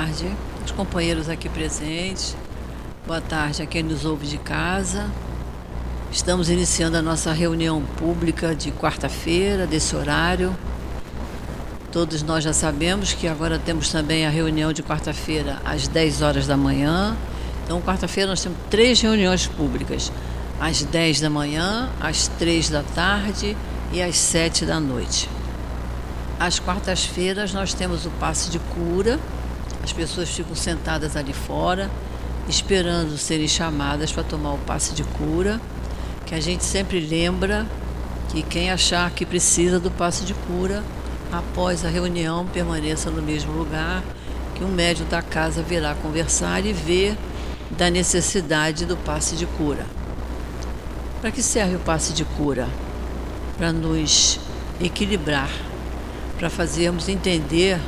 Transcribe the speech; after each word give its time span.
tarde, 0.00 0.34
os 0.64 0.70
companheiros 0.70 1.28
aqui 1.28 1.46
presentes. 1.46 2.34
Boa 3.06 3.20
tarde 3.20 3.60
a 3.60 3.66
quem 3.66 3.82
nos 3.82 4.06
ouve 4.06 4.26
de 4.26 4.38
casa. 4.38 5.10
Estamos 6.10 6.48
iniciando 6.48 6.96
a 6.96 7.02
nossa 7.02 7.32
reunião 7.32 7.82
pública 7.98 8.54
de 8.54 8.72
quarta-feira, 8.72 9.66
desse 9.66 9.94
horário. 9.94 10.56
Todos 11.92 12.22
nós 12.22 12.42
já 12.42 12.52
sabemos 12.54 13.12
que 13.12 13.28
agora 13.28 13.58
temos 13.58 13.90
também 13.90 14.26
a 14.26 14.30
reunião 14.30 14.72
de 14.72 14.82
quarta-feira 14.82 15.60
às 15.66 15.86
10 15.86 16.22
horas 16.22 16.46
da 16.46 16.56
manhã. 16.56 17.14
Então, 17.64 17.78
quarta-feira 17.82 18.30
nós 18.30 18.42
temos 18.42 18.56
três 18.70 19.02
reuniões 19.02 19.46
públicas: 19.46 20.10
às 20.58 20.82
10 20.82 21.20
da 21.20 21.28
manhã, 21.28 21.90
às 22.00 22.26
3 22.26 22.70
da 22.70 22.82
tarde 22.82 23.54
e 23.92 24.00
às 24.00 24.16
7 24.16 24.64
da 24.64 24.80
noite. 24.80 25.28
Às 26.38 26.58
quartas-feiras 26.58 27.52
nós 27.52 27.74
temos 27.74 28.06
o 28.06 28.10
passe 28.12 28.48
de 28.48 28.58
cura 28.58 29.20
as 29.90 29.92
pessoas 29.92 30.30
ficam 30.30 30.54
sentadas 30.54 31.16
ali 31.16 31.32
fora, 31.32 31.90
esperando 32.48 33.18
serem 33.18 33.48
chamadas 33.48 34.12
para 34.12 34.22
tomar 34.22 34.52
o 34.52 34.58
passe 34.58 34.94
de 34.94 35.02
cura, 35.02 35.60
que 36.24 36.34
a 36.34 36.40
gente 36.40 36.62
sempre 36.62 37.00
lembra 37.00 37.66
que 38.30 38.40
quem 38.42 38.70
achar 38.70 39.10
que 39.10 39.26
precisa 39.26 39.80
do 39.80 39.90
passe 39.90 40.24
de 40.24 40.32
cura, 40.32 40.84
após 41.32 41.84
a 41.84 41.88
reunião, 41.88 42.46
permaneça 42.46 43.10
no 43.10 43.20
mesmo 43.20 43.52
lugar, 43.52 44.04
que 44.54 44.62
um 44.62 44.68
médium 44.68 45.08
da 45.08 45.22
casa 45.22 45.60
virá 45.60 45.92
conversar 45.96 46.64
e 46.64 46.72
ver 46.72 47.18
da 47.76 47.90
necessidade 47.90 48.86
do 48.86 48.96
passe 48.96 49.34
de 49.34 49.46
cura. 49.46 49.84
Para 51.20 51.32
que 51.32 51.42
serve 51.42 51.74
o 51.76 51.80
passe 51.80 52.12
de 52.12 52.24
cura? 52.24 52.68
Para 53.58 53.72
nos 53.72 54.38
equilibrar, 54.80 55.50
para 56.38 56.48
fazermos 56.48 57.08
entender 57.08 57.80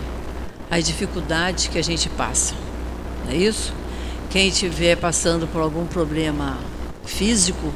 as 0.72 0.86
dificuldades 0.86 1.66
que 1.66 1.78
a 1.78 1.82
gente 1.82 2.08
passa. 2.08 2.54
Não 3.26 3.32
é 3.32 3.36
isso? 3.36 3.74
Quem 4.30 4.48
estiver 4.48 4.96
passando 4.96 5.46
por 5.46 5.60
algum 5.60 5.84
problema 5.84 6.58
físico, 7.04 7.70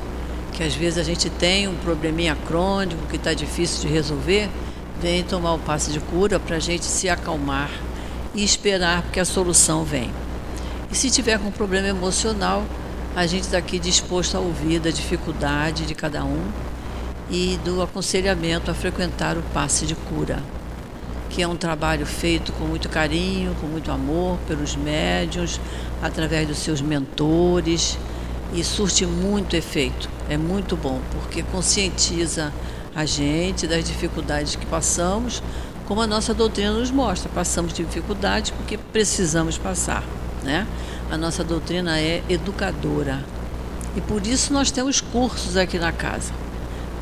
que 0.55 0.63
às 0.63 0.75
vezes 0.75 0.99
a 0.99 1.03
gente 1.03 1.29
tem 1.29 1.69
um 1.69 1.75
probleminha 1.75 2.35
crônico 2.47 3.07
que 3.07 3.17
está 3.17 3.35
difícil 3.35 3.83
de 3.83 3.89
resolver, 3.93 4.49
vem 4.99 5.23
tomar 5.23 5.53
o 5.53 5.59
passe 5.59 5.93
de 5.93 6.01
cura 6.01 6.41
para 6.41 6.57
a 6.57 6.59
gente 6.59 6.87
se 6.87 7.07
acalmar 7.07 7.69
e 8.35 8.43
esperar 8.43 9.03
que 9.13 9.21
a 9.21 9.27
solução 9.27 9.85
vem. 9.85 10.11
E 10.91 10.97
se 10.97 11.11
tiver 11.11 11.39
com 11.39 11.49
um 11.49 11.53
problema 11.53 11.89
emocional, 11.89 12.65
a 13.15 13.27
gente 13.27 13.43
está 13.43 13.59
aqui 13.59 13.79
disposto 13.79 14.39
a 14.39 14.41
ouvir 14.41 14.81
da 14.81 14.89
dificuldade 14.91 15.85
de 15.85 15.95
cada 15.95 16.25
um 16.25 16.49
e 17.31 17.61
do 17.63 17.83
aconselhamento 17.83 18.71
a 18.71 18.75
frequentar 18.75 19.37
o 19.37 19.43
passe 19.53 19.85
de 19.85 19.95
cura 19.95 20.43
que 21.37 21.43
é 21.43 21.47
um 21.47 21.55
trabalho 21.55 22.07
feito 22.07 22.51
com 22.55 22.65
muito 22.65 22.89
carinho, 22.89 23.55
com 23.61 23.67
muito 23.67 23.91
amor 23.91 24.39
pelos 24.49 24.75
médios, 24.75 25.61
através 26.03 26.49
dos 26.49 26.57
seus 26.57 26.81
mentores 26.81 27.99
e 28.55 28.65
surte 28.65 29.05
muito 29.05 29.55
efeito. 29.55 30.09
É 30.31 30.39
muito 30.39 30.79
bom 30.79 30.99
porque 31.13 31.43
conscientiza 31.43 32.51
a 32.95 33.05
gente 33.05 33.67
das 33.67 33.85
dificuldades 33.85 34.57
que 34.57 34.65
passamos, 34.65 35.43
como 35.85 36.01
a 36.01 36.07
nossa 36.07 36.33
doutrina 36.33 36.73
nos 36.73 36.91
mostra. 36.91 37.29
Passamos 37.29 37.75
dificuldades 37.75 38.51
porque 38.53 38.79
precisamos 38.79 39.59
passar, 39.59 40.03
né? 40.43 40.67
A 41.11 41.19
nossa 41.19 41.45
doutrina 41.45 42.01
é 42.01 42.23
educadora. 42.31 43.23
E 43.95 44.01
por 44.01 44.27
isso 44.27 44.55
nós 44.55 44.71
temos 44.71 45.03
cursos 45.03 45.55
aqui 45.55 45.79
na 45.79 45.93
casa. 45.93 46.33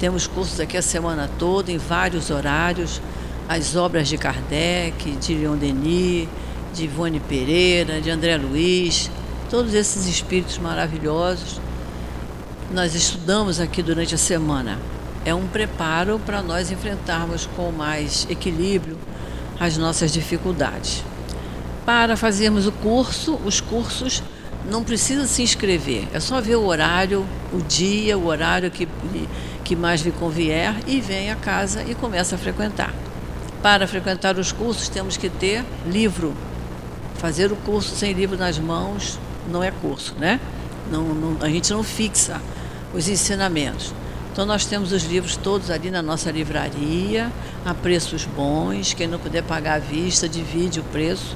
Temos 0.01 0.27
cursos 0.27 0.59
aqui 0.59 0.77
a 0.77 0.83
semana 0.83 1.31
toda, 1.39 1.71
em 1.71 1.79
vários 1.79 2.31
horários 2.31 3.01
as 3.49 3.77
obras 3.77 4.09
de 4.09 4.17
Kardec, 4.17 5.13
de 5.13 5.35
Leon 5.35 5.57
Denis, 5.57 6.29
de 6.73 6.85
Ivone 6.85 7.21
Pereira, 7.21 8.01
de 8.01 8.11
André 8.11 8.37
Luiz, 8.37 9.11
todos 9.51 9.75
esses 9.75 10.07
espíritos 10.07 10.59
maravilhosos. 10.59 11.61
Nós 12.73 12.95
estudamos 12.95 13.61
aqui 13.61 13.83
durante 13.83 14.15
a 14.15 14.19
semana. 14.19 14.79
É 15.25 15.35
um 15.35 15.47
preparo 15.47 16.19
para 16.19 16.43
nós 16.43 16.71
enfrentarmos 16.71 17.49
com 17.57 17.71
mais 17.71 18.27
equilíbrio 18.29 18.99
as 19.61 19.77
nossas 19.77 20.13
dificuldades. 20.13 21.05
Para 21.87 22.17
fazermos 22.17 22.67
o 22.67 22.73
curso, 22.73 23.39
os 23.45 23.61
cursos 23.61 24.23
não 24.69 24.83
precisa 24.83 25.27
se 25.27 25.43
inscrever, 25.43 26.09
é 26.13 26.19
só 26.19 26.41
ver 26.41 26.57
o 26.57 26.65
horário, 26.65 27.27
o 27.53 27.61
dia, 27.61 28.17
o 28.17 28.27
horário 28.27 28.71
que, 28.71 28.89
que 29.63 29.77
mais 29.77 30.01
lhe 30.01 30.11
convier 30.11 30.75
e 30.87 31.01
vem 31.01 31.31
a 31.31 31.37
casa 31.37 31.85
e 31.87 31.95
começa 31.95 32.35
a 32.35 32.39
frequentar. 32.39 32.95
Para 33.65 33.87
frequentar 33.87 34.39
os 34.39 34.53
cursos, 34.53 34.91
temos 34.91 35.17
que 35.17 35.31
ter 35.31 35.65
livro. 35.87 36.35
Fazer 37.15 37.51
o 37.51 37.57
curso 37.57 37.97
sem 37.97 38.13
livro 38.13 38.37
nas 38.37 38.59
mãos 38.59 39.19
não 39.51 39.65
é 39.65 39.71
curso, 39.71 40.15
né? 40.19 40.39
Não, 40.93 41.03
não, 41.03 41.39
a 41.41 41.49
gente 41.49 41.73
não 41.73 41.83
fixa 41.83 42.43
os 42.93 43.09
ensinamentos. 43.09 43.95
Então, 44.31 44.45
nós 44.45 44.67
temos 44.67 44.93
os 44.93 45.05
livros 45.05 45.39
todos 45.39 45.71
ali 45.71 45.91
na 45.91 46.03
nossa 46.03 46.31
livraria, 46.31 47.33
a 47.65 47.73
preços 47.73 48.27
bons. 48.27 48.93
Quem 48.93 49.07
não 49.07 49.19
puder 49.19 49.43
pagar 49.43 49.77
à 49.77 49.79
vista, 49.79 50.29
divide 50.29 50.81
o 50.81 50.85
preço 50.85 51.35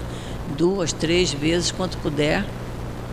duas, 0.55 0.93
três 0.93 1.33
vezes, 1.33 1.71
quanto 1.71 1.97
puder, 1.97 2.45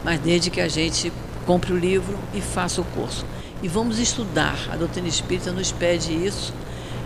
mas 0.04 0.20
desde 0.20 0.50
que 0.50 0.60
a 0.60 0.68
gente 0.68 1.14
compre 1.46 1.72
o 1.72 1.78
livro 1.78 2.20
e 2.34 2.42
faça 2.42 2.82
o 2.82 2.84
curso. 2.84 3.26
E 3.64 3.70
vamos 3.70 3.98
estudar. 3.98 4.58
A 4.74 4.76
doutrina 4.76 5.08
espírita 5.08 5.54
nos 5.54 5.72
pede 5.72 6.12
isso 6.12 6.54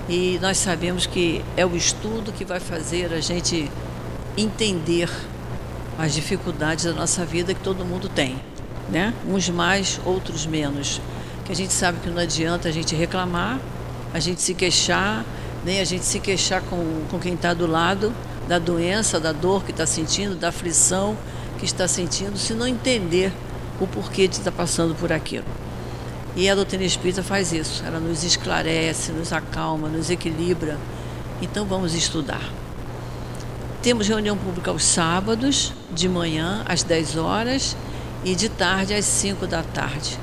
e 0.09 0.39
nós 0.41 0.57
sabemos 0.57 1.05
que 1.05 1.45
é 1.55 1.63
o 1.63 1.75
estudo 1.75 2.31
que 2.31 2.43
vai 2.43 2.59
fazer 2.59 3.13
a 3.13 3.21
gente 3.21 3.71
entender 4.35 5.07
as 5.99 6.15
dificuldades 6.15 6.85
da 6.85 6.93
nossa 6.93 7.23
vida 7.23 7.53
que 7.53 7.61
todo 7.61 7.85
mundo 7.85 8.09
tem, 8.09 8.41
né? 8.89 9.13
Uns 9.27 9.49
mais, 9.49 9.99
outros 10.03 10.47
menos. 10.47 10.99
Que 11.45 11.51
a 11.51 11.55
gente 11.55 11.71
sabe 11.71 11.99
que 11.99 12.09
não 12.09 12.17
adianta 12.17 12.67
a 12.69 12.71
gente 12.71 12.95
reclamar, 12.95 13.59
a 14.11 14.19
gente 14.19 14.41
se 14.41 14.55
queixar, 14.55 15.23
nem 15.63 15.79
a 15.79 15.83
gente 15.83 16.05
se 16.05 16.19
queixar 16.19 16.63
com, 16.63 17.05
com 17.11 17.19
quem 17.19 17.35
está 17.35 17.53
do 17.53 17.67
lado 17.67 18.11
da 18.47 18.57
doença, 18.57 19.19
da 19.19 19.31
dor 19.31 19.63
que 19.63 19.69
está 19.69 19.85
sentindo, 19.85 20.35
da 20.35 20.49
aflição 20.49 21.15
que 21.59 21.65
está 21.65 21.87
sentindo, 21.87 22.35
se 22.35 22.55
não 22.55 22.65
entender 22.67 23.31
o 23.79 23.85
porquê 23.85 24.27
de 24.27 24.37
estar 24.37 24.51
passando 24.51 24.95
por 24.95 25.13
aquilo. 25.13 25.45
E 26.35 26.49
a 26.49 26.55
doutrina 26.55 26.83
espírita 26.83 27.23
faz 27.23 27.51
isso, 27.51 27.83
ela 27.85 27.99
nos 27.99 28.23
esclarece, 28.23 29.11
nos 29.11 29.33
acalma, 29.33 29.89
nos 29.89 30.09
equilibra. 30.09 30.77
Então 31.41 31.65
vamos 31.65 31.93
estudar. 31.93 32.51
Temos 33.81 34.07
reunião 34.07 34.37
pública 34.37 34.71
aos 34.71 34.83
sábados, 34.83 35.73
de 35.91 36.07
manhã 36.07 36.63
às 36.67 36.83
10 36.83 37.15
horas 37.15 37.75
e 38.23 38.35
de 38.35 38.49
tarde 38.49 38.93
às 38.93 39.05
5 39.05 39.47
da 39.47 39.63
tarde. 39.63 40.19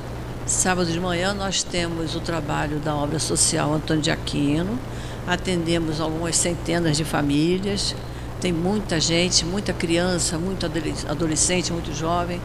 Sábado 0.46 0.92
de 0.92 1.00
manhã 1.00 1.34
nós 1.34 1.62
temos 1.62 2.14
o 2.14 2.20
trabalho 2.20 2.78
da 2.78 2.94
obra 2.94 3.18
social 3.18 3.74
Antônio 3.74 4.02
de 4.02 4.10
Aquino, 4.10 4.78
atendemos 5.26 6.00
algumas 6.00 6.36
centenas 6.36 6.96
de 6.96 7.04
famílias, 7.04 7.96
tem 8.40 8.52
muita 8.52 9.00
gente, 9.00 9.44
muita 9.44 9.72
criança, 9.72 10.38
muito 10.38 10.66
adolescente, 11.08 11.72
muito 11.72 11.92
jovem 11.92 12.40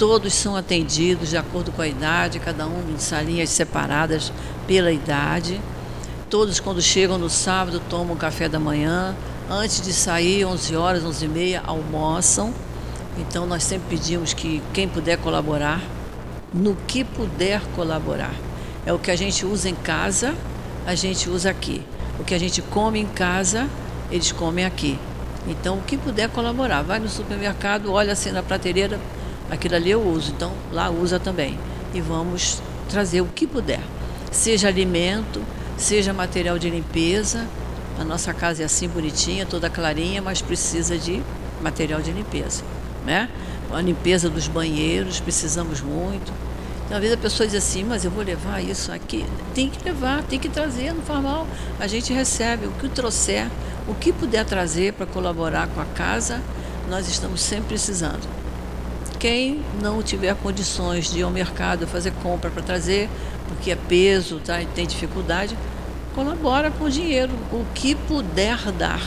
todos 0.00 0.32
são 0.32 0.56
atendidos 0.56 1.28
de 1.28 1.36
acordo 1.36 1.70
com 1.70 1.82
a 1.82 1.86
idade, 1.86 2.38
cada 2.38 2.66
um 2.66 2.90
em 2.90 2.98
salinhas 2.98 3.50
separadas 3.50 4.32
pela 4.66 4.90
idade. 4.90 5.60
Todos, 6.30 6.58
quando 6.58 6.80
chegam 6.80 7.18
no 7.18 7.28
sábado, 7.28 7.82
tomam 7.86 8.16
café 8.16 8.48
da 8.48 8.58
manhã. 8.58 9.14
Antes 9.50 9.82
de 9.82 9.92
sair, 9.92 10.46
11 10.46 10.74
horas, 10.74 11.04
11 11.04 11.22
e 11.22 11.28
meia, 11.28 11.62
almoçam. 11.66 12.54
Então, 13.18 13.44
nós 13.44 13.62
sempre 13.62 13.98
pedimos 13.98 14.32
que 14.32 14.62
quem 14.72 14.88
puder 14.88 15.18
colaborar, 15.18 15.82
no 16.50 16.74
que 16.86 17.04
puder 17.04 17.60
colaborar. 17.76 18.32
É 18.86 18.94
o 18.94 18.98
que 18.98 19.10
a 19.10 19.16
gente 19.16 19.44
usa 19.44 19.68
em 19.68 19.74
casa, 19.74 20.34
a 20.86 20.94
gente 20.94 21.28
usa 21.28 21.50
aqui. 21.50 21.82
O 22.18 22.24
que 22.24 22.32
a 22.32 22.38
gente 22.40 22.62
come 22.62 23.00
em 23.00 23.06
casa, 23.06 23.68
eles 24.10 24.32
comem 24.32 24.64
aqui. 24.64 24.98
Então, 25.46 25.76
o 25.76 25.82
que 25.82 25.98
puder 25.98 26.30
colaborar, 26.30 26.80
vai 26.80 26.98
no 26.98 27.08
supermercado, 27.08 27.92
olha 27.92 28.14
assim 28.14 28.30
na 28.30 28.42
prateleira, 28.42 28.98
aquilo 29.50 29.74
ali 29.74 29.90
eu 29.90 30.02
uso, 30.02 30.32
então 30.32 30.52
lá 30.72 30.90
usa 30.90 31.18
também. 31.18 31.58
E 31.92 32.00
vamos 32.00 32.62
trazer 32.88 33.20
o 33.20 33.26
que 33.26 33.46
puder, 33.46 33.80
seja 34.30 34.68
alimento, 34.68 35.42
seja 35.76 36.12
material 36.12 36.58
de 36.58 36.70
limpeza. 36.70 37.46
A 37.98 38.04
nossa 38.04 38.32
casa 38.32 38.62
é 38.62 38.64
assim 38.64 38.88
bonitinha, 38.88 39.44
toda 39.44 39.68
clarinha, 39.68 40.22
mas 40.22 40.40
precisa 40.40 40.96
de 40.96 41.22
material 41.60 42.00
de 42.00 42.12
limpeza, 42.12 42.62
né? 43.04 43.28
A 43.72 43.80
limpeza 43.80 44.28
dos 44.30 44.48
banheiros, 44.48 45.20
precisamos 45.20 45.80
muito. 45.80 46.32
Então, 46.86 46.96
às 46.96 47.02
vezes 47.02 47.16
a 47.16 47.20
pessoa 47.20 47.46
diz 47.46 47.56
assim, 47.56 47.84
mas 47.84 48.04
eu 48.04 48.10
vou 48.10 48.24
levar 48.24 48.60
isso 48.60 48.90
aqui. 48.90 49.24
Tem 49.54 49.68
que 49.68 49.84
levar, 49.84 50.24
tem 50.24 50.40
que 50.40 50.48
trazer, 50.48 50.92
não 50.92 51.02
faz 51.02 51.22
mal. 51.22 51.46
A 51.78 51.86
gente 51.86 52.12
recebe 52.12 52.66
o 52.66 52.72
que 52.72 52.88
trouxer, 52.88 53.46
o 53.86 53.94
que 53.94 54.12
puder 54.12 54.44
trazer 54.44 54.94
para 54.94 55.06
colaborar 55.06 55.68
com 55.68 55.80
a 55.80 55.84
casa, 55.84 56.40
nós 56.88 57.06
estamos 57.08 57.40
sempre 57.40 57.68
precisando. 57.68 58.39
Quem 59.20 59.62
não 59.82 60.02
tiver 60.02 60.34
condições 60.34 61.12
de 61.12 61.18
ir 61.18 61.22
ao 61.24 61.30
mercado 61.30 61.86
fazer 61.86 62.10
compra 62.22 62.50
para 62.50 62.62
trazer, 62.62 63.06
porque 63.46 63.70
é 63.70 63.76
peso, 63.76 64.40
tá, 64.42 64.58
tem 64.74 64.86
dificuldade, 64.86 65.56
colabora 66.14 66.70
com 66.70 66.84
o 66.84 66.90
dinheiro, 66.90 67.30
o 67.52 67.66
que 67.74 67.94
puder 67.94 68.72
dar. 68.72 69.02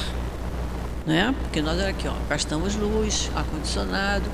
né? 1.04 1.33
Porque 1.42 1.63
nós 1.63 1.81
aqui, 1.81 2.07
ó, 2.07 2.13
gastamos 2.30 2.75
luz, 2.75 3.31
ar-condicionado, 3.36 4.30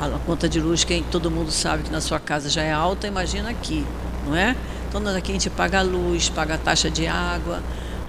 a 0.00 0.18
conta 0.26 0.48
de 0.48 0.58
luz, 0.60 0.82
quem 0.82 1.04
todo 1.04 1.30
mundo 1.30 1.52
sabe 1.52 1.84
que 1.84 1.92
na 1.92 2.00
sua 2.00 2.18
casa 2.18 2.48
já 2.48 2.62
é 2.62 2.72
alta, 2.72 3.06
imagina 3.06 3.50
aqui, 3.50 3.86
não 4.26 4.34
é? 4.34 4.56
Então 4.88 5.00
nós 5.00 5.14
aqui 5.14 5.30
a 5.30 5.34
gente 5.34 5.48
paga 5.48 5.78
a 5.78 5.82
luz, 5.82 6.28
paga 6.28 6.56
a 6.56 6.58
taxa 6.58 6.90
de 6.90 7.06
água, 7.06 7.62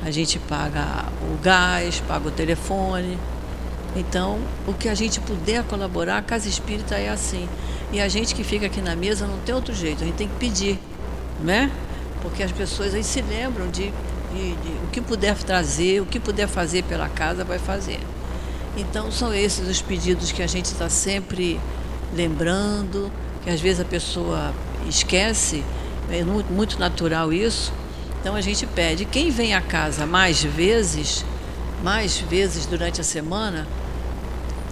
a 0.04 0.10
gente 0.10 0.40
paga 0.40 1.06
o 1.22 1.38
gás, 1.44 2.02
paga 2.08 2.28
o 2.28 2.32
telefone. 2.32 3.16
Então, 3.96 4.40
o 4.66 4.74
que 4.74 4.88
a 4.88 4.96
gente 4.96 5.20
puder 5.20 5.64
colaborar, 5.66 6.18
a 6.18 6.22
Casa 6.22 6.48
Espírita 6.48 6.96
é 6.96 7.10
assim. 7.10 7.48
E 7.92 8.00
a 8.00 8.08
gente 8.08 8.34
que 8.34 8.44
fica 8.44 8.68
aqui 8.68 8.82
na 8.82 8.96
mesa 8.96 9.28
não 9.28 9.38
tem 9.40 9.54
outro 9.54 9.74
jeito, 9.74 10.02
a 10.04 10.06
gente 10.06 10.16
tem 10.16 10.28
que 10.28 10.36
pedir, 10.36 10.80
né? 11.42 11.70
Porque 12.22 12.42
as 12.42 12.52
pessoas 12.52 12.94
aí 12.94 13.04
se 13.04 13.22
lembram 13.22 13.68
de, 13.70 13.92
de, 14.34 14.56
de 14.56 14.70
o 14.86 14.88
que 14.92 15.02
puder 15.02 15.36
trazer, 15.38 16.02
o 16.02 16.06
que 16.06 16.20
puder 16.20 16.48
fazer 16.48 16.84
pela 16.84 17.10
casa, 17.10 17.44
vai 17.44 17.60
fazer. 17.60 18.00
Então, 18.78 19.12
são 19.12 19.34
esses 19.34 19.68
os 19.68 19.82
pedidos 19.82 20.32
que 20.32 20.42
a 20.42 20.48
gente 20.48 20.66
está 20.66 20.88
sempre 20.88 21.60
lembrando, 22.16 23.12
que 23.44 23.50
às 23.50 23.60
vezes 23.60 23.82
a 23.82 23.86
pessoa 23.86 24.54
esquece, 24.88 25.64
é 26.10 26.24
muito, 26.24 26.80
natural 26.80 27.34
isso. 27.34 27.74
Então, 28.22 28.36
a 28.36 28.42
gente 28.42 28.66
pede. 28.66 29.04
Quem 29.04 29.32
vem 29.32 29.54
à 29.54 29.62
casa 29.62 30.06
mais 30.06 30.42
vezes, 30.42 31.26
mais 31.84 32.18
vezes 32.20 32.66
durante 32.66 33.02
a 33.02 33.04
semana, 33.04 33.68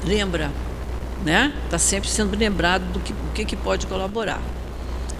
lembra 0.05 0.51
né? 1.23 1.53
Está 1.65 1.77
sempre 1.77 2.09
sendo 2.09 2.37
lembrado 2.37 2.83
do 2.91 2.99
que, 2.99 3.13
o 3.13 3.31
que, 3.33 3.45
que 3.45 3.55
pode 3.55 3.87
colaborar. 3.87 4.41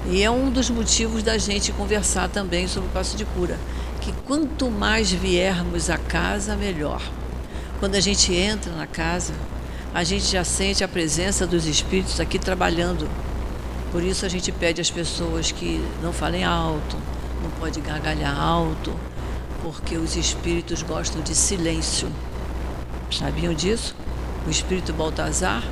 E 0.08 0.24
é 0.24 0.32
um 0.32 0.50
dos 0.50 0.70
motivos 0.70 1.24
da 1.24 1.38
gente 1.38 1.72
conversar 1.72 2.30
também 2.30 2.68
sobre 2.68 2.90
o 2.90 2.92
passo 2.92 3.18
de 3.18 3.26
cura, 3.26 3.60
que 4.02 4.14
quanto 4.26 4.70
mais 4.72 5.12
viermos 5.12 5.90
à 5.90 5.98
casa, 5.98 6.56
melhor. 6.56 7.02
Quando 7.80 7.96
a 7.96 8.00
gente 8.00 8.34
entra 8.34 8.72
na 8.74 8.88
casa, 8.88 9.34
a 9.94 10.04
gente 10.04 10.26
já 10.26 10.44
sente 10.44 10.84
a 10.84 10.88
presença 10.88 11.46
dos 11.46 11.66
espíritos 11.66 12.20
aqui 12.20 12.40
trabalhando. 12.40 13.10
Por 13.92 14.04
isso 14.04 14.26
a 14.26 14.30
gente 14.30 14.52
pede 14.52 14.80
às 14.80 14.90
pessoas 14.90 15.52
que 15.52 15.84
não 16.02 16.14
falem 16.14 16.44
alto, 16.44 16.96
não 17.44 17.50
pode 17.60 17.82
gargalhar 17.82 18.40
alto, 18.40 18.94
porque 19.62 19.98
os 19.98 20.16
espíritos 20.16 20.82
gostam 20.82 21.22
de 21.22 21.36
silêncio. 21.36 22.10
Sabiam 23.12 23.54
disso? 23.54 23.96
O 24.50 24.52
espírito 24.52 24.92
Baltazar 24.92 25.64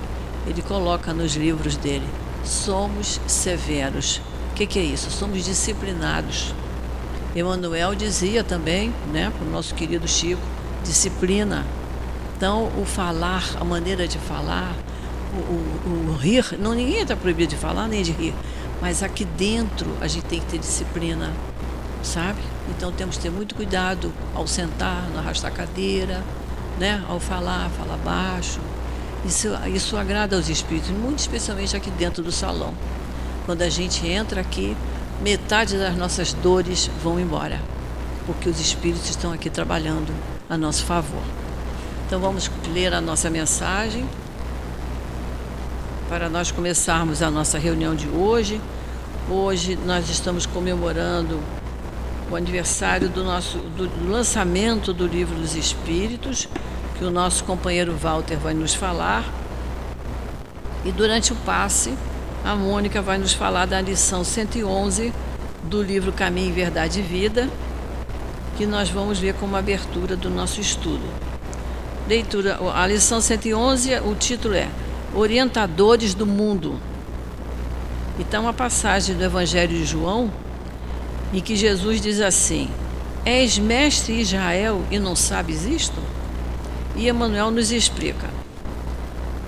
ele 0.45 0.62
coloca 0.62 1.12
nos 1.12 1.35
livros 1.35 1.75
dele: 1.75 2.07
somos 2.45 3.19
severos. 3.25 4.21
O 4.51 4.53
que, 4.53 4.68
que 4.68 4.77
é 4.77 4.83
isso? 4.83 5.09
Somos 5.09 5.44
disciplinados. 5.44 6.53
Emmanuel 7.35 7.95
dizia 7.95 8.44
também, 8.44 8.94
né, 9.12 9.33
para 9.35 9.47
o 9.47 9.50
nosso 9.50 9.74
querido 9.74 10.07
Chico, 10.07 10.41
disciplina. 10.83 11.65
Então, 12.35 12.71
o 12.79 12.85
falar, 12.85 13.44
a 13.59 13.63
maneira 13.63 14.07
de 14.07 14.19
falar, 14.19 14.75
o, 15.33 15.89
o, 15.89 16.12
o 16.12 16.15
rir, 16.15 16.45
não 16.59 16.75
ninguém 16.75 17.01
está 17.01 17.15
proibido 17.15 17.50
de 17.50 17.57
falar 17.57 17.88
nem 17.88 18.03
de 18.03 18.12
rir, 18.12 18.35
mas 18.80 19.01
aqui 19.01 19.25
dentro 19.25 19.88
a 20.00 20.07
gente 20.07 20.25
tem 20.25 20.39
que 20.39 20.45
ter 20.45 20.59
disciplina, 20.59 21.33
sabe? 22.03 22.41
Então 22.69 22.91
temos 22.91 23.18
que 23.18 23.23
ter 23.23 23.31
muito 23.31 23.56
cuidado 23.56 24.13
ao 24.35 24.45
sentar, 24.45 25.09
no 25.09 25.18
arrastar 25.18 25.51
cadeira, 25.51 26.23
né? 26.77 27.03
Ao 27.07 27.19
falar, 27.19 27.69
falar 27.71 27.97
baixo, 27.97 28.59
isso, 29.25 29.50
isso 29.74 29.97
agrada 29.97 30.35
aos 30.35 30.50
espíritos, 30.50 30.89
muito 30.91 31.19
especialmente 31.19 31.75
aqui 31.75 31.91
dentro 31.91 32.24
do 32.24 32.31
salão. 32.31 32.74
Quando 33.45 33.62
a 33.62 33.69
gente 33.69 34.07
entra 34.07 34.41
aqui, 34.41 34.75
metade 35.21 35.77
das 35.77 35.95
nossas 35.95 36.33
dores 36.33 36.89
vão 37.03 37.19
embora, 37.19 37.59
porque 38.25 38.50
os 38.50 38.59
espíritos 38.59 39.09
estão 39.09 39.31
aqui 39.31 39.50
trabalhando 39.50 40.13
a 40.50 40.57
nosso 40.57 40.85
favor. 40.85 41.24
Então 42.06 42.19
vamos 42.19 42.50
ler 42.74 42.94
a 42.94 43.01
nossa 43.01 43.30
mensagem 43.30 44.07
para 46.07 46.30
nós 46.30 46.51
começarmos 46.51 47.21
a 47.21 47.30
nossa 47.30 47.57
reunião 47.57 47.95
de 47.95 48.07
hoje. 48.07 48.62
Hoje 49.30 49.77
nós 49.85 50.09
estamos 50.09 50.45
comemorando 50.45 51.39
o 52.29 52.35
aniversário 52.35 53.09
do 53.09 53.24
nosso 53.24 53.57
do 53.57 53.89
lançamento 54.09 54.94
do 54.94 55.07
livro 55.07 55.35
dos 55.35 55.56
Espíritos, 55.56 56.47
que 56.97 57.03
o 57.03 57.12
nosso 57.12 57.44
companheiro 57.44 57.95
Walter 57.95 58.38
vai 58.38 58.53
nos 58.53 58.74
falar. 58.74 59.24
E 60.83 60.91
durante 60.91 61.33
o 61.33 61.35
passe, 61.38 61.94
a 62.44 62.56
Mônica 62.56 63.01
vai 63.01 63.18
nos 63.18 63.33
falar 63.33 63.65
da 63.65 63.79
lição 63.81 64.24
111 64.24 65.13
do 65.63 65.81
livro 65.81 66.12
Caminho, 66.12 66.53
Verdade 66.53 67.00
e 67.00 67.03
Vida, 67.03 67.50
que 68.57 68.65
nós 68.65 68.89
vamos 68.89 69.19
ver 69.19 69.33
como 69.35 69.56
abertura 69.56 70.15
do 70.15 70.30
nosso 70.30 70.62
estudo. 70.62 71.03
Leitura, 72.07 72.57
a 72.73 72.88
lição 72.88 73.19
111, 73.19 74.00
o 74.00 74.15
título 74.15 74.53
é 74.53 74.69
Orientadores 75.13 76.13
do 76.13 76.25
Mundo. 76.25 76.80
Então, 78.18 78.47
a 78.47 78.53
passagem 78.53 79.15
do 79.15 79.23
Evangelho 79.23 79.77
de 79.77 79.85
João, 79.85 80.31
em 81.33 81.41
que 81.41 81.56
Jesus 81.56 82.01
diz 82.01 82.21
assim: 82.21 82.69
És 83.25 83.57
mestre 83.57 84.19
Israel 84.19 84.81
e 84.89 85.00
não 85.00 85.15
sabes 85.15 85.65
isto? 85.65 86.01
E 86.95 87.09
Emmanuel 87.09 87.51
nos 87.51 87.71
explica. 87.71 88.27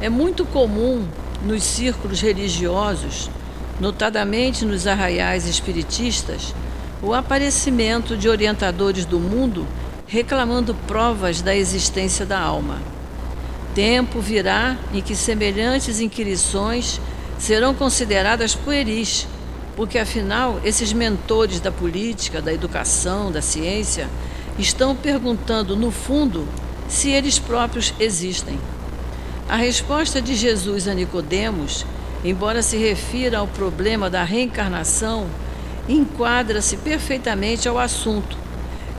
É 0.02 0.10
muito 0.10 0.46
comum 0.46 1.06
nos 1.44 1.64
círculos 1.64 2.22
religiosos, 2.22 3.30
notadamente 3.80 4.66
nos 4.66 4.86
arraiais 4.86 5.48
espiritistas, 5.48 6.54
o 7.02 7.14
aparecimento 7.14 8.18
de 8.18 8.28
orientadores 8.28 9.06
do 9.06 9.20
mundo 9.20 9.66
reclamando 10.06 10.74
provas 10.88 11.42
da 11.42 11.56
existência 11.56 12.26
da 12.26 12.40
alma. 12.40 12.80
Tempo 13.76 14.20
virá 14.20 14.76
em 14.94 15.02
que 15.02 15.16
semelhantes 15.16 16.00
inquirições 16.00 17.00
serão 17.38 17.74
consideradas 17.74 18.56
pueris, 18.56 19.28
porque 19.80 19.98
afinal 19.98 20.60
esses 20.66 20.92
mentores 20.92 21.62
da 21.62 21.72
política, 21.72 22.42
da 22.42 22.54
educação, 22.54 23.32
da 23.32 23.42
ciência 23.42 24.10
estão 24.58 24.94
perguntando, 24.94 25.74
no 25.74 25.90
fundo, 25.90 26.46
se 26.90 27.10
eles 27.10 27.40
próprios 27.40 27.94
existem. 27.98 28.60
A 29.48 29.56
resposta 29.56 30.22
de 30.22 30.36
Jesus 30.36 30.86
a 30.86 30.94
Nicodemos, 30.94 31.86
embora 32.26 32.62
se 32.62 32.76
refira 32.76 33.38
ao 33.38 33.48
problema 33.48 34.10
da 34.10 34.22
reencarnação, 34.22 35.28
enquadra-se 35.88 36.76
perfeitamente 36.76 37.66
ao 37.70 37.80
assunto, 37.80 38.38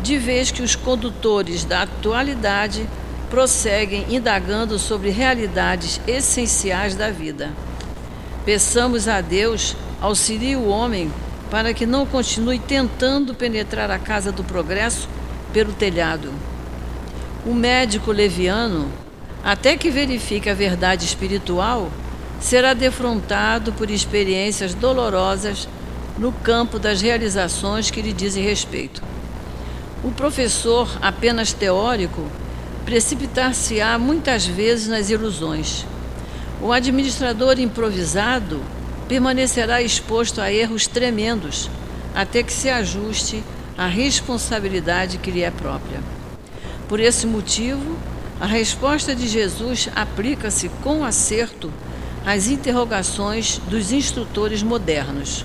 de 0.02 0.16
vez 0.16 0.50
que 0.50 0.62
os 0.62 0.74
condutores 0.74 1.62
da 1.62 1.82
atualidade 1.82 2.88
prosseguem 3.28 4.06
indagando 4.08 4.78
sobre 4.78 5.10
realidades 5.10 6.00
essenciais 6.06 6.94
da 6.94 7.10
vida. 7.10 7.50
Peçamos 8.46 9.08
a 9.08 9.20
Deus 9.20 9.76
auxilie 10.00 10.56
o 10.56 10.68
homem 10.68 11.12
para 11.50 11.74
que 11.74 11.84
não 11.84 12.06
continue 12.06 12.58
tentando 12.58 13.34
penetrar 13.34 13.90
a 13.90 13.98
casa 13.98 14.30
do 14.30 14.44
progresso 14.44 15.08
pelo 15.52 15.72
telhado. 15.72 16.32
O 17.44 17.52
médico 17.52 18.12
leviano, 18.12 18.90
até 19.42 19.76
que 19.76 19.90
verifique 19.90 20.48
a 20.48 20.54
verdade 20.54 21.04
espiritual, 21.04 21.90
será 22.40 22.72
defrontado 22.72 23.72
por 23.72 23.90
experiências 23.90 24.74
dolorosas 24.74 25.68
no 26.16 26.32
campo 26.32 26.78
das 26.78 27.00
realizações 27.00 27.90
que 27.90 28.00
lhe 28.00 28.12
dizem 28.12 28.44
respeito. 28.44 29.02
O 30.04 30.10
professor, 30.10 30.88
apenas 31.02 31.52
teórico, 31.52 32.24
precipitar-se-á 32.84 33.98
muitas 33.98 34.46
vezes 34.46 34.88
nas 34.88 35.10
ilusões. 35.10 35.84
O 36.62 36.72
administrador 36.72 37.58
improvisado 37.58 38.60
permanecerá 39.10 39.82
exposto 39.82 40.40
a 40.40 40.52
erros 40.52 40.86
tremendos 40.86 41.68
até 42.14 42.44
que 42.44 42.52
se 42.52 42.68
ajuste 42.68 43.42
à 43.76 43.88
responsabilidade 43.88 45.18
que 45.18 45.32
lhe 45.32 45.42
é 45.42 45.50
própria. 45.50 46.00
Por 46.88 47.00
esse 47.00 47.26
motivo, 47.26 47.98
a 48.40 48.46
resposta 48.46 49.12
de 49.12 49.26
Jesus 49.26 49.88
aplica-se 49.96 50.68
com 50.80 51.04
acerto 51.04 51.72
às 52.24 52.46
interrogações 52.46 53.60
dos 53.68 53.90
instrutores 53.90 54.62
modernos. 54.62 55.44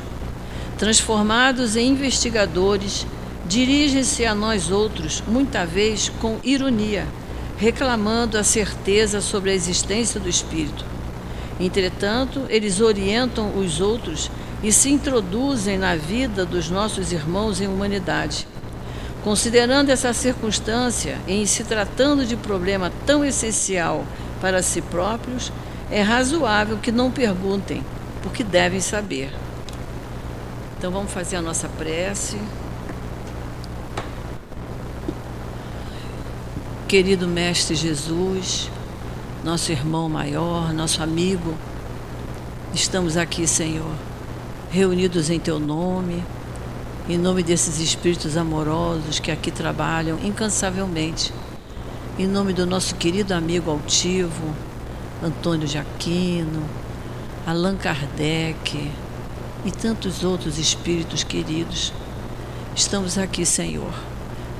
Transformados 0.77 1.75
em 1.75 1.89
investigadores, 1.89 3.07
dirigem-se 3.47 4.27
a 4.27 4.35
nós 4.35 4.69
outros, 4.69 5.23
muita 5.27 5.65
vez 5.65 6.09
com 6.21 6.37
ironia, 6.43 7.07
reclamando 7.57 8.37
a 8.37 8.43
certeza 8.43 9.21
sobre 9.21 9.49
a 9.49 9.55
existência 9.55 10.19
do 10.19 10.29
Espírito. 10.29 10.94
Entretanto, 11.59 12.43
eles 12.49 12.81
orientam 12.81 13.57
os 13.57 13.79
outros 13.79 14.29
e 14.63 14.71
se 14.71 14.89
introduzem 14.89 15.77
na 15.77 15.95
vida 15.95 16.45
dos 16.45 16.69
nossos 16.69 17.11
irmãos 17.11 17.61
em 17.61 17.67
humanidade 17.67 18.47
Considerando 19.25 19.89
essa 19.89 20.13
circunstância, 20.13 21.17
em 21.27 21.47
se 21.47 21.63
tratando 21.63 22.27
de 22.27 22.37
problema 22.37 22.91
tão 23.07 23.25
essencial 23.25 24.05
para 24.39 24.61
si 24.61 24.83
próprios, 24.83 25.51
é 25.89 26.03
razoável 26.03 26.77
que 26.77 26.91
não 26.91 27.09
perguntem, 27.09 27.83
porque 28.21 28.43
devem 28.43 28.79
saber. 28.79 29.33
Então 30.77 30.91
vamos 30.91 31.11
fazer 31.11 31.37
a 31.37 31.41
nossa 31.41 31.67
prece. 31.67 32.37
querido 36.87 37.27
Mestre 37.27 37.73
Jesus, 37.73 38.69
nosso 39.45 39.71
irmão 39.71 40.09
maior, 40.09 40.73
nosso 40.73 41.03
amigo, 41.03 41.53
estamos 42.73 43.15
aqui, 43.15 43.45
Senhor, 43.45 43.93
reunidos 44.71 45.29
em 45.29 45.39
Teu 45.39 45.59
nome, 45.59 46.23
em 47.07 47.15
nome 47.15 47.43
desses 47.43 47.79
espíritos 47.79 48.37
amorosos 48.37 49.19
que 49.19 49.29
aqui 49.29 49.51
trabalham 49.51 50.17
incansavelmente, 50.23 51.31
em 52.17 52.25
nome 52.25 52.53
do 52.53 52.65
nosso 52.65 52.95
querido 52.95 53.35
amigo 53.35 53.69
altivo, 53.69 54.51
Antônio 55.23 55.67
de 55.67 55.77
Aquino, 55.77 56.63
Allan 57.45 57.75
Kardec 57.75 58.91
e 59.63 59.69
tantos 59.69 60.23
outros 60.23 60.57
espíritos 60.57 61.23
queridos, 61.23 61.93
estamos 62.75 63.15
aqui, 63.15 63.45
Senhor, 63.45 63.93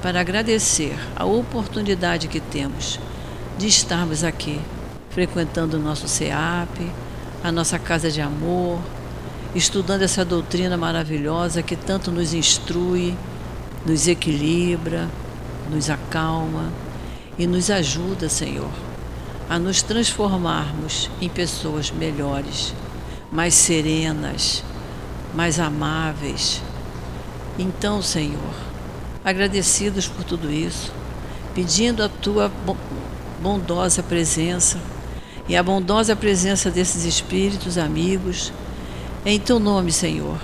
para 0.04 0.20
agradecer 0.20 0.96
a 1.16 1.26
oportunidade 1.26 2.28
que 2.28 2.40
temos 2.40 3.00
de 3.58 3.68
estarmos 3.68 4.24
aqui, 4.24 4.60
frequentando 5.10 5.78
o 5.78 5.80
nosso 5.80 6.08
SEAP, 6.08 6.92
a 7.44 7.52
nossa 7.52 7.80
casa 7.80 8.12
de 8.12 8.22
amor, 8.22 8.80
estudando 9.54 10.02
essa 10.02 10.26
doutrina 10.26 10.76
maravilhosa 10.76 11.64
que 11.64 11.76
tanto 11.76 12.12
nos 12.12 12.34
instrui, 12.34 13.16
nos 13.86 14.08
equilibra, 14.08 15.08
nos 15.72 15.90
acalma 15.90 16.72
e 17.38 17.48
nos 17.48 17.70
ajuda, 17.70 18.28
Senhor, 18.28 18.72
a 19.50 19.58
nos 19.58 19.82
transformarmos 19.82 21.10
em 21.22 21.30
pessoas 21.30 21.92
melhores, 21.92 22.74
mais 23.32 23.54
serenas, 23.54 24.64
mais 25.34 25.60
amáveis. 25.60 26.62
Então, 27.58 28.02
Senhor, 28.02 28.54
agradecidos 29.24 30.08
por 30.08 30.26
tudo 30.26 30.52
isso, 30.52 30.92
pedindo 31.54 32.04
a 32.04 32.10
tua 32.10 32.52
bondosa 33.46 34.02
presença 34.02 34.80
e 35.48 35.56
a 35.56 35.62
bondosa 35.62 36.16
presença 36.16 36.72
desses 36.72 37.06
espíritos 37.06 37.78
amigos, 37.78 38.52
em 39.24 39.40
teu 39.40 39.60
nome, 39.60 39.92
Senhor, 39.92 40.40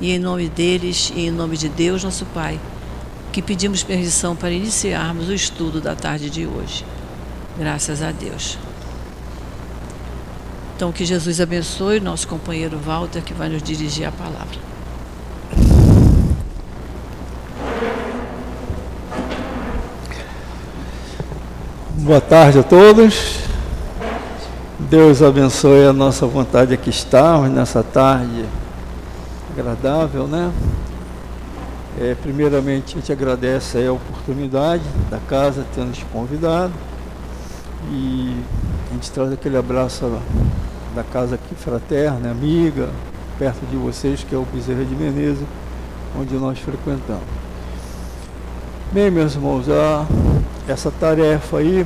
e 0.00 0.12
em 0.12 0.18
nome 0.20 0.48
deles 0.48 1.12
e 1.16 1.26
em 1.26 1.32
nome 1.32 1.56
de 1.56 1.68
Deus, 1.68 2.04
nosso 2.04 2.24
Pai, 2.26 2.60
que 3.32 3.42
pedimos 3.42 3.82
permissão 3.82 4.36
para 4.36 4.52
iniciarmos 4.52 5.28
o 5.28 5.34
estudo 5.34 5.80
da 5.80 5.96
tarde 5.96 6.30
de 6.30 6.46
hoje. 6.46 6.84
Graças 7.58 8.00
a 8.00 8.12
Deus. 8.12 8.56
Então, 10.76 10.92
que 10.92 11.04
Jesus 11.04 11.40
abençoe 11.40 11.98
nosso 11.98 12.28
companheiro 12.28 12.78
Walter, 12.78 13.24
que 13.24 13.34
vai 13.34 13.48
nos 13.48 13.60
dirigir 13.60 14.06
a 14.06 14.12
palavra. 14.12 14.75
Boa 22.06 22.20
tarde 22.20 22.60
a 22.60 22.62
todos. 22.62 23.40
Deus 24.78 25.20
abençoe 25.20 25.86
a 25.86 25.92
nossa 25.92 26.24
vontade 26.24 26.72
aqui 26.72 26.88
estarmos 26.88 27.50
nessa 27.50 27.82
tarde 27.82 28.44
agradável, 29.50 30.28
né? 30.28 30.52
É, 32.00 32.14
primeiramente, 32.22 32.96
a 32.96 33.00
gente 33.00 33.10
agradece 33.10 33.84
a 33.84 33.92
oportunidade 33.92 34.84
da 35.10 35.18
casa 35.18 35.66
tendo 35.74 35.88
nos 35.88 36.02
convidado 36.12 36.72
e 37.90 38.40
a 38.88 38.94
gente 38.94 39.10
traz 39.10 39.32
aquele 39.32 39.56
abraço 39.56 40.08
da 40.94 41.02
casa 41.02 41.34
aqui 41.34 41.56
fraterna, 41.56 42.30
amiga, 42.30 42.88
perto 43.36 43.66
de 43.66 43.74
vocês, 43.74 44.22
que 44.22 44.32
é 44.32 44.38
o 44.38 44.46
Bezerra 44.54 44.84
de 44.84 44.94
Menezes, 44.94 45.44
onde 46.16 46.36
nós 46.36 46.56
frequentamos. 46.60 47.45
Bem, 48.92 49.10
meus 49.10 49.34
irmãos, 49.34 49.68
a, 49.68 50.06
essa 50.68 50.92
tarefa 50.92 51.58
aí 51.58 51.84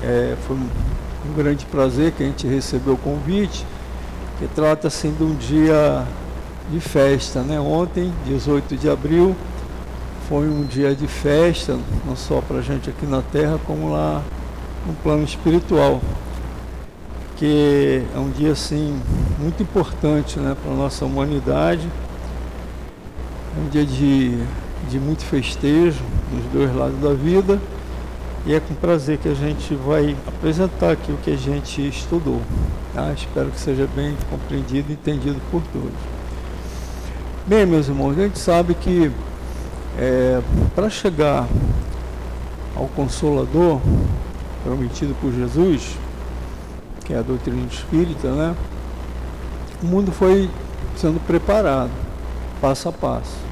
é, 0.00 0.36
foi 0.46 0.56
um 0.56 1.34
grande 1.36 1.66
prazer 1.66 2.12
que 2.12 2.22
a 2.22 2.26
gente 2.26 2.46
recebeu 2.46 2.94
o 2.94 2.96
convite, 2.96 3.66
que 4.38 4.46
trata-se 4.54 5.08
de 5.08 5.24
um 5.24 5.34
dia 5.34 6.06
de 6.70 6.78
festa. 6.78 7.40
Né? 7.42 7.58
Ontem, 7.58 8.12
18 8.26 8.76
de 8.76 8.88
abril, 8.88 9.34
foi 10.28 10.48
um 10.48 10.64
dia 10.64 10.94
de 10.94 11.08
festa, 11.08 11.76
não 12.06 12.14
só 12.14 12.40
para 12.40 12.58
a 12.58 12.62
gente 12.62 12.88
aqui 12.88 13.06
na 13.06 13.22
Terra, 13.22 13.58
como 13.66 13.90
lá 13.90 14.22
no 14.86 14.94
plano 15.02 15.24
espiritual. 15.24 16.00
Que 17.36 18.04
é 18.14 18.18
um 18.18 18.30
dia 18.30 18.52
assim 18.52 19.02
muito 19.36 19.64
importante 19.64 20.38
né, 20.38 20.56
para 20.62 20.72
a 20.72 20.76
nossa 20.76 21.04
humanidade. 21.04 21.88
É 23.56 23.60
um 23.60 23.68
dia 23.68 23.84
de, 23.84 24.38
de 24.88 24.98
muito 24.98 25.24
festejo 25.24 26.02
nos 26.32 26.44
dois 26.52 26.74
lados 26.74 26.98
da 27.00 27.12
vida 27.12 27.60
e 28.46 28.54
é 28.54 28.60
com 28.60 28.74
prazer 28.74 29.18
que 29.18 29.28
a 29.28 29.34
gente 29.34 29.74
vai 29.74 30.16
apresentar 30.26 30.92
aqui 30.92 31.12
o 31.12 31.16
que 31.18 31.30
a 31.30 31.36
gente 31.36 31.86
estudou. 31.86 32.40
Tá? 32.94 33.12
Espero 33.12 33.50
que 33.50 33.60
seja 33.60 33.86
bem 33.94 34.16
compreendido 34.30 34.90
e 34.90 34.94
entendido 34.94 35.38
por 35.50 35.62
todos. 35.72 35.92
Bem, 37.46 37.66
meus 37.66 37.88
irmãos, 37.88 38.18
a 38.18 38.22
gente 38.22 38.38
sabe 38.38 38.74
que 38.74 39.10
é, 39.98 40.40
para 40.74 40.88
chegar 40.88 41.46
ao 42.74 42.86
Consolador 42.88 43.80
prometido 44.64 45.14
por 45.20 45.32
Jesus, 45.32 45.96
que 47.04 47.12
é 47.12 47.18
a 47.18 47.22
doutrina 47.22 47.66
espírita, 47.70 48.30
né? 48.30 48.54
O 49.82 49.86
mundo 49.86 50.12
foi 50.12 50.48
sendo 50.96 51.20
preparado, 51.26 51.90
passo 52.60 52.88
a 52.88 52.92
passo. 52.92 53.49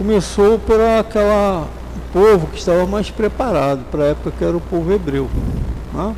Começou 0.00 0.58
por 0.58 0.80
aquela 0.80 1.68
povo 2.10 2.46
que 2.46 2.58
estava 2.58 2.86
mais 2.86 3.10
preparado 3.10 3.84
para 3.90 4.04
a 4.04 4.06
época 4.06 4.30
que 4.30 4.42
era 4.42 4.56
o 4.56 4.60
povo 4.60 4.90
hebreu. 4.90 5.28
Né? 5.92 6.16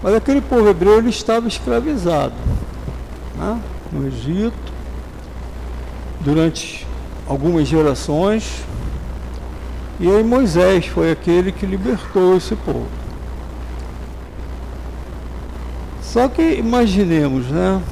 Mas 0.00 0.14
aquele 0.14 0.40
povo 0.40 0.68
hebreu 0.68 0.98
ele 0.98 1.08
estava 1.08 1.48
escravizado 1.48 2.34
né? 3.36 3.60
no 3.90 4.06
Egito 4.06 4.72
durante 6.20 6.86
algumas 7.26 7.66
gerações. 7.66 8.62
E 9.98 10.08
aí 10.08 10.22
Moisés 10.22 10.86
foi 10.86 11.10
aquele 11.10 11.50
que 11.50 11.66
libertou 11.66 12.36
esse 12.36 12.54
povo. 12.54 12.86
Só 16.00 16.28
que 16.28 16.42
imaginemos, 16.42 17.46
né? 17.48 17.82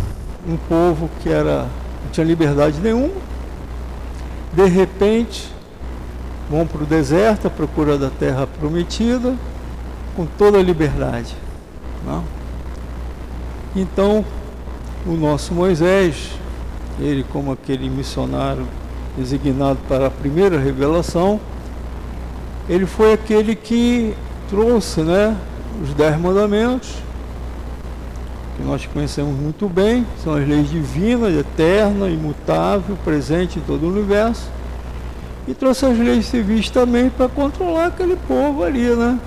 Um 0.48 0.56
povo 0.56 1.10
que 1.20 1.28
era, 1.28 1.62
não 2.04 2.12
tinha 2.12 2.24
liberdade 2.24 2.78
nenhuma, 2.80 3.23
de 4.54 4.66
repente 4.66 5.52
vão 6.48 6.66
para 6.66 6.82
o 6.82 6.86
deserto 6.86 7.46
à 7.46 7.50
procura 7.50 7.98
da 7.98 8.10
terra 8.10 8.46
prometida 8.46 9.34
com 10.14 10.26
toda 10.26 10.58
a 10.58 10.62
liberdade. 10.62 11.34
Não? 12.06 12.22
Então, 13.74 14.24
o 15.04 15.12
nosso 15.12 15.52
Moisés, 15.52 16.30
ele 17.00 17.24
como 17.32 17.50
aquele 17.50 17.88
missionário 17.90 18.66
designado 19.16 19.78
para 19.88 20.06
a 20.06 20.10
primeira 20.10 20.58
revelação, 20.58 21.40
ele 22.68 22.86
foi 22.86 23.12
aquele 23.12 23.54
que 23.54 24.14
trouxe 24.48 25.00
né, 25.00 25.36
os 25.82 25.92
dez 25.94 26.18
mandamentos, 26.18 26.94
que 28.56 28.62
nós 28.62 28.86
conhecemos 28.86 29.34
muito 29.38 29.68
bem, 29.68 30.06
são 30.22 30.34
as 30.34 30.46
leis 30.46 30.70
divinas, 30.70 31.34
eterna, 31.34 32.08
imutável, 32.08 32.96
presente 33.04 33.58
em 33.58 33.62
todo 33.62 33.84
o 33.84 33.88
universo 33.88 34.48
e 35.46 35.54
trouxe 35.54 35.84
as 35.84 35.98
leis 35.98 36.26
civis 36.26 36.70
também 36.70 37.10
para 37.10 37.28
controlar 37.28 37.86
aquele 37.86 38.16
povo 38.16 38.64
ali, 38.64 38.88
né? 38.90 39.18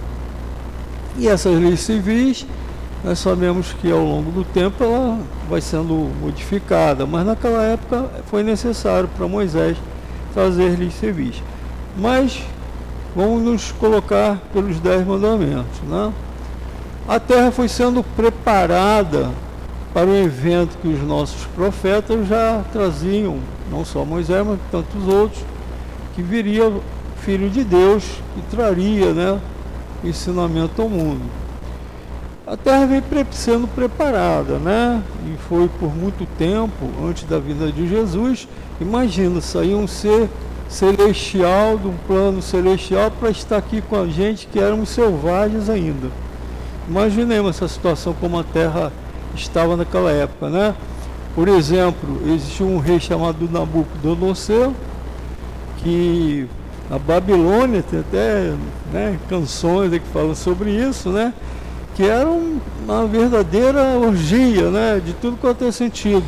E 1.18 1.28
essas 1.28 1.60
leis 1.60 1.82
civis, 1.82 2.46
nós 3.04 3.20
sabemos 3.20 3.74
que 3.74 3.92
ao 3.92 4.04
longo 4.04 4.32
do 4.32 4.44
tempo 4.44 4.84
ela 4.84 5.20
vai 5.50 5.62
sendo 5.62 6.10
modificada, 6.22 7.06
mas 7.06 7.26
naquela 7.26 7.64
época 7.64 8.10
foi 8.28 8.44
necessário 8.44 9.10
para 9.16 9.28
Moisés 9.28 9.78
trazer 10.34 10.78
leis 10.78 10.94
civis. 10.94 11.42
Mas 11.98 12.44
vamos 13.16 13.42
nos 13.44 13.72
colocar 13.72 14.38
pelos 14.54 14.80
dez 14.80 15.06
mandamentos, 15.06 15.82
né? 15.88 16.12
A 17.08 17.22
terra 17.22 17.52
foi 17.52 17.70
sendo 17.70 18.04
preparada 18.04 19.32
para 19.94 20.06
o 20.06 20.14
evento 20.14 20.78
que 20.82 20.90
os 20.90 21.02
nossos 21.04 21.46
profetas 21.56 22.28
já 22.28 22.62
traziam, 22.74 23.40
não 23.72 23.86
só 23.86 24.04
Moisés, 24.04 24.46
mas 24.46 24.60
tantos 24.70 25.08
outros, 25.08 25.42
que 26.14 26.22
viria 26.22 26.70
filho 27.22 27.50
de 27.50 27.64
Deus 27.64 28.04
e 28.36 28.42
traria 28.52 29.14
né, 29.14 29.40
ensinamento 30.04 30.82
ao 30.82 30.90
mundo. 30.90 31.22
A 32.46 32.58
terra 32.58 32.86
vem 32.86 33.02
sendo 33.32 33.68
preparada, 33.68 34.58
né? 34.58 35.02
E 35.26 35.38
foi 35.50 35.70
por 35.80 35.96
muito 35.96 36.28
tempo, 36.38 36.90
antes 37.06 37.24
da 37.24 37.40
vinda 37.40 37.72
de 37.72 37.88
Jesus. 37.88 38.50
Imagina, 38.82 39.40
sair 39.40 39.76
um 39.76 39.88
ser 39.88 40.30
celestial, 40.68 41.78
de 41.78 41.88
um 41.88 41.96
plano 42.06 42.42
celestial, 42.42 43.12
para 43.12 43.30
estar 43.30 43.58
aqui 43.58 43.82
com 43.82 43.96
a 43.96 44.08
gente 44.08 44.48
que 44.48 44.60
éramos 44.60 44.90
selvagens 44.90 45.70
ainda. 45.70 46.10
Imaginemos 46.88 47.56
essa 47.56 47.68
situação 47.68 48.14
como 48.14 48.40
a 48.40 48.44
terra 48.44 48.92
estava 49.36 49.76
naquela 49.76 50.12
época, 50.12 50.50
né? 50.50 50.74
Por 51.36 51.48
exemplo, 51.48 52.22
existia 52.26 52.66
um 52.66 52.80
rei 52.80 53.00
chamado 53.00 53.50
Nabucodonosor, 53.52 54.72
que 55.78 56.48
Na 56.90 56.98
Babilônia 56.98 57.84
tem 57.84 58.00
até 58.00 58.54
né, 58.94 59.20
canções 59.28 59.92
que 59.92 60.08
falam 60.14 60.34
sobre 60.34 60.72
isso, 60.72 61.10
né? 61.10 61.34
Que 61.96 62.04
era 62.04 62.30
uma 62.30 63.06
verdadeira 63.06 63.82
orgia, 63.98 64.70
né? 64.72 65.02
De 65.06 65.12
tudo 65.14 65.36
quanto 65.36 65.66
é 65.66 65.72
sentido 65.72 66.24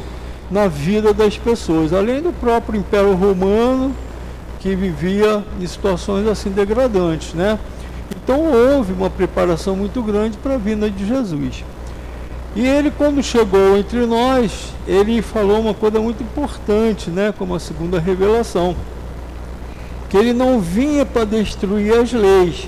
na 0.51 0.67
vida 0.67 1.13
das 1.13 1.37
pessoas, 1.37 1.93
além 1.93 2.21
do 2.21 2.33
próprio 2.33 2.77
Império 2.77 3.13
Romano 3.15 3.95
que 4.59 4.75
vivia 4.75 5.41
em 5.61 5.65
situações 5.65 6.27
assim 6.27 6.49
degradantes, 6.49 7.33
né? 7.33 7.57
Então 8.29 8.43
houve 8.43 8.93
uma 8.93 9.09
preparação 9.09 9.75
muito 9.75 10.03
grande 10.03 10.37
para 10.37 10.53
a 10.53 10.57
vinda 10.59 10.87
de 10.87 11.03
Jesus. 11.03 11.65
E 12.55 12.63
ele, 12.63 12.91
quando 12.91 13.23
chegou 13.23 13.75
entre 13.75 14.05
nós, 14.05 14.71
ele 14.87 15.19
falou 15.23 15.59
uma 15.59 15.73
coisa 15.73 15.99
muito 15.99 16.21
importante, 16.21 17.09
né? 17.09 17.33
Como 17.35 17.55
a 17.55 17.59
segunda 17.59 17.99
revelação 17.99 18.75
que 20.11 20.15
ele 20.15 20.31
não 20.31 20.59
vinha 20.59 21.07
para 21.07 21.25
destruir 21.25 21.91
as 21.97 22.13
leis, 22.13 22.67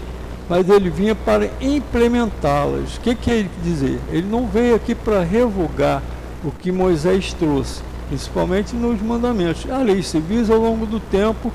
mas 0.50 0.68
ele 0.68 0.90
vinha 0.90 1.14
para 1.14 1.48
implementá-las. 1.62 2.98
O 2.98 3.02
que, 3.02 3.14
quer 3.14 3.48
dizer? 3.64 4.00
Ele 4.12 4.26
não 4.28 4.48
veio 4.48 4.74
aqui 4.74 4.96
para 4.96 5.22
revogar 5.22 6.02
o 6.44 6.50
que 6.50 6.72
Moisés 6.72 7.34
trouxe, 7.34 7.84
principalmente 8.10 8.76
nos 8.76 9.00
mandamentos. 9.00 9.70
As 9.70 9.86
leis 9.86 10.08
civis, 10.08 10.50
ao 10.50 10.58
longo 10.58 10.88
do 10.88 11.00
tempo, 11.00 11.52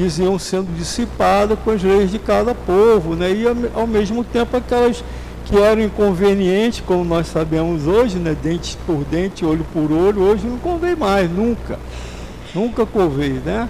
iam 0.00 0.38
sendo 0.38 0.74
dissipadas 0.76 1.58
com 1.64 1.70
as 1.70 1.82
leis 1.82 2.10
de 2.10 2.18
cada 2.18 2.54
povo, 2.54 3.14
né? 3.14 3.30
e 3.32 3.44
ao 3.74 3.86
mesmo 3.86 4.22
tempo 4.22 4.56
aquelas 4.56 5.02
que 5.44 5.56
eram 5.56 5.82
inconvenientes, 5.82 6.82
como 6.86 7.04
nós 7.04 7.26
sabemos 7.26 7.86
hoje, 7.86 8.18
né? 8.18 8.36
dente 8.40 8.78
por 8.86 9.04
dente, 9.04 9.44
olho 9.44 9.66
por 9.72 9.90
olho, 9.90 10.22
hoje 10.22 10.46
não 10.46 10.58
convém 10.58 10.94
mais, 10.94 11.30
nunca. 11.30 11.78
Nunca 12.54 12.86
convém, 12.86 13.34
né? 13.44 13.68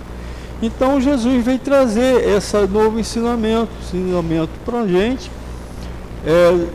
Então 0.63 1.01
Jesus 1.01 1.45
veio 1.45 1.59
trazer 1.59 2.29
esse 2.29 2.57
novo 2.67 2.99
ensinamento, 2.99 3.69
ensinamento 3.83 4.51
para 4.65 4.81
a 4.81 4.87
gente. 4.87 5.31
Está 6.25 6.31
é, 6.31 6.67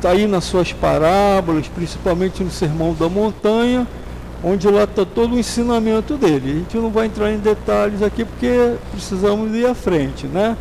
tá 0.00 0.10
aí 0.10 0.26
nas 0.26 0.44
suas 0.44 0.72
parábolas, 0.72 1.68
principalmente 1.68 2.42
no 2.42 2.50
Sermão 2.50 2.94
da 2.94 3.08
Montanha, 3.08 3.86
onde 4.42 4.68
lá 4.68 4.84
está 4.84 5.04
todo 5.04 5.34
o 5.34 5.38
ensinamento 5.38 6.16
dele. 6.16 6.50
A 6.50 6.54
gente 6.54 6.76
não 6.76 6.90
vai 6.90 7.06
entrar 7.06 7.30
em 7.30 7.38
detalhes 7.38 8.02
aqui 8.02 8.24
porque 8.24 8.74
precisamos 8.90 9.54
ir 9.54 9.66
à 9.66 9.74
frente, 9.74 10.26
né? 10.26 10.56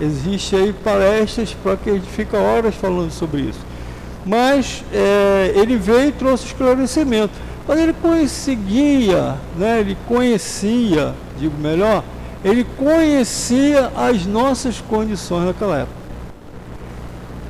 Existe 0.00 0.56
aí 0.56 0.72
palestras 0.72 1.54
para 1.62 1.76
que 1.76 1.90
a 1.90 1.94
gente 1.94 2.08
fica 2.08 2.36
horas 2.36 2.74
falando 2.74 3.10
sobre 3.10 3.42
isso. 3.42 3.60
Mas 4.26 4.82
é, 4.92 5.52
ele 5.54 5.76
veio 5.76 6.08
e 6.08 6.12
trouxe 6.12 6.46
esclarecimento. 6.46 7.32
Mas 7.66 7.78
ele 7.78 7.94
conseguia, 7.94 9.36
né, 9.56 9.80
ele 9.80 9.96
conhecia, 10.06 11.14
digo 11.38 11.56
melhor, 11.58 12.04
ele 12.44 12.64
conhecia 12.76 13.90
as 13.96 14.26
nossas 14.26 14.80
condições 14.80 15.46
naquela 15.46 15.78
época. 15.78 16.04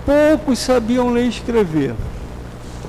Poucos 0.06 0.58
sabiam 0.60 1.10
ler 1.10 1.24
e 1.24 1.28
escrever. 1.28 1.94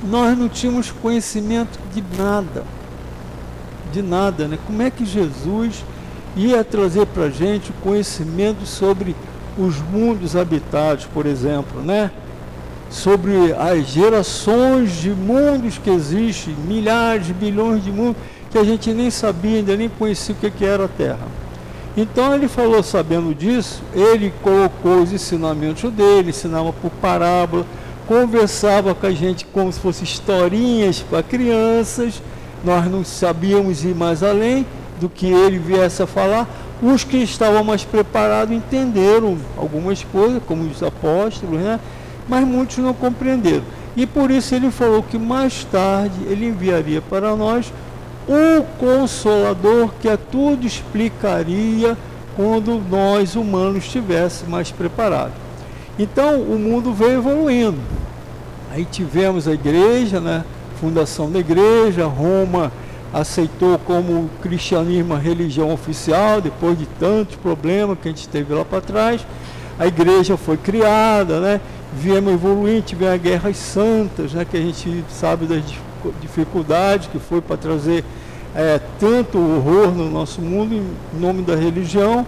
Nós 0.03 0.37
não 0.37 0.47
tínhamos 0.47 0.91
conhecimento 0.91 1.79
de 1.93 2.03
nada. 2.15 2.63
De 3.95 4.01
nada, 4.01 4.45
né? 4.45 4.59
Como 4.67 4.81
é 4.81 4.91
que 4.91 5.05
Jesus 5.05 5.85
ia 6.35 6.65
trazer 6.65 7.05
para 7.05 7.23
a 7.23 7.29
gente 7.29 7.71
conhecimento 7.81 8.65
sobre 8.65 9.15
os 9.57 9.77
mundos 9.79 10.35
habitados, 10.35 11.05
por 11.05 11.25
exemplo, 11.25 11.81
né? 11.81 12.11
sobre 12.89 13.53
as 13.53 13.87
gerações 13.87 14.97
de 14.97 15.11
mundos 15.11 15.77
que 15.77 15.89
existem, 15.89 16.53
milhares, 16.67 17.27
bilhões 17.31 17.85
de 17.85 17.89
mundos, 17.89 18.21
que 18.51 18.57
a 18.57 18.65
gente 18.65 18.91
nem 18.91 19.09
sabia, 19.09 19.59
ainda 19.59 19.77
nem 19.77 19.87
conhecia 19.87 20.35
o 20.35 20.51
que 20.51 20.65
era 20.65 20.83
a 20.83 20.89
Terra. 20.89 21.27
Então 21.95 22.35
ele 22.35 22.49
falou, 22.49 22.83
sabendo 22.83 23.33
disso, 23.33 23.81
ele 23.93 24.33
colocou 24.43 25.03
os 25.03 25.13
ensinamentos 25.13 25.89
dele, 25.89 26.31
ensinava 26.31 26.73
por 26.73 26.91
parábola, 26.91 27.65
conversava 28.05 28.93
com 28.93 29.07
a 29.07 29.11
gente 29.11 29.45
como 29.45 29.71
se 29.71 29.79
fossem 29.79 30.03
historinhas 30.03 30.99
para 30.99 31.23
crianças, 31.23 32.21
nós 32.65 32.89
não 32.89 33.03
sabíamos 33.03 33.85
ir 33.85 33.95
mais 33.95 34.23
além 34.23 34.65
do 34.99 35.07
que 35.07 35.27
ele 35.27 35.57
viesse 35.57 36.01
a 36.01 36.07
falar. 36.07 36.47
Os 36.81 37.03
que 37.03 37.17
estavam 37.17 37.63
mais 37.63 37.85
preparados 37.85 38.55
entenderam 38.55 39.37
algumas 39.57 40.03
coisas, 40.03 40.41
como 40.45 40.63
os 40.63 40.83
apóstolos, 40.83 41.59
né? 41.59 41.79
mas 42.27 42.45
muitos 42.45 42.77
não 42.77 42.93
compreenderam. 42.93 43.63
E 43.95 44.05
por 44.05 44.29
isso 44.29 44.53
ele 44.53 44.71
falou 44.71 45.01
que 45.01 45.17
mais 45.17 45.63
tarde 45.65 46.15
ele 46.27 46.47
enviaria 46.47 47.01
para 47.01 47.35
nós 47.35 47.71
o 48.27 48.63
Consolador 48.79 49.91
que 50.01 50.09
a 50.09 50.17
tudo 50.17 50.65
explicaria 50.65 51.95
quando 52.35 52.81
nós 52.89 53.35
humanos 53.35 53.85
estivéssemos 53.85 54.51
mais 54.51 54.71
preparados. 54.71 55.33
Então 55.97 56.41
o 56.41 56.59
mundo 56.59 56.93
veio 56.93 57.19
evoluindo. 57.19 57.79
Aí 58.71 58.83
tivemos 58.83 59.47
a 59.47 59.53
igreja, 59.53 60.19
né? 60.19 60.43
Fundação 60.79 61.31
da 61.31 61.39
igreja, 61.39 62.05
Roma 62.05 62.71
aceitou 63.13 63.79
como 63.79 64.29
cristianismo 64.41 65.13
a 65.13 65.17
religião 65.17 65.71
oficial, 65.71 66.41
depois 66.41 66.77
de 66.77 66.85
tantos 66.85 67.35
problemas 67.37 67.97
que 68.01 68.09
a 68.09 68.11
gente 68.11 68.27
teve 68.27 68.53
lá 68.53 68.65
para 68.65 68.81
trás. 68.81 69.25
A 69.79 69.87
igreja 69.87 70.37
foi 70.37 70.57
criada, 70.57 71.39
né? 71.39 71.61
viemos 71.95 72.33
evoluindo, 72.33 72.81
tivemos 72.81 73.21
guerras 73.21 73.57
santas, 73.57 74.33
né, 74.33 74.45
que 74.45 74.57
a 74.57 74.61
gente 74.61 75.03
sabe 75.09 75.45
das 75.45 75.63
dificuldades 76.21 77.07
que 77.07 77.17
foi 77.17 77.41
para 77.41 77.55
trazer 77.55 78.03
é, 78.53 78.79
tanto 78.99 79.37
horror 79.37 79.91
no 79.91 80.09
nosso 80.09 80.41
mundo 80.41 80.75
em 80.75 81.19
nome 81.19 81.41
da 81.41 81.55
religião. 81.55 82.27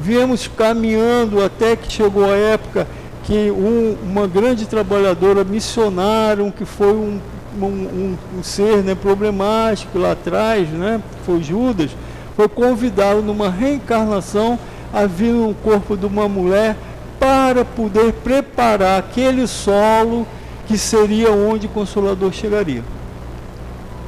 Viemos 0.00 0.48
caminhando 0.48 1.42
até 1.44 1.76
que 1.76 1.92
chegou 1.92 2.24
a 2.24 2.34
época 2.34 2.86
que 3.24 3.50
um, 3.50 3.96
uma 4.02 4.26
grande 4.26 4.66
trabalhadora 4.66 5.44
missionária, 5.44 6.50
que 6.50 6.64
foi 6.64 6.92
um, 6.92 7.20
um, 7.60 8.16
um, 8.38 8.42
ser 8.42 8.78
né, 8.82 8.94
problemático 8.94 9.98
lá 9.98 10.12
atrás, 10.12 10.68
né, 10.68 11.00
foi 11.24 11.42
Judas, 11.42 11.90
foi 12.36 12.48
convidado 12.48 13.22
numa 13.22 13.50
reencarnação 13.50 14.58
a 14.92 15.06
vir 15.06 15.32
no 15.32 15.54
corpo 15.54 15.96
de 15.96 16.06
uma 16.06 16.28
mulher 16.28 16.76
para 17.18 17.64
poder 17.64 18.12
preparar 18.14 18.98
aquele 18.98 19.46
solo 19.46 20.26
que 20.66 20.76
seria 20.76 21.30
onde 21.30 21.66
o 21.66 21.70
Consolador 21.70 22.32
chegaria, 22.32 22.82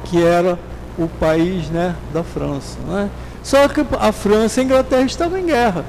que 0.05 0.23
era 0.23 0.59
o 0.97 1.07
país 1.07 1.69
né, 1.69 1.95
da 2.13 2.23
França. 2.23 2.77
Né? 2.87 3.09
Só 3.43 3.67
que 3.67 3.85
a 3.99 4.11
França 4.11 4.59
e 4.59 4.63
a 4.63 4.65
Inglaterra 4.65 5.03
estavam 5.03 5.37
em 5.37 5.45
guerra. 5.45 5.85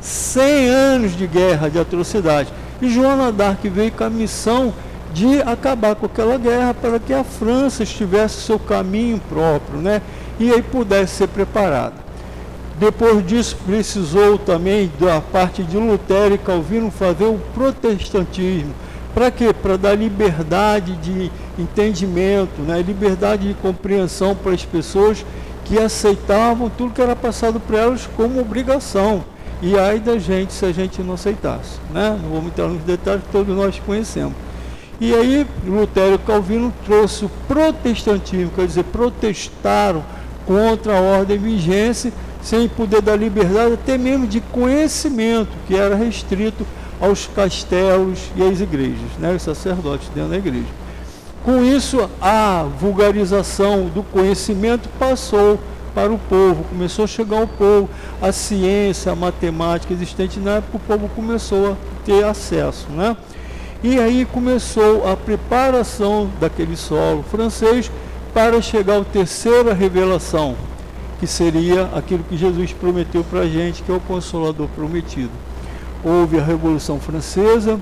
100 0.00 0.68
anos 0.68 1.16
de 1.16 1.26
guerra, 1.26 1.68
de 1.68 1.78
atrocidade. 1.78 2.52
E 2.80 2.88
Joana 2.88 3.32
d'Arc 3.32 3.68
veio 3.68 3.92
com 3.92 4.04
a 4.04 4.10
missão 4.10 4.72
de 5.18 5.42
acabar 5.42 5.96
com 5.96 6.06
aquela 6.06 6.38
guerra 6.38 6.72
para 6.72 7.00
que 7.00 7.12
a 7.12 7.24
França 7.24 7.82
estivesse 7.82 8.40
seu 8.42 8.56
caminho 8.56 9.20
próprio, 9.28 9.80
né? 9.80 10.00
E 10.38 10.52
aí 10.52 10.62
pudesse 10.62 11.16
ser 11.16 11.26
preparada. 11.26 11.96
Depois 12.78 13.26
disso, 13.26 13.56
precisou 13.66 14.38
também 14.38 14.88
da 15.00 15.20
parte 15.20 15.64
de 15.64 15.76
Lutero 15.76 16.36
e 16.36 16.38
Calvino 16.38 16.92
fazer 16.92 17.24
o 17.24 17.40
protestantismo. 17.52 18.72
Para 19.12 19.32
quê? 19.32 19.52
Para 19.52 19.76
dar 19.76 19.96
liberdade 19.96 20.94
de 20.98 21.32
entendimento, 21.58 22.62
né? 22.62 22.80
liberdade 22.80 23.48
de 23.48 23.54
compreensão 23.54 24.36
para 24.36 24.52
as 24.52 24.64
pessoas 24.64 25.26
que 25.64 25.76
aceitavam 25.80 26.70
tudo 26.70 26.94
que 26.94 27.02
era 27.02 27.16
passado 27.16 27.58
para 27.58 27.78
elas 27.78 28.08
como 28.16 28.40
obrigação. 28.40 29.24
E 29.60 29.76
aí 29.76 29.98
da 29.98 30.16
gente 30.16 30.52
se 30.52 30.64
a 30.64 30.70
gente 30.70 31.02
não 31.02 31.14
aceitasse. 31.14 31.80
Né? 31.92 32.16
Não 32.22 32.30
vamos 32.30 32.46
entrar 32.46 32.68
nos 32.68 32.82
detalhes 32.84 33.24
que 33.24 33.32
todos 33.32 33.56
nós 33.56 33.80
conhecemos. 33.84 34.34
E 35.00 35.14
aí 35.14 35.46
Lutero 35.64 36.16
e 36.16 36.18
Calvino 36.18 36.72
trouxe 36.84 37.24
o 37.24 37.30
protestantismo, 37.46 38.50
quer 38.54 38.66
dizer, 38.66 38.84
protestaram 38.84 40.04
contra 40.44 40.96
a 40.96 41.00
ordem 41.00 41.38
vigente 41.38 42.12
sem 42.42 42.68
poder 42.68 43.02
dar 43.02 43.16
liberdade 43.16 43.74
até 43.74 43.96
mesmo 43.96 44.26
de 44.26 44.40
conhecimento, 44.40 45.50
que 45.66 45.76
era 45.76 45.94
restrito 45.94 46.66
aos 47.00 47.26
castelos 47.26 48.18
e 48.36 48.42
às 48.42 48.60
igrejas, 48.60 49.10
né, 49.18 49.34
os 49.34 49.42
sacerdotes 49.42 50.08
dentro 50.14 50.30
da 50.30 50.36
igreja. 50.36 50.66
Com 51.44 51.64
isso, 51.64 52.10
a 52.20 52.66
vulgarização 52.80 53.86
do 53.86 54.02
conhecimento 54.02 54.88
passou 54.98 55.60
para 55.94 56.12
o 56.12 56.18
povo, 56.18 56.64
começou 56.64 57.04
a 57.04 57.08
chegar 57.08 57.38
ao 57.38 57.46
povo, 57.46 57.88
a 58.20 58.32
ciência, 58.32 59.12
a 59.12 59.16
matemática 59.16 59.92
existente 59.92 60.38
na 60.40 60.56
época, 60.56 60.76
o 60.76 60.80
povo 60.80 61.08
começou 61.14 61.72
a 61.72 61.76
ter 62.04 62.24
acesso. 62.24 62.88
Né? 62.90 63.16
E 63.82 64.00
aí 64.00 64.24
começou 64.24 65.08
a 65.08 65.16
preparação 65.16 66.28
daquele 66.40 66.76
solo 66.76 67.22
francês 67.22 67.88
para 68.34 68.60
chegar 68.60 69.00
à 69.00 69.04
terceira 69.04 69.72
revelação, 69.72 70.56
que 71.20 71.28
seria 71.28 71.88
aquilo 71.94 72.24
que 72.24 72.36
Jesus 72.36 72.72
prometeu 72.72 73.22
para 73.22 73.40
a 73.40 73.48
gente, 73.48 73.84
que 73.84 73.92
é 73.92 73.94
o 73.94 74.00
Consolador 74.00 74.66
prometido. 74.74 75.30
Houve 76.02 76.40
a 76.40 76.42
Revolução 76.42 76.98
Francesa, 76.98 77.80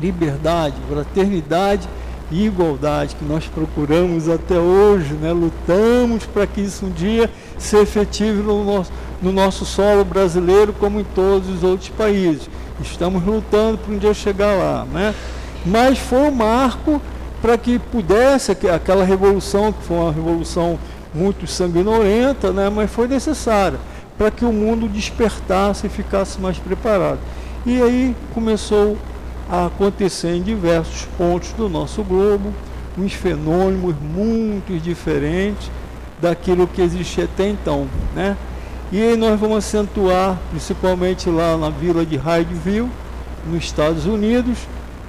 liberdade, 0.00 0.76
fraternidade 0.88 1.86
e 2.30 2.46
igualdade 2.46 3.14
que 3.16 3.24
nós 3.24 3.44
procuramos 3.44 4.26
até 4.26 4.58
hoje, 4.58 5.12
né? 5.14 5.32
lutamos 5.32 6.24
para 6.24 6.46
que 6.46 6.62
isso 6.62 6.86
um 6.86 6.90
dia 6.90 7.30
se 7.58 7.76
efetive 7.76 8.40
no 8.40 8.64
nosso, 8.64 8.92
no 9.20 9.32
nosso 9.32 9.66
solo 9.66 10.02
brasileiro, 10.02 10.72
como 10.72 10.98
em 10.98 11.04
todos 11.04 11.48
os 11.50 11.62
outros 11.62 11.90
países. 11.90 12.48
Estamos 12.82 13.24
lutando 13.24 13.78
para 13.78 13.92
um 13.92 13.98
dia 13.98 14.14
chegar 14.14 14.54
lá. 14.54 14.84
Né? 14.84 15.14
Mas 15.64 15.98
foi 15.98 16.18
um 16.20 16.30
marco 16.30 17.00
para 17.40 17.56
que 17.56 17.78
pudesse, 17.78 18.52
aquela 18.52 19.04
revolução, 19.04 19.72
que 19.72 19.82
foi 19.82 19.96
uma 19.96 20.12
revolução 20.12 20.78
muito 21.14 21.46
sanguinolenta, 21.46 22.52
né? 22.52 22.70
mas 22.70 22.90
foi 22.90 23.08
necessária 23.08 23.78
para 24.16 24.30
que 24.30 24.44
o 24.44 24.52
mundo 24.52 24.86
despertasse 24.86 25.86
e 25.86 25.90
ficasse 25.90 26.38
mais 26.38 26.58
preparado. 26.58 27.18
E 27.64 27.80
aí 27.80 28.14
começou 28.34 28.98
a 29.50 29.66
acontecer 29.66 30.34
em 30.34 30.42
diversos 30.42 31.06
pontos 31.16 31.52
do 31.52 31.68
nosso 31.68 32.02
globo, 32.02 32.52
uns 32.98 33.14
fenômenos 33.14 33.94
muito 33.98 34.78
diferentes 34.78 35.70
daquilo 36.20 36.66
que 36.66 36.82
existia 36.82 37.24
até 37.24 37.48
então, 37.48 37.88
né? 38.14 38.36
E 38.92 39.16
nós 39.16 39.38
vamos 39.38 39.58
acentuar, 39.58 40.36
principalmente 40.50 41.30
lá 41.30 41.56
na 41.56 41.70
vila 41.70 42.04
de 42.04 42.16
Hydeville, 42.16 42.90
nos 43.46 43.64
Estados 43.64 44.04
Unidos, 44.04 44.58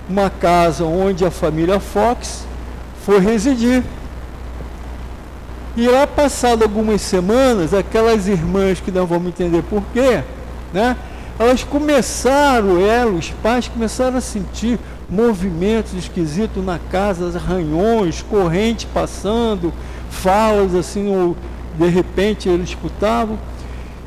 uma 0.08 0.30
casa 0.30 0.86
onde 0.86 1.26
a 1.26 1.32
família 1.32 1.80
Fox 1.80 2.46
foi 3.04 3.20
residir. 3.20 3.84
E 5.76 5.88
lá 5.88 6.06
passado 6.06 6.64
algumas 6.64 7.02
semanas, 7.02 7.74
aquelas 7.74 8.28
irmãs 8.28 8.80
que 8.80 8.92
não 8.92 9.06
vamos 9.06 9.30
entender 9.30 9.64
porquê, 9.64 10.22
né? 10.72 10.96
elas 11.40 11.64
começaram, 11.64 12.80
ela, 12.80 13.12
os 13.12 13.32
pais 13.32 13.68
começaram 13.68 14.18
a 14.18 14.22
sentir 14.22 14.78
movimentos 15.10 15.94
esquisitos 15.94 16.64
na 16.64 16.78
casa, 16.92 17.36
arranhões, 17.36 18.22
corrente 18.22 18.86
passando, 18.86 19.74
falas 20.10 20.76
assim, 20.76 21.36
de 21.80 21.88
repente 21.88 22.48
eles 22.48 22.70
escutavam. 22.70 23.40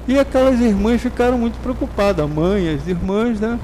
E 0.06 0.18
aquelas 0.18 0.60
irmãs 0.60 1.00
ficaram 1.00 1.38
muito 1.38 1.58
preocupadas, 1.60 2.24
a 2.24 2.28
mãe, 2.28 2.74
as 2.74 2.86
irmãs, 2.86 3.40
né? 3.40 3.58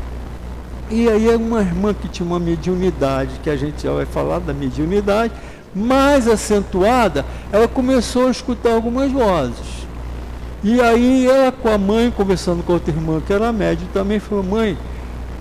E 0.90 1.08
aí 1.08 1.28
uma 1.36 1.60
irmã 1.60 1.94
que 1.94 2.08
tinha 2.08 2.26
uma 2.26 2.40
mediunidade, 2.40 3.40
que 3.42 3.50
a 3.50 3.56
gente 3.56 3.82
já 3.82 3.92
vai 3.92 4.06
falar 4.06 4.40
da 4.40 4.52
mediunidade, 4.52 5.32
mais 5.74 6.26
acentuada, 6.26 7.24
ela 7.52 7.68
começou 7.68 8.26
a 8.26 8.30
escutar 8.30 8.72
algumas 8.72 9.12
vozes. 9.12 9.86
E 10.64 10.80
aí 10.80 11.28
ela 11.28 11.52
com 11.52 11.68
a 11.68 11.78
mãe, 11.78 12.10
conversando 12.10 12.62
com 12.62 12.72
outra 12.72 12.92
irmã 12.92 13.20
que 13.24 13.32
era 13.32 13.52
médium, 13.52 13.86
também 13.92 14.18
falou, 14.18 14.42
mãe, 14.42 14.76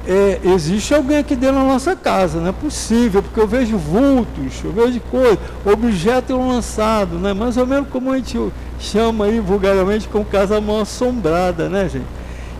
é, 0.07 0.39
existe 0.43 0.93
alguém 0.93 1.17
aqui 1.17 1.35
dentro 1.35 1.57
da 1.57 1.63
nossa 1.63 1.95
casa, 1.95 2.39
não 2.39 2.47
é 2.47 2.51
possível, 2.51 3.21
porque 3.21 3.39
eu 3.39 3.47
vejo 3.47 3.77
vultos, 3.77 4.63
eu 4.63 4.71
vejo 4.71 4.99
coisas, 5.11 5.37
objetos 5.65 6.37
lançados, 6.37 7.19
né? 7.19 7.33
mais 7.33 7.57
ou 7.57 7.67
menos 7.67 7.89
como 7.89 8.11
a 8.11 8.17
gente 8.17 8.39
chama 8.79 9.25
aí 9.25 9.39
vulgarmente 9.39 10.07
como 10.07 10.23
casa 10.25 10.59
mal 10.61 10.81
assombrada, 10.81 11.69
né 11.69 11.89
gente? 11.89 12.05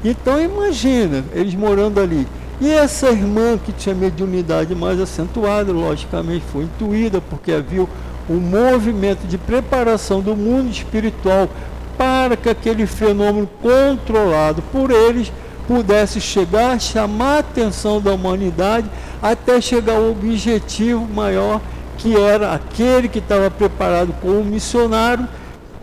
Então 0.03 0.41
imagina, 0.41 1.23
eles 1.33 1.55
morando 1.55 1.99
ali. 1.99 2.27
E 2.61 2.69
essa 2.69 3.09
irmã 3.09 3.57
que 3.57 3.71
tinha 3.71 3.95
mediunidade 3.95 4.75
mais 4.75 4.99
acentuada, 4.99 5.71
logicamente 5.71 6.43
foi 6.51 6.63
intuída, 6.63 7.21
porque 7.21 7.53
havia 7.53 7.87
um 8.29 8.37
movimento 8.37 9.25
de 9.27 9.37
preparação 9.37 10.21
do 10.21 10.35
mundo 10.35 10.69
espiritual 10.69 11.49
para 11.97 12.37
que 12.37 12.49
aquele 12.49 12.85
fenômeno 12.85 13.49
controlado 13.61 14.61
por 14.71 14.91
eles 14.91 15.31
pudesse 15.69 16.19
chegar, 16.19 16.81
chamar 16.81 17.35
a 17.35 17.39
atenção 17.39 18.01
da 18.01 18.11
humanidade 18.11 18.89
até 19.21 19.61
chegar 19.61 19.97
ao 19.97 20.09
objetivo 20.09 21.07
maior 21.13 21.61
que 21.95 22.17
era 22.17 22.55
aquele 22.55 23.07
que 23.07 23.19
estava 23.19 23.51
preparado 23.51 24.11
como 24.19 24.43
missionário 24.43 25.27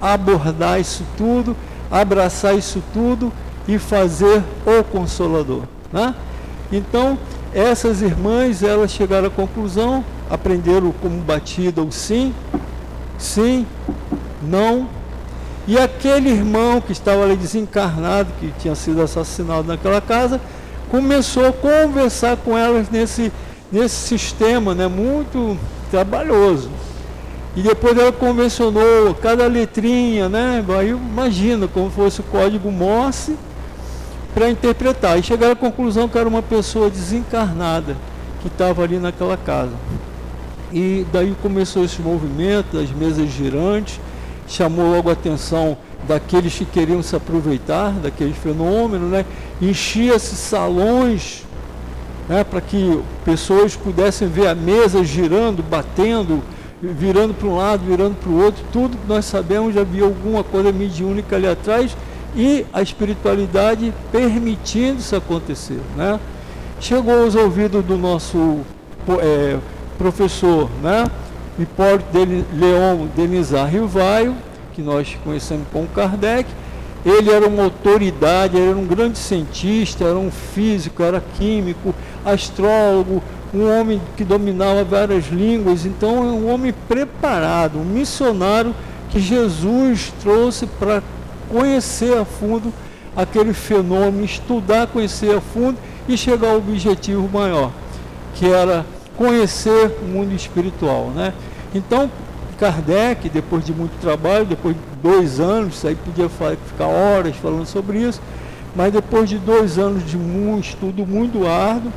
abordar 0.02 0.80
isso 0.80 1.04
tudo, 1.16 1.56
abraçar 1.88 2.58
isso 2.58 2.82
tudo 2.92 3.32
e 3.68 3.78
fazer 3.78 4.42
o 4.66 4.82
consolador. 4.82 5.62
Né? 5.92 6.12
Então, 6.72 7.16
essas 7.54 8.02
irmãs, 8.02 8.64
elas 8.64 8.90
chegaram 8.90 9.28
à 9.28 9.30
conclusão, 9.30 10.04
aprenderam 10.28 10.92
como 11.00 11.20
batida 11.20 11.80
o 11.80 11.92
sim, 11.92 12.34
sim, 13.16 13.64
não, 14.42 14.88
e 15.66 15.76
aquele 15.78 16.30
irmão 16.30 16.80
que 16.80 16.92
estava 16.92 17.24
ali 17.24 17.36
desencarnado, 17.36 18.28
que 18.38 18.52
tinha 18.60 18.74
sido 18.74 19.02
assassinado 19.02 19.64
naquela 19.66 20.00
casa, 20.00 20.40
começou 20.90 21.46
a 21.46 21.52
conversar 21.52 22.36
com 22.36 22.56
elas 22.56 22.88
nesse, 22.88 23.32
nesse 23.72 23.96
sistema 23.96 24.74
né, 24.74 24.86
muito 24.86 25.58
trabalhoso. 25.90 26.70
E 27.56 27.62
depois 27.62 27.98
ela 27.98 28.12
convencionou 28.12 29.14
cada 29.14 29.46
letrinha, 29.46 30.28
né? 30.28 30.62
Aí 30.78 30.90
imagina 30.90 31.66
como 31.66 31.90
fosse 31.90 32.20
o 32.20 32.24
código 32.24 32.70
Morse 32.70 33.34
para 34.34 34.50
interpretar. 34.50 35.18
E 35.18 35.22
chegaram 35.22 35.54
à 35.54 35.56
conclusão 35.56 36.06
que 36.06 36.18
era 36.18 36.28
uma 36.28 36.42
pessoa 36.42 36.90
desencarnada 36.90 37.96
que 38.42 38.48
estava 38.48 38.82
ali 38.82 38.98
naquela 38.98 39.38
casa. 39.38 39.72
E 40.70 41.06
daí 41.10 41.34
começou 41.40 41.82
esse 41.82 42.02
movimento, 42.02 42.78
as 42.78 42.90
mesas 42.90 43.30
girantes, 43.30 43.98
chamou 44.46 44.94
logo 44.94 45.10
a 45.10 45.12
atenção 45.12 45.76
daqueles 46.06 46.54
que 46.54 46.64
queriam 46.64 47.02
se 47.02 47.16
aproveitar 47.16 47.90
daquele 47.92 48.32
fenômeno, 48.32 49.08
né? 49.08 49.24
enchia-se 49.60 50.36
salões 50.36 51.44
né? 52.28 52.44
para 52.44 52.60
que 52.60 53.00
pessoas 53.24 53.74
pudessem 53.74 54.28
ver 54.28 54.46
a 54.46 54.54
mesa 54.54 55.04
girando, 55.04 55.62
batendo, 55.62 56.42
virando 56.80 57.34
para 57.34 57.48
um 57.48 57.56
lado, 57.56 57.84
virando 57.84 58.14
para 58.14 58.30
o 58.30 58.42
outro, 58.42 58.62
tudo 58.72 58.96
que 58.96 59.08
nós 59.08 59.24
sabemos 59.24 59.74
já 59.74 59.80
havia 59.80 60.04
alguma 60.04 60.44
coisa 60.44 60.70
mediúnica 60.70 61.36
ali 61.36 61.48
atrás 61.48 61.96
e 62.36 62.64
a 62.72 62.82
espiritualidade 62.82 63.92
permitindo 64.12 65.00
isso 65.00 65.16
acontecer. 65.16 65.80
Né? 65.96 66.20
Chegou 66.78 67.22
aos 67.22 67.34
ouvidos 67.34 67.84
do 67.84 67.96
nosso 67.96 68.60
é, 69.20 69.56
professor, 69.96 70.68
né? 70.82 71.06
Hipólito 71.58 72.06
de 72.12 72.44
Leon 72.54 73.06
Denizar 73.16 73.68
Rivaio, 73.68 74.34
que 74.74 74.82
nós 74.82 75.16
conhecemos 75.24 75.66
como 75.72 75.86
Kardec. 75.88 76.48
Ele 77.04 77.30
era 77.30 77.46
uma 77.46 77.64
autoridade, 77.64 78.60
era 78.60 78.76
um 78.76 78.84
grande 78.84 79.16
cientista, 79.16 80.04
era 80.04 80.18
um 80.18 80.30
físico, 80.30 81.02
era 81.02 81.22
químico, 81.38 81.94
astrólogo, 82.24 83.22
um 83.54 83.70
homem 83.70 84.00
que 84.16 84.24
dominava 84.24 84.82
várias 84.82 85.26
línguas, 85.28 85.86
então 85.86 86.16
é 86.16 86.32
um 86.32 86.52
homem 86.52 86.74
preparado, 86.88 87.78
um 87.78 87.84
missionário 87.84 88.74
que 89.10 89.20
Jesus 89.20 90.12
trouxe 90.20 90.66
para 90.66 91.02
conhecer 91.48 92.18
a 92.18 92.24
fundo 92.24 92.72
aquele 93.16 93.54
fenômeno, 93.54 94.24
estudar, 94.24 94.88
conhecer 94.88 95.34
a 95.36 95.40
fundo 95.40 95.78
e 96.08 96.18
chegar 96.18 96.50
ao 96.50 96.58
objetivo 96.58 97.28
maior, 97.32 97.70
que 98.34 98.46
era 98.46 98.84
conhecer 99.16 99.98
o 100.02 100.04
mundo 100.04 100.34
espiritual. 100.34 101.10
Né? 101.14 101.32
Então, 101.74 102.10
Kardec, 102.58 103.28
depois 103.28 103.64
de 103.64 103.72
muito 103.72 103.98
trabalho, 104.00 104.46
depois 104.46 104.74
de 104.74 104.82
dois 105.02 105.40
anos, 105.40 105.84
aí 105.84 105.94
podia 105.94 106.28
ficar 106.28 106.86
horas 106.86 107.36
falando 107.36 107.66
sobre 107.66 107.98
isso, 107.98 108.20
mas 108.74 108.92
depois 108.92 109.28
de 109.28 109.38
dois 109.38 109.78
anos 109.78 110.08
de 110.08 110.16
um 110.16 110.58
estudo 110.58 111.06
muito 111.06 111.46
árduo, 111.46 111.92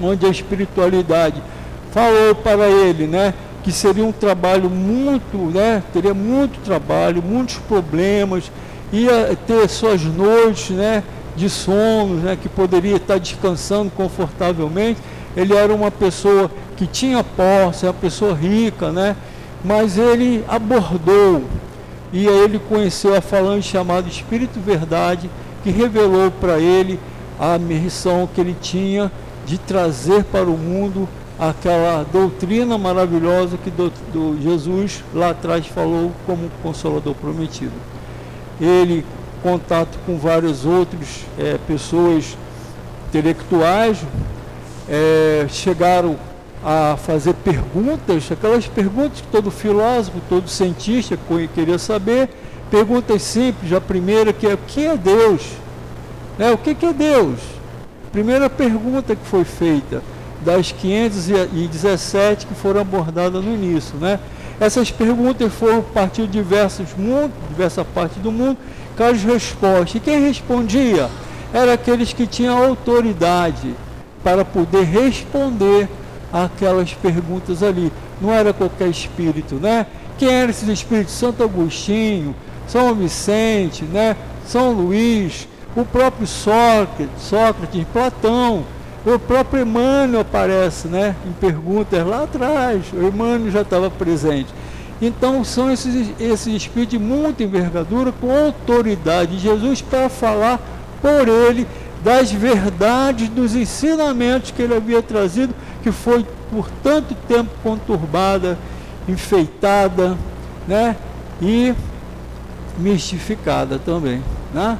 onde 0.00 0.26
a 0.26 0.28
espiritualidade 0.28 1.42
falou 1.90 2.34
para 2.34 2.68
ele, 2.68 3.06
né, 3.06 3.32
que 3.62 3.72
seria 3.72 4.04
um 4.04 4.12
trabalho 4.12 4.68
muito, 4.68 5.36
né, 5.52 5.82
teria 5.92 6.14
muito 6.14 6.60
trabalho, 6.64 7.22
muitos 7.22 7.56
problemas, 7.56 8.50
ia 8.92 9.36
ter 9.46 9.68
suas 9.68 10.02
noites, 10.02 10.70
né, 10.70 11.02
de 11.36 11.48
sono, 11.48 12.16
né, 12.16 12.36
que 12.40 12.48
poderia 12.48 12.96
estar 12.96 13.18
descansando 13.18 13.90
confortavelmente, 13.90 15.00
ele 15.36 15.54
era 15.54 15.74
uma 15.74 15.90
pessoa 15.90 16.50
que 16.76 16.86
tinha 16.86 17.22
posse, 17.22 17.84
uma 17.86 17.92
pessoa 17.92 18.34
rica, 18.34 18.90
né? 18.90 19.14
Mas 19.64 19.98
ele 19.98 20.44
abordou 20.48 21.44
e 22.12 22.28
aí 22.28 22.38
ele 22.38 22.58
conheceu 22.58 23.14
a 23.14 23.20
falante 23.20 23.68
chamada 23.68 24.08
Espírito 24.08 24.58
Verdade, 24.60 25.28
que 25.62 25.70
revelou 25.70 26.30
para 26.30 26.58
ele 26.58 26.98
a 27.38 27.58
missão 27.58 28.28
que 28.32 28.40
ele 28.40 28.56
tinha 28.60 29.12
de 29.44 29.58
trazer 29.58 30.24
para 30.24 30.44
o 30.48 30.56
mundo 30.56 31.08
aquela 31.38 32.04
doutrina 32.04 32.78
maravilhosa 32.78 33.58
que 33.58 33.70
do, 33.70 33.92
do 34.12 34.40
Jesus 34.40 35.04
lá 35.14 35.30
atrás 35.30 35.66
falou 35.66 36.12
como 36.24 36.50
consolador 36.62 37.14
prometido. 37.14 37.74
Ele, 38.60 39.04
contato 39.42 39.98
com 40.06 40.16
várias 40.16 40.64
outras 40.64 41.24
é, 41.38 41.58
pessoas 41.66 42.36
intelectuais, 43.08 43.98
é, 44.88 45.46
chegaram 45.48 46.16
a 46.64 46.96
fazer 46.96 47.34
perguntas, 47.34 48.30
aquelas 48.30 48.66
perguntas 48.66 49.20
que 49.20 49.28
todo 49.28 49.50
filósofo, 49.50 50.20
todo 50.28 50.48
cientista 50.48 51.18
queria 51.54 51.78
saber, 51.78 52.28
perguntas 52.70 53.22
simples. 53.22 53.72
A 53.72 53.80
primeira 53.80 54.32
que 54.32 54.46
é 54.46 54.54
o 54.54 54.58
que 54.58 54.84
é 54.84 54.96
Deus? 54.96 55.42
Né? 56.38 56.50
O 56.50 56.58
que, 56.58 56.76
é 56.84 56.92
Deus? 56.92 57.38
Primeira 58.12 58.50
pergunta 58.50 59.14
que 59.14 59.26
foi 59.26 59.44
feita. 59.44 60.02
das 60.44 60.70
517 60.70 62.46
que 62.46 62.54
foram 62.54 62.80
abordadas 62.80 63.42
no 63.42 63.52
início, 63.52 63.96
né? 63.98 64.20
Essas 64.60 64.90
perguntas 64.90 65.52
foram 65.52 65.82
partir 65.82 66.22
de 66.22 66.38
diversos 66.38 66.88
mundos, 66.96 67.32
diversas 67.48 67.86
partes 67.86 68.18
do 68.18 68.30
mundo, 68.30 68.56
caso 68.96 69.26
resposta. 69.26 69.96
E 69.96 70.00
quem 70.00 70.20
respondia 70.20 71.08
eram 71.52 71.72
aqueles 71.72 72.12
que 72.12 72.26
tinham 72.26 72.56
autoridade 72.56 73.74
para 74.26 74.44
poder 74.44 74.82
responder 74.82 75.88
aquelas 76.32 76.92
perguntas 76.92 77.62
ali. 77.62 77.92
Não 78.20 78.32
era 78.32 78.52
qualquer 78.52 78.88
espírito, 78.88 79.54
né? 79.54 79.86
Quem 80.18 80.28
eram 80.28 80.50
esses 80.50 80.68
espíritos? 80.68 81.14
Santo 81.14 81.44
Agostinho, 81.44 82.34
São 82.66 82.92
Vicente, 82.92 83.84
né? 83.84 84.16
São 84.44 84.72
Luís, 84.72 85.46
o 85.76 85.84
próprio 85.84 86.26
Sócrates, 86.26 87.08
Sócrates, 87.20 87.86
Platão, 87.92 88.64
o 89.06 89.16
próprio 89.16 89.62
Emmanuel 89.62 90.22
aparece, 90.22 90.88
né? 90.88 91.14
Em 91.24 91.30
perguntas 91.30 92.04
lá 92.04 92.24
atrás, 92.24 92.82
o 92.92 93.06
Emmanuel 93.06 93.52
já 93.52 93.60
estava 93.60 93.88
presente. 93.88 94.52
Então 95.00 95.44
são 95.44 95.70
esses, 95.70 96.10
esses 96.18 96.52
espíritos 96.52 96.98
de 96.98 97.04
muita 97.04 97.44
envergadura 97.44 98.10
com 98.10 98.36
autoridade 98.36 99.36
de 99.36 99.42
Jesus 99.44 99.82
para 99.82 100.08
falar 100.08 100.58
por 101.00 101.28
ele 101.28 101.64
das 102.06 102.30
verdades, 102.30 103.28
dos 103.28 103.56
ensinamentos 103.56 104.52
que 104.52 104.62
ele 104.62 104.76
havia 104.76 105.02
trazido, 105.02 105.52
que 105.82 105.90
foi 105.90 106.24
por 106.48 106.70
tanto 106.80 107.16
tempo 107.26 107.50
conturbada, 107.64 108.56
enfeitada, 109.08 110.16
né? 110.68 110.94
E 111.42 111.74
mistificada 112.78 113.80
também, 113.84 114.22
né? 114.54 114.78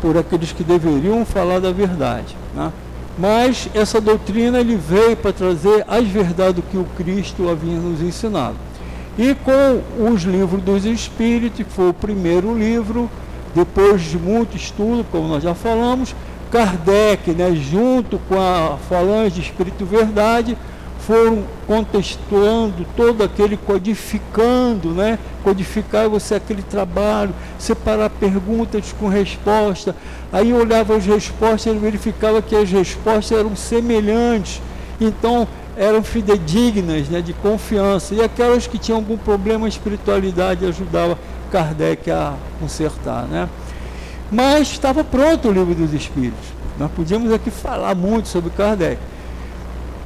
Por 0.00 0.16
aqueles 0.16 0.52
que 0.52 0.62
deveriam 0.62 1.24
falar 1.24 1.58
da 1.58 1.72
verdade, 1.72 2.36
né? 2.54 2.70
Mas 3.18 3.68
essa 3.74 4.00
doutrina 4.00 4.60
ele 4.60 4.76
veio 4.76 5.16
para 5.16 5.32
trazer 5.32 5.84
as 5.88 6.06
verdades 6.06 6.62
que 6.70 6.76
o 6.76 6.86
Cristo 6.96 7.50
havia 7.50 7.76
nos 7.76 8.00
ensinado. 8.00 8.54
E 9.18 9.34
com 9.34 10.12
os 10.12 10.22
livros 10.22 10.62
dos 10.62 10.84
Espíritos, 10.84 11.56
que 11.56 11.64
foi 11.64 11.88
o 11.88 11.92
primeiro 11.92 12.56
livro, 12.56 13.10
depois 13.54 14.02
de 14.02 14.18
muito 14.18 14.56
estudo, 14.56 15.04
como 15.10 15.28
nós 15.28 15.42
já 15.42 15.54
falamos, 15.54 16.14
Kardec, 16.50 17.30
né, 17.32 17.52
junto 17.54 18.18
com 18.28 18.34
a 18.40 18.76
falange 18.88 19.40
Espírito 19.40 19.84
Verdade, 19.84 20.56
foram 21.00 21.44
contestando 21.66 22.86
todo 22.96 23.24
aquele 23.24 23.56
codificando, 23.56 24.90
né? 24.90 25.18
Codificar 25.42 26.08
você 26.08 26.34
aquele 26.34 26.62
trabalho, 26.62 27.34
separar 27.58 28.10
perguntas 28.10 28.94
com 28.98 29.08
resposta. 29.08 29.96
Aí 30.32 30.52
olhava 30.52 30.94
as 30.94 31.06
respostas 31.06 31.74
e 31.74 31.78
verificava 31.78 32.42
que 32.42 32.54
as 32.54 32.70
respostas 32.70 33.38
eram 33.38 33.56
semelhantes. 33.56 34.60
Então 35.00 35.48
eram 35.76 36.02
fidedignas, 36.02 37.08
né, 37.08 37.22
de 37.22 37.32
confiança. 37.32 38.14
E 38.14 38.22
aquelas 38.22 38.66
que 38.66 38.78
tinham 38.78 38.98
algum 38.98 39.16
problema, 39.16 39.66
a 39.66 39.68
espiritualidade 39.68 40.66
ajudava 40.66 41.18
Kardec 41.50 42.10
a 42.10 42.34
consertar, 42.60 43.24
né? 43.24 43.48
Mas 44.30 44.68
estava 44.68 45.02
pronto 45.02 45.48
o 45.48 45.52
livro 45.52 45.74
dos 45.74 45.92
Espíritos. 45.92 46.48
Nós 46.78 46.90
podíamos 46.92 47.32
aqui 47.32 47.50
falar 47.50 47.94
muito 47.94 48.28
sobre 48.28 48.50
Kardec. 48.50 48.98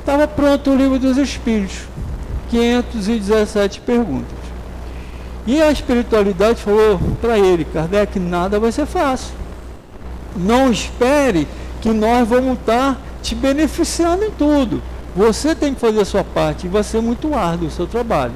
Estava 0.01 0.27
pronto 0.27 0.71
o 0.71 0.77
livro 0.77 0.99
dos 0.99 1.17
Espíritos. 1.17 1.83
517 2.51 3.81
perguntas. 3.81 4.45
E 5.47 5.61
a 5.61 5.71
espiritualidade 5.71 6.63
falou 6.63 6.99
para 7.21 7.39
ele, 7.39 7.65
Kardec, 7.65 8.19
nada 8.19 8.59
vai 8.59 8.73
ser 8.73 8.87
fácil. 8.87 9.35
Não 10.37 10.71
espere 10.71 11.47
que 11.83 11.91
nós 11.91 12.27
vamos 12.27 12.59
estar 12.59 12.99
te 13.23 13.35
beneficiando 13.35 14.25
em 14.25 14.31
tudo. 14.31 14.83
Você 15.15 15.55
tem 15.55 15.75
que 15.75 15.81
fazer 15.81 16.01
a 16.01 16.05
sua 16.05 16.25
parte 16.25 16.67
e 16.67 16.69
vai 16.69 16.83
ser 16.83 17.01
muito 17.01 17.35
árduo 17.35 17.69
o 17.69 17.71
seu 17.71 17.87
trabalho. 17.87 18.35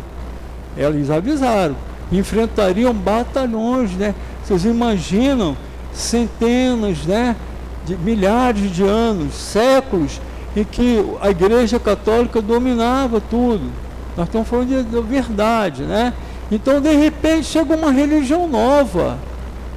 Eles 0.77 1.11
avisaram. 1.11 1.75
Enfrentariam 2.11 2.93
batalhões, 2.93 3.93
né? 3.93 4.15
Vocês 4.45 4.65
imaginam 4.65 5.57
centenas, 5.93 7.05
né? 7.05 7.37
De 7.85 7.97
milhares 7.97 8.71
de 8.75 8.83
anos, 8.83 9.35
séculos, 9.35 10.21
em 10.57 10.65
que 10.65 11.05
a 11.21 11.31
igreja 11.31 11.79
católica 11.79 12.41
dominava 12.41 13.21
tudo. 13.21 13.71
Nós 14.17 14.27
estamos 14.27 14.49
falando 14.49 14.69
de, 14.69 14.83
de 14.83 15.01
verdade, 15.03 15.83
né? 15.83 16.13
Então, 16.51 16.81
de 16.81 16.95
repente, 16.95 17.45
chega 17.45 17.77
uma 17.77 17.93
religião 17.93 18.49
nova, 18.49 19.19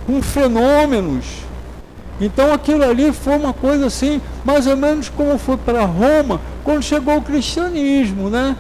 com 0.08 0.22
fenômenos. 0.22 1.26
Então, 2.20 2.54
aquilo 2.54 2.84
ali 2.84 3.12
foi 3.12 3.36
uma 3.36 3.52
coisa 3.52 3.88
assim, 3.88 4.22
mais 4.46 4.68
ou 4.68 4.78
menos 4.78 5.10
como 5.10 5.38
foi 5.38 5.58
para 5.58 5.84
Roma, 5.86 6.40
quando 6.64 6.82
chegou 6.84 7.18
o 7.18 7.22
cristianismo, 7.22 8.30
né? 8.30 8.56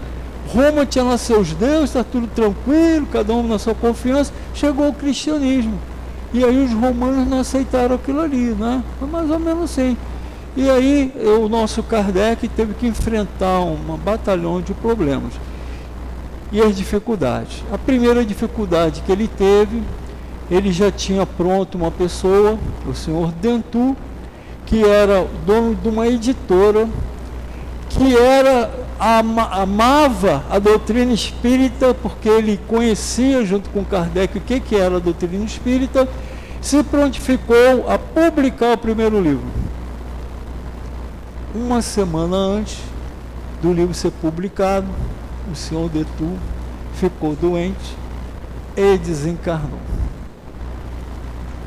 Roma 0.53 0.85
tinha 0.85 1.03
lá 1.03 1.17
seus 1.17 1.53
deuses, 1.53 1.85
está 1.85 2.03
tudo 2.03 2.27
tranquilo, 2.27 3.07
cada 3.11 3.33
um 3.33 3.47
na 3.47 3.57
sua 3.57 3.73
confiança. 3.73 4.33
Chegou 4.53 4.89
o 4.89 4.93
cristianismo. 4.93 5.79
E 6.33 6.43
aí 6.43 6.63
os 6.63 6.71
romanos 6.73 7.27
não 7.27 7.39
aceitaram 7.39 7.95
aquilo 7.95 8.21
ali, 8.21 8.53
né? 8.53 8.83
Foi 8.99 9.07
mais 9.07 9.29
ou 9.29 9.39
menos 9.39 9.63
assim. 9.63 9.97
E 10.55 10.69
aí 10.69 11.13
o 11.41 11.47
nosso 11.47 11.81
Kardec 11.81 12.47
teve 12.49 12.73
que 12.73 12.85
enfrentar 12.85 13.61
um 13.61 13.97
batalhão 13.97 14.61
de 14.61 14.73
problemas. 14.73 15.33
E 16.51 16.61
as 16.61 16.75
dificuldades. 16.75 17.63
A 17.71 17.77
primeira 17.77 18.25
dificuldade 18.25 19.01
que 19.05 19.11
ele 19.11 19.29
teve, 19.29 19.81
ele 20.49 20.71
já 20.73 20.91
tinha 20.91 21.25
pronto 21.25 21.77
uma 21.77 21.91
pessoa, 21.91 22.57
o 22.85 22.93
senhor 22.93 23.31
Dentu, 23.31 23.95
que 24.65 24.83
era 24.83 25.25
dono 25.45 25.75
de 25.75 25.87
uma 25.87 26.07
editora 26.07 26.87
que 27.89 28.17
era 28.17 28.69
amava 29.01 30.43
a 30.47 30.59
doutrina 30.59 31.11
espírita 31.11 31.91
porque 31.91 32.29
ele 32.29 32.59
conhecia 32.67 33.43
junto 33.43 33.67
com 33.71 33.83
Kardec 33.83 34.37
o 34.37 34.41
que, 34.41 34.59
que 34.59 34.75
era 34.75 34.97
a 34.97 34.99
doutrina 34.99 35.43
espírita, 35.43 36.07
se 36.61 36.83
prontificou 36.83 37.89
a 37.89 37.97
publicar 37.97 38.73
o 38.73 38.77
primeiro 38.77 39.19
livro. 39.19 39.47
Uma 41.55 41.81
semana 41.81 42.37
antes 42.37 42.77
do 43.59 43.73
livro 43.73 43.95
ser 43.95 44.11
publicado, 44.11 44.87
o 45.51 45.55
senhor 45.55 45.89
Detu 45.89 46.37
ficou 46.93 47.35
doente 47.35 47.97
e 48.77 48.99
desencarnou. 48.99 49.79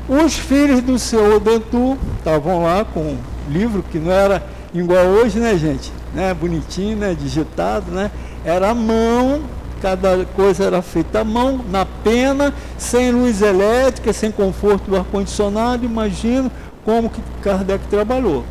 Os 0.07 0.35
filhos 0.37 0.81
do 0.81 0.97
senhor 0.97 1.41
Detu 1.41 1.97
estavam 2.17 2.63
lá 2.63 2.85
com 2.85 3.17
livro 3.49 3.83
que 3.83 3.99
não 3.99 4.11
era 4.11 4.43
igual 4.73 5.05
hoje, 5.05 5.39
né, 5.39 5.57
gente? 5.57 5.91
né, 6.15 6.33
bonitinho, 6.33 6.95
né, 6.95 7.13
digitado, 7.13 7.91
né? 7.91 8.09
Era 8.45 8.69
a 8.69 8.73
mão, 8.73 9.41
cada 9.81 10.25
coisa 10.33 10.63
era 10.63 10.81
feita 10.81 11.19
à 11.19 11.23
mão, 11.23 11.59
na 11.69 11.85
pena, 11.85 12.53
sem 12.77 13.11
luz 13.11 13.41
elétrica, 13.41 14.13
sem 14.13 14.31
conforto 14.31 14.89
do 14.89 14.95
ar-condicionado. 14.95 15.85
Imagino 15.85 16.49
como 16.85 17.09
que 17.09 17.21
Kardec 17.43 17.85
trabalhou. 17.87 18.45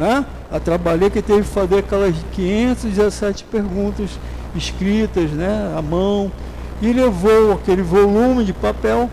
Né? 0.00 0.24
A 0.50 0.58
trabalhei 0.58 1.10
que 1.10 1.20
teve 1.20 1.42
que 1.42 1.48
fazer 1.48 1.78
aquelas 1.78 2.14
517 2.32 3.44
perguntas 3.44 4.10
escritas 4.56 5.30
né, 5.30 5.74
à 5.76 5.82
mão 5.82 6.32
e 6.80 6.92
levou 6.92 7.52
aquele 7.52 7.82
volume 7.82 8.44
de 8.44 8.52
papel 8.52 9.10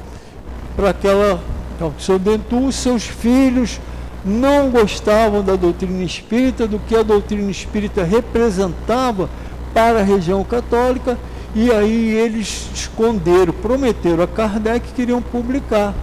para 0.76 0.92
aquela 0.92 1.40
o 1.82 1.94
seu 1.98 2.20
Dentu, 2.20 2.72
seus 2.74 3.04
filhos, 3.04 3.80
não 4.24 4.70
gostavam 4.70 5.44
da 5.44 5.56
doutrina 5.56 6.04
espírita, 6.04 6.68
do 6.68 6.80
que 6.80 6.96
a 6.96 7.04
doutrina 7.04 7.50
espírita 7.50 8.04
representava 8.04 9.30
para 9.74 10.00
a 10.00 10.04
região 10.04 10.44
católica, 10.44 11.18
e 11.56 11.72
aí 11.72 12.10
eles 12.10 12.70
esconderam, 12.74 13.54
prometeram 13.54 14.24
a 14.24 14.28
Kardec 14.28 14.88
que 14.88 14.94
queriam 14.94 15.22
publicar 15.22 15.94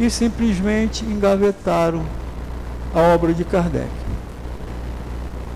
e 0.00 0.08
simplesmente 0.08 1.04
engavetaram 1.04 2.02
a 2.94 3.00
obra 3.14 3.34
de 3.34 3.44
Kardec. 3.44 3.88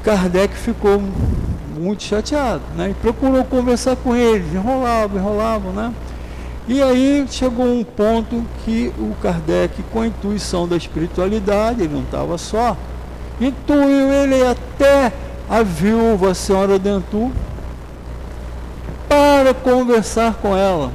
Kardec 0.02 0.54
ficou 0.54 1.02
muito 1.78 2.02
chateado, 2.02 2.62
né? 2.76 2.90
E 2.90 2.94
procurou 2.94 3.44
conversar 3.44 3.96
com 3.96 4.14
eles, 4.14 4.52
enrolavam, 4.52 5.18
enrolavam, 5.18 5.72
né? 5.72 5.92
E 6.68 6.82
aí 6.82 7.24
chegou 7.30 7.64
um 7.64 7.84
ponto 7.84 8.44
que 8.64 8.92
o 8.98 9.14
Kardec, 9.22 9.82
com 9.92 10.00
a 10.00 10.06
intuição 10.08 10.66
da 10.66 10.76
espiritualidade, 10.76 11.82
ele 11.82 11.94
não 11.94 12.02
estava 12.02 12.36
só, 12.36 12.76
intuiu 13.40 14.12
ele 14.12 14.44
até 14.44 15.12
a 15.48 15.62
viúva, 15.62 16.32
a 16.32 16.34
senhora 16.34 16.76
Dentu, 16.76 17.30
para 19.08 19.54
conversar 19.54 20.34
com 20.34 20.56
ela. 20.56 20.90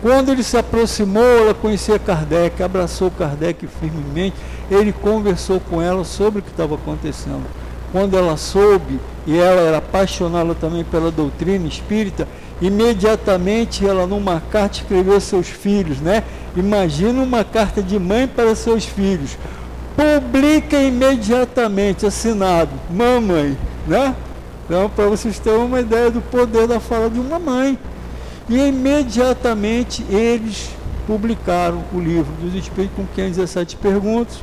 Quando 0.00 0.30
ele 0.30 0.44
se 0.44 0.56
aproximou, 0.56 1.22
ela 1.22 1.52
conhecia 1.52 1.98
Kardec, 1.98 2.62
abraçou 2.62 3.10
Kardec 3.10 3.66
firmemente, 3.66 4.36
ele 4.70 4.92
conversou 4.92 5.60
com 5.60 5.82
ela 5.82 6.04
sobre 6.04 6.38
o 6.38 6.42
que 6.42 6.50
estava 6.50 6.76
acontecendo. 6.76 7.44
Quando 7.92 8.16
ela 8.16 8.36
soube, 8.36 9.00
e 9.26 9.36
ela 9.36 9.60
era 9.60 9.78
apaixonada 9.78 10.54
também 10.54 10.84
pela 10.84 11.10
doutrina 11.10 11.66
espírita, 11.66 12.26
imediatamente 12.60 13.86
ela 13.86 14.06
numa 14.06 14.40
carta 14.40 14.78
escreveu 14.78 15.20
seus 15.20 15.48
filhos, 15.48 16.00
né? 16.00 16.22
Imagina 16.56 17.22
uma 17.22 17.44
carta 17.44 17.82
de 17.82 17.98
mãe 17.98 18.26
para 18.26 18.54
seus 18.54 18.84
filhos. 18.84 19.36
publica 19.96 20.80
imediatamente, 20.80 22.06
assinado, 22.06 22.70
mamãe, 22.90 23.56
né? 23.86 24.14
Então, 24.64 24.88
para 24.88 25.06
vocês 25.06 25.38
terem 25.38 25.64
uma 25.64 25.80
ideia 25.80 26.10
do 26.10 26.20
poder 26.20 26.66
da 26.66 26.78
fala 26.78 27.10
de 27.10 27.18
uma 27.18 27.38
mãe. 27.38 27.78
E 28.48 28.56
imediatamente 28.56 30.04
eles 30.08 30.70
publicaram 31.06 31.82
o 31.92 31.98
livro 31.98 32.32
dos 32.40 32.54
Espíritos 32.54 32.96
com 32.96 33.04
517 33.14 33.76
perguntas. 33.76 34.40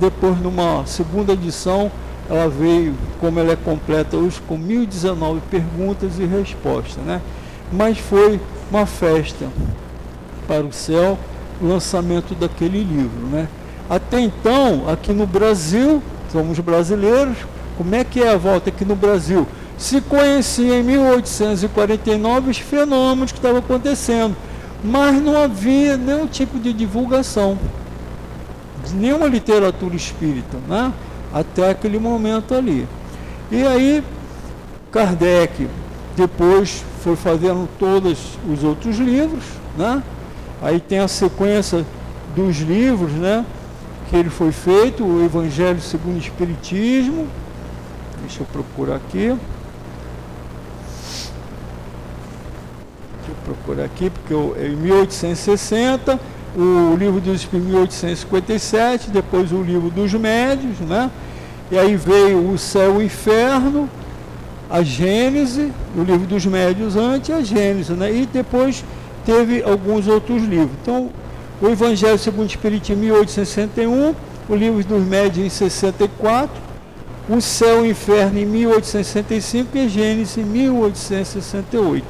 Depois, 0.00 0.40
numa 0.40 0.84
segunda 0.86 1.32
edição, 1.32 1.90
ela 2.28 2.48
veio, 2.48 2.94
como 3.20 3.38
ela 3.40 3.52
é 3.52 3.56
completa 3.56 4.16
hoje, 4.16 4.40
com 4.46 4.58
1019 4.58 5.40
perguntas 5.50 6.18
e 6.18 6.24
respostas. 6.24 7.02
Né? 7.04 7.20
Mas 7.72 7.98
foi 7.98 8.40
uma 8.70 8.86
festa 8.86 9.46
para 10.46 10.64
o 10.64 10.72
céu 10.72 11.18
o 11.60 11.66
lançamento 11.66 12.34
daquele 12.34 12.82
livro. 12.82 13.26
Né? 13.30 13.48
Até 13.88 14.20
então, 14.20 14.88
aqui 14.88 15.12
no 15.12 15.26
Brasil, 15.26 16.02
somos 16.30 16.58
brasileiros, 16.58 17.36
como 17.76 17.94
é 17.94 18.04
que 18.04 18.22
é 18.22 18.32
a 18.32 18.36
volta 18.36 18.70
aqui 18.70 18.84
no 18.84 18.96
Brasil? 18.96 19.46
Se 19.76 20.00
conhecia 20.00 20.80
em 20.80 20.82
1849 20.82 22.50
os 22.50 22.58
fenômenos 22.58 23.30
que 23.30 23.38
estavam 23.38 23.58
acontecendo, 23.58 24.36
mas 24.82 25.20
não 25.22 25.40
havia 25.40 25.96
nenhum 25.96 26.26
tipo 26.26 26.58
de 26.58 26.72
divulgação, 26.72 27.58
de 28.84 28.94
nenhuma 28.94 29.26
literatura 29.26 29.94
espírita, 29.94 30.58
né? 30.68 30.92
até 31.32 31.70
aquele 31.70 31.98
momento 31.98 32.54
ali. 32.54 32.86
E 33.50 33.64
aí, 33.64 34.02
Kardec 34.90 35.68
depois 36.16 36.84
foi 36.98 37.16
fazendo 37.16 37.68
todos 37.78 38.38
os 38.50 38.62
outros 38.64 38.98
livros, 38.98 39.44
né? 39.76 40.02
Aí 40.60 40.80
tem 40.80 40.98
a 40.98 41.08
sequência 41.08 41.86
dos 42.34 42.58
livros, 42.58 43.12
né? 43.12 43.44
que 44.08 44.16
ele 44.16 44.30
foi 44.30 44.52
feito, 44.52 45.04
o 45.04 45.24
Evangelho 45.24 45.80
segundo 45.80 46.16
o 46.16 46.18
Espiritismo. 46.18 47.28
Deixa 48.22 48.42
eu 48.42 48.46
procurar 48.46 48.96
aqui. 48.96 49.36
Deixa 53.16 53.28
eu 53.28 53.34
procurar 53.44 53.84
aqui, 53.84 54.10
porque 54.10 54.32
eu, 54.32 54.56
em 54.58 54.76
1860, 54.76 56.18
o 56.56 56.96
livro 56.96 57.20
dos 57.20 57.40
Espíritos, 57.40 57.68
1857, 57.68 59.10
depois 59.10 59.52
o 59.52 59.62
livro 59.62 59.90
dos 59.90 60.12
Médios, 60.14 60.78
né? 60.80 61.10
E 61.70 61.78
aí 61.78 61.94
veio 61.94 62.50
o 62.50 62.56
Céu 62.56 62.94
e 62.94 62.98
o 62.98 63.02
Inferno, 63.02 63.90
a 64.70 64.82
Gênese, 64.82 65.72
o 65.96 66.02
livro 66.02 66.26
dos 66.26 66.44
Médios 66.44 66.96
antes, 66.96 67.30
a 67.30 67.40
Gênese, 67.40 67.92
né? 67.94 68.12
E 68.12 68.26
depois 68.26 68.84
teve 69.24 69.62
alguns 69.62 70.06
outros 70.06 70.42
livros. 70.42 70.70
Então, 70.82 71.10
o 71.60 71.68
Evangelho 71.68 72.18
segundo 72.18 72.44
o 72.44 72.46
Espiritismo 72.46 73.02
em 73.02 73.06
1861, 73.06 74.14
o 74.48 74.54
Livro 74.54 74.84
dos 74.84 75.02
Médios 75.02 75.46
em 75.46 75.48
64, 75.48 76.68
o 77.28 77.40
Céu 77.40 77.84
e 77.84 77.88
o 77.88 77.90
Inferno 77.90 78.38
em 78.38 78.46
1865 78.46 79.76
e 79.76 79.88
Gênesis 79.88 80.38
em 80.38 80.44
1868. 80.44 82.06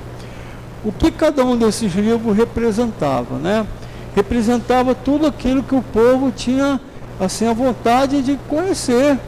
O 0.84 0.92
que 0.92 1.10
cada 1.10 1.44
um 1.44 1.56
desses 1.56 1.92
livros 1.94 2.36
representava, 2.36 3.36
né? 3.36 3.66
Representava 4.14 4.94
tudo 4.94 5.26
aquilo 5.26 5.62
que 5.62 5.74
o 5.74 5.82
povo 5.82 6.30
tinha 6.30 6.80
assim 7.18 7.46
a 7.46 7.52
vontade 7.52 8.22
de 8.22 8.38
conhecer, 8.48 9.18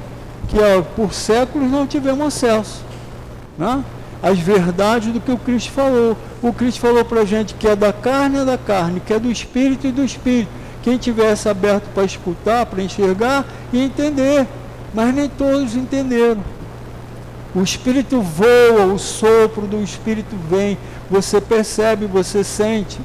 que 0.48 0.56
por 0.94 1.12
séculos 1.12 1.70
não 1.70 1.86
tivemos 1.86 2.26
acesso, 2.26 2.84
né? 3.58 3.84
As 4.22 4.38
verdades 4.38 5.12
do 5.12 5.20
que 5.20 5.32
o 5.32 5.38
Cristo 5.38 5.72
falou 5.72 6.16
o 6.42 6.54
Cristo 6.54 6.80
falou 6.80 7.04
para 7.04 7.20
a 7.20 7.24
gente 7.24 7.52
que 7.54 7.68
é 7.68 7.76
da 7.76 7.92
carne 7.92 8.38
é 8.38 8.44
da 8.44 8.56
carne, 8.56 9.00
que 9.00 9.12
é 9.12 9.18
do 9.18 9.30
espírito 9.30 9.86
e 9.86 9.92
do 9.92 10.02
espírito. 10.02 10.50
Quem 10.82 10.96
tivesse 10.96 11.48
aberto 11.48 11.84
para 11.92 12.04
escutar, 12.04 12.64
para 12.64 12.82
enxergar 12.82 13.44
e 13.70 13.78
entender, 13.78 14.46
mas 14.94 15.14
nem 15.14 15.28
todos 15.28 15.76
entenderam. 15.76 16.42
O 17.54 17.60
espírito 17.62 18.22
voa, 18.22 18.86
o 18.86 18.98
sopro 18.98 19.66
do 19.66 19.82
espírito 19.82 20.34
vem, 20.48 20.78
você 21.10 21.40
percebe, 21.40 22.06
você 22.06 22.42
sente. 22.42 22.98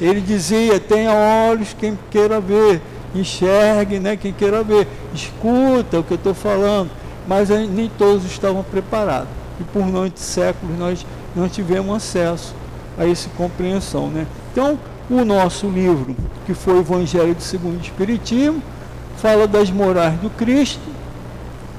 Ele 0.00 0.20
dizia: 0.20 0.80
tenha 0.80 1.12
olhos 1.12 1.76
quem 1.78 1.96
queira 2.10 2.40
ver, 2.40 2.82
enxergue 3.14 4.00
né, 4.00 4.16
quem 4.16 4.32
queira 4.32 4.64
ver, 4.64 4.88
escuta 5.14 6.00
o 6.00 6.02
que 6.02 6.14
eu 6.14 6.16
estou 6.16 6.34
falando. 6.34 6.90
Mas 7.28 7.50
nem 7.50 7.88
todos 7.96 8.24
estavam 8.24 8.64
preparados. 8.64 9.39
E 9.60 9.64
por 9.64 9.84
muitos 9.86 10.22
séculos 10.22 10.78
nós 10.78 11.06
não 11.36 11.48
tivemos 11.48 11.94
acesso 11.96 12.54
a 12.98 13.06
essa 13.06 13.28
compreensão. 13.36 14.08
Né? 14.08 14.26
Então, 14.52 14.78
o 15.08 15.24
nosso 15.24 15.68
livro, 15.68 16.16
que 16.46 16.54
foi 16.54 16.74
o 16.74 16.80
Evangelho 16.80 17.34
do 17.34 17.42
Segundo 17.42 17.80
Espiritismo, 17.82 18.62
fala 19.16 19.46
das 19.46 19.70
morais 19.70 20.14
do 20.20 20.30
Cristo 20.30 20.80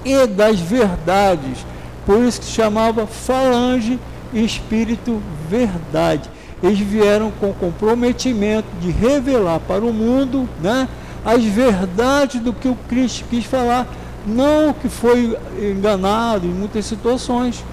e 0.05 0.27
das 0.27 0.59
verdades. 0.59 1.65
Por 2.05 2.23
isso 2.23 2.41
que 2.41 2.47
chamava 2.47 3.07
falange 3.07 3.99
espírito 4.33 5.21
verdade. 5.49 6.29
Eles 6.63 6.79
vieram 6.79 7.31
com 7.31 7.53
comprometimento 7.53 8.67
de 8.79 8.91
revelar 8.91 9.59
para 9.61 9.83
o 9.83 9.93
mundo 9.93 10.47
né, 10.61 10.87
as 11.25 11.43
verdades 11.43 12.41
do 12.41 12.53
que 12.53 12.67
o 12.67 12.77
Cristo 12.87 13.25
quis 13.29 13.45
falar, 13.45 13.87
não 14.25 14.73
que 14.73 14.89
foi 14.89 15.37
enganado 15.59 16.45
em 16.45 16.51
muitas 16.51 16.85
situações, 16.85 17.63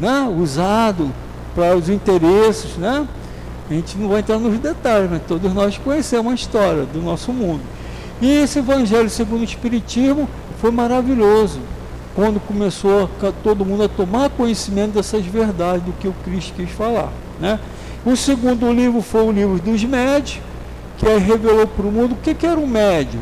né, 0.00 0.28
usado 0.38 1.10
para 1.54 1.76
os 1.76 1.88
interesses, 1.88 2.76
né? 2.76 3.06
A 3.70 3.72
gente 3.72 3.96
não 3.96 4.08
vai 4.08 4.20
entrar 4.20 4.38
nos 4.38 4.58
detalhes, 4.58 5.10
mas 5.10 5.22
todos 5.26 5.52
nós 5.54 5.78
conhecemos 5.78 6.32
a 6.32 6.34
história 6.34 6.84
do 6.84 7.00
nosso 7.00 7.32
mundo. 7.32 7.62
E 8.20 8.30
esse 8.30 8.58
Evangelho 8.58 9.08
segundo 9.08 9.40
o 9.40 9.44
Espiritismo 9.44 10.28
foi 10.60 10.70
maravilhoso, 10.70 11.60
quando 12.14 12.38
começou 12.40 13.08
todo 13.42 13.64
mundo 13.64 13.84
a 13.84 13.88
tomar 13.88 14.30
conhecimento 14.30 14.92
dessas 14.92 15.24
verdades 15.24 15.82
do 15.82 15.92
que 15.92 16.06
o 16.06 16.14
Cristo 16.24 16.52
quis 16.56 16.70
falar. 16.70 17.10
Né? 17.40 17.58
O 18.04 18.14
segundo 18.16 18.70
livro 18.72 19.00
foi 19.00 19.22
o 19.22 19.32
livro 19.32 19.58
dos 19.58 19.82
médios, 19.84 20.40
que 20.98 21.06
revelou 21.18 21.66
para 21.66 21.86
o 21.86 21.90
mundo 21.90 22.12
o 22.12 22.16
que, 22.16 22.34
que 22.34 22.46
era 22.46 22.58
o 22.58 22.66
médium. 22.66 23.20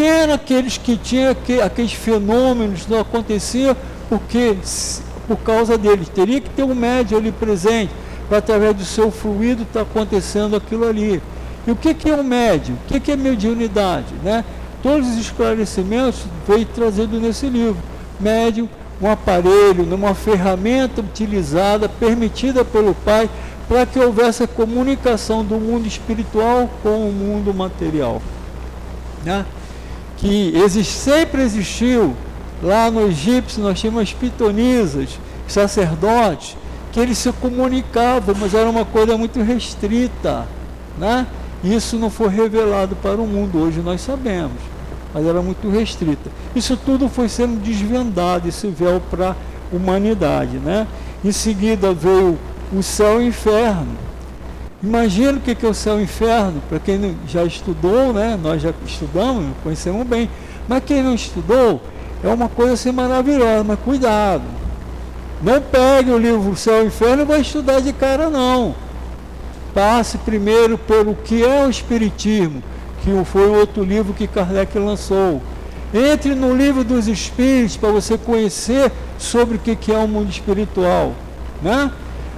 Eram 0.00 0.34
aqueles 0.34 0.76
que 0.76 0.96
tinham 0.96 1.34
aqueles 1.64 1.92
fenômenos 1.92 2.82
que 2.82 2.90
não 2.90 3.00
aconteciam 3.00 3.76
porque 4.08 4.56
por 5.26 5.38
causa 5.38 5.76
deles. 5.76 6.08
Teria 6.08 6.40
que 6.40 6.50
ter 6.50 6.62
um 6.62 6.74
médium 6.74 7.18
ali 7.18 7.32
presente, 7.32 7.90
para 8.28 8.38
através 8.38 8.74
do 8.74 8.84
seu 8.84 9.10
fluido 9.10 9.62
estar 9.62 9.84
tá 9.84 9.90
acontecendo 9.90 10.56
aquilo 10.56 10.86
ali. 10.86 11.22
E 11.66 11.70
o 11.70 11.76
que, 11.76 11.94
que 11.94 12.10
é 12.10 12.14
um 12.14 12.22
médium? 12.22 12.74
O 12.74 12.88
que, 12.88 13.00
que 13.00 13.12
é 13.12 13.16
mediunidade? 13.16 14.14
Né? 14.22 14.44
Todos 14.82 15.08
os 15.08 15.16
esclarecimentos 15.16 16.20
veio 16.46 16.66
trazendo 16.66 17.18
nesse 17.18 17.46
livro. 17.46 17.80
Médium, 18.20 18.68
um 19.00 19.10
aparelho, 19.10 19.82
uma 19.94 20.14
ferramenta 20.14 21.00
utilizada, 21.00 21.88
permitida 21.88 22.64
pelo 22.64 22.94
Pai, 22.94 23.28
para 23.66 23.86
que 23.86 23.98
houvesse 23.98 24.42
a 24.42 24.46
comunicação 24.46 25.42
do 25.42 25.56
mundo 25.56 25.86
espiritual 25.86 26.68
com 26.82 27.08
o 27.08 27.12
mundo 27.12 27.54
material. 27.54 28.20
Né? 29.24 29.44
Que 30.24 30.56
existe, 30.56 30.92
sempre 30.92 31.42
existiu 31.42 32.16
Lá 32.64 32.90
no 32.90 33.08
egípcio 33.08 33.62
nós 33.62 33.78
tínhamos 33.78 34.02
as 34.02 34.12
pitonisas, 34.14 35.18
sacerdotes, 35.46 36.56
que 36.92 36.98
eles 36.98 37.18
se 37.18 37.30
comunicavam, 37.32 38.34
mas 38.40 38.54
era 38.54 38.70
uma 38.70 38.86
coisa 38.86 39.18
muito 39.18 39.42
restrita. 39.42 40.46
Né? 40.98 41.26
Isso 41.62 41.98
não 41.98 42.08
foi 42.08 42.28
revelado 42.28 42.96
para 42.96 43.20
o 43.20 43.26
mundo, 43.26 43.58
hoje 43.58 43.80
nós 43.80 44.00
sabemos, 44.00 44.56
mas 45.12 45.26
era 45.26 45.42
muito 45.42 45.68
restrita. 45.68 46.30
Isso 46.56 46.74
tudo 46.74 47.06
foi 47.06 47.28
sendo 47.28 47.60
desvendado, 47.60 48.48
esse 48.48 48.66
véu 48.68 48.98
para 49.10 49.32
a 49.32 49.36
humanidade. 49.70 50.56
Né? 50.56 50.86
Em 51.22 51.32
seguida 51.32 51.92
veio 51.92 52.38
o 52.72 52.82
céu 52.82 53.20
e 53.20 53.26
o 53.26 53.28
inferno. 53.28 53.94
Imagina 54.84 55.38
o 55.38 55.40
que 55.40 55.64
é 55.64 55.68
o 55.68 55.72
céu 55.72 55.96
e 55.96 56.00
o 56.00 56.02
inferno, 56.02 56.60
para 56.68 56.78
quem 56.78 57.16
já 57.26 57.42
estudou, 57.42 58.12
né? 58.12 58.38
nós 58.40 58.60
já 58.60 58.70
estudamos, 58.84 59.46
conhecemos 59.62 60.06
bem, 60.06 60.28
mas 60.68 60.84
quem 60.84 61.02
não 61.02 61.14
estudou, 61.14 61.80
é 62.22 62.28
uma 62.28 62.50
coisa 62.50 62.74
assim 62.74 62.92
maravilhosa, 62.92 63.64
mas 63.64 63.78
cuidado. 63.78 64.42
Não 65.42 65.58
pegue 65.58 66.10
o 66.10 66.18
livro 66.18 66.54
Céu 66.54 66.84
e 66.84 66.88
Inferno 66.88 67.22
e 67.22 67.24
vai 67.24 67.40
estudar 67.40 67.80
de 67.80 67.94
cara 67.94 68.28
não. 68.28 68.74
Passe 69.72 70.18
primeiro 70.18 70.76
pelo 70.76 71.14
que 71.14 71.42
é 71.42 71.64
o 71.64 71.70
Espiritismo, 71.70 72.62
que 73.02 73.10
foi 73.24 73.48
outro 73.48 73.82
livro 73.82 74.12
que 74.12 74.26
Kardec 74.26 74.78
lançou. 74.78 75.40
Entre 75.94 76.34
no 76.34 76.54
livro 76.54 76.84
dos 76.84 77.08
Espíritos 77.08 77.78
para 77.78 77.90
você 77.90 78.18
conhecer 78.18 78.92
sobre 79.16 79.56
o 79.56 79.58
que 79.58 79.90
é 79.90 79.96
o 79.96 80.06
mundo 80.06 80.30
espiritual. 80.30 81.14
Né? 81.62 81.90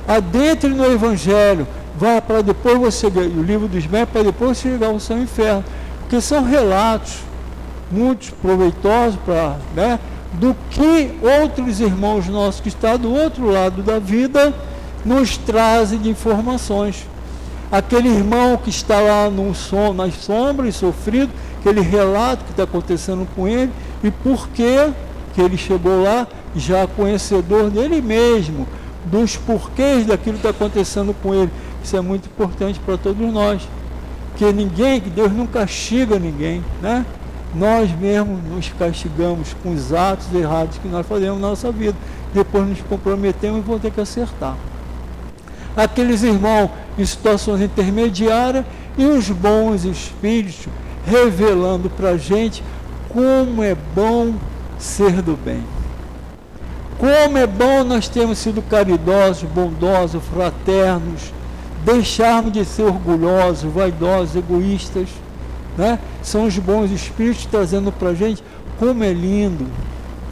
Adentre 0.06 0.70
no 0.70 0.84
Evangelho, 0.84 1.66
vá 1.98 2.20
para 2.20 2.42
depois 2.42 2.78
você, 2.78 3.06
o 3.06 3.42
livro 3.42 3.68
dos 3.68 3.86
médicos, 3.86 4.12
para 4.12 4.22
depois 4.22 4.58
você 4.58 4.70
chegar 4.70 4.88
ao 4.88 5.00
céu 5.00 5.18
e 5.18 5.22
inferno. 5.22 5.64
Porque 6.00 6.20
são 6.20 6.44
relatos 6.44 7.18
muito 7.90 8.32
proveitosos 8.36 9.18
para, 9.24 9.56
né, 9.74 9.98
do 10.34 10.54
que 10.70 11.10
outros 11.22 11.80
irmãos 11.80 12.26
nossos 12.28 12.60
que 12.60 12.68
estão 12.68 12.98
do 12.98 13.12
outro 13.12 13.50
lado 13.50 13.82
da 13.82 13.98
vida 13.98 14.54
nos 15.04 15.36
trazem 15.36 15.98
de 15.98 16.08
informações. 16.10 17.06
Aquele 17.70 18.08
irmão 18.08 18.56
que 18.56 18.70
está 18.70 19.00
lá 19.00 19.30
no 19.30 19.54
som, 19.54 19.92
nas 19.92 20.14
sombras, 20.14 20.76
sofrido, 20.76 21.32
que 21.62 21.68
ele 21.68 21.80
relata 21.80 22.42
o 22.42 22.44
que 22.44 22.50
está 22.52 22.62
acontecendo 22.64 23.26
com 23.34 23.48
ele 23.48 23.72
e 24.02 24.10
por 24.10 24.48
que 24.48 24.92
que 25.34 25.42
ele 25.42 25.58
chegou 25.58 26.02
lá 26.02 26.26
já 26.54 26.86
conhecedor 26.86 27.68
dele 27.68 28.00
mesmo, 28.00 28.66
dos 29.04 29.36
porquês 29.36 30.06
daquilo 30.06 30.38
que 30.38 30.46
está 30.46 30.50
acontecendo 30.50 31.14
com 31.22 31.34
ele. 31.34 31.50
Isso 31.86 31.96
é 31.96 32.00
muito 32.00 32.26
importante 32.26 32.80
para 32.80 32.98
todos 32.98 33.32
nós. 33.32 33.62
Que 34.36 34.52
ninguém, 34.52 35.00
que 35.00 35.08
Deus 35.08 35.32
não 35.32 35.46
castiga 35.46 36.18
ninguém, 36.18 36.60
né? 36.82 37.06
Nós 37.54 37.96
mesmos 37.96 38.42
nos 38.42 38.68
castigamos 38.70 39.54
com 39.62 39.72
os 39.72 39.92
atos 39.92 40.26
errados 40.34 40.78
que 40.78 40.88
nós 40.88 41.06
fazemos 41.06 41.40
na 41.40 41.46
nossa 41.46 41.70
vida. 41.70 41.94
Depois 42.34 42.66
nos 42.66 42.80
comprometemos 42.80 43.60
e 43.60 43.62
vamos 43.62 43.82
ter 43.82 43.92
que 43.92 44.00
acertar. 44.00 44.56
Aqueles 45.76 46.24
irmãos 46.24 46.70
em 46.98 47.06
situações 47.06 47.60
intermediárias 47.60 48.64
e 48.98 49.04
os 49.04 49.30
bons 49.30 49.84
espíritos 49.84 50.66
revelando 51.06 51.88
para 51.88 52.10
a 52.10 52.16
gente 52.16 52.64
como 53.10 53.62
é 53.62 53.76
bom 53.94 54.34
ser 54.76 55.22
do 55.22 55.36
bem. 55.36 55.62
Como 56.98 57.38
é 57.38 57.46
bom 57.46 57.84
nós 57.84 58.08
termos 58.08 58.38
sido 58.38 58.60
caridosos, 58.60 59.48
bondosos, 59.48 60.20
fraternos, 60.24 61.36
deixarmos 61.86 62.52
de 62.52 62.64
ser 62.64 62.82
orgulhosos, 62.82 63.72
vaidosos, 63.72 64.34
egoístas. 64.34 65.08
Né? 65.78 65.98
São 66.20 66.44
os 66.44 66.58
bons 66.58 66.90
espíritos 66.90 67.46
trazendo 67.46 67.92
para 67.92 68.08
a 68.08 68.14
gente 68.14 68.42
como 68.76 69.04
é 69.04 69.12
lindo, 69.12 69.66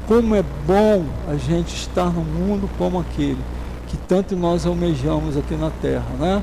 como 0.08 0.34
é 0.34 0.42
bom 0.66 1.04
a 1.28 1.36
gente 1.36 1.74
estar 1.74 2.06
no 2.06 2.22
mundo 2.22 2.68
como 2.76 2.98
aquele 2.98 3.38
que 3.86 3.96
tanto 4.08 4.34
nós 4.34 4.66
almejamos 4.66 5.36
aqui 5.36 5.54
na 5.54 5.70
Terra. 5.70 6.04
Né? 6.18 6.42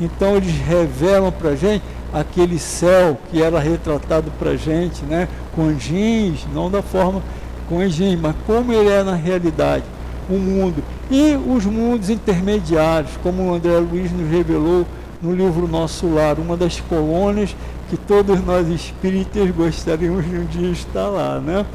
Então 0.00 0.36
eles 0.36 0.52
revelam 0.66 1.30
para 1.30 1.50
a 1.50 1.56
gente 1.56 1.84
aquele 2.12 2.58
céu 2.58 3.16
que 3.30 3.40
era 3.40 3.60
retratado 3.60 4.32
para 4.36 4.50
a 4.50 4.56
gente, 4.56 5.04
né? 5.04 5.28
com 5.54 5.66
anjinhos, 5.66 6.44
não 6.52 6.68
da 6.68 6.82
forma 6.82 7.22
com 7.68 7.78
anjinhos, 7.78 8.20
mas 8.20 8.34
como 8.46 8.72
ele 8.72 8.90
é 8.90 9.04
na 9.04 9.14
realidade, 9.14 9.84
o 10.30 10.38
mundo. 10.38 10.82
E 11.10 11.34
os 11.34 11.66
mundos 11.66 12.08
intermediários, 12.08 13.12
como 13.22 13.42
o 13.42 13.54
André 13.54 13.78
Luiz 13.78 14.12
nos 14.12 14.30
revelou 14.30 14.86
no 15.20 15.34
livro 15.34 15.68
Nosso 15.68 16.08
Lar, 16.08 16.38
uma 16.38 16.56
das 16.56 16.80
colônias 16.80 17.54
que 17.90 17.96
todos 17.96 18.42
nós 18.44 18.68
espíritas 18.68 19.50
gostaríamos 19.50 20.24
de 20.24 20.36
um 20.36 20.44
dia 20.44 20.70
estar 20.70 21.08
lá. 21.08 21.40
Né? 21.40 21.66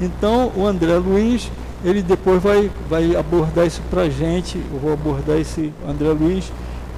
Então 0.00 0.52
o 0.56 0.66
André 0.66 0.96
Luiz, 0.96 1.50
ele 1.84 2.02
depois 2.02 2.42
vai, 2.42 2.70
vai 2.88 3.14
abordar 3.16 3.66
isso 3.66 3.82
para 3.90 4.02
a 4.02 4.08
gente, 4.08 4.56
eu 4.72 4.78
vou 4.78 4.92
abordar 4.92 5.38
esse 5.38 5.72
André 5.86 6.08
Luiz 6.10 6.50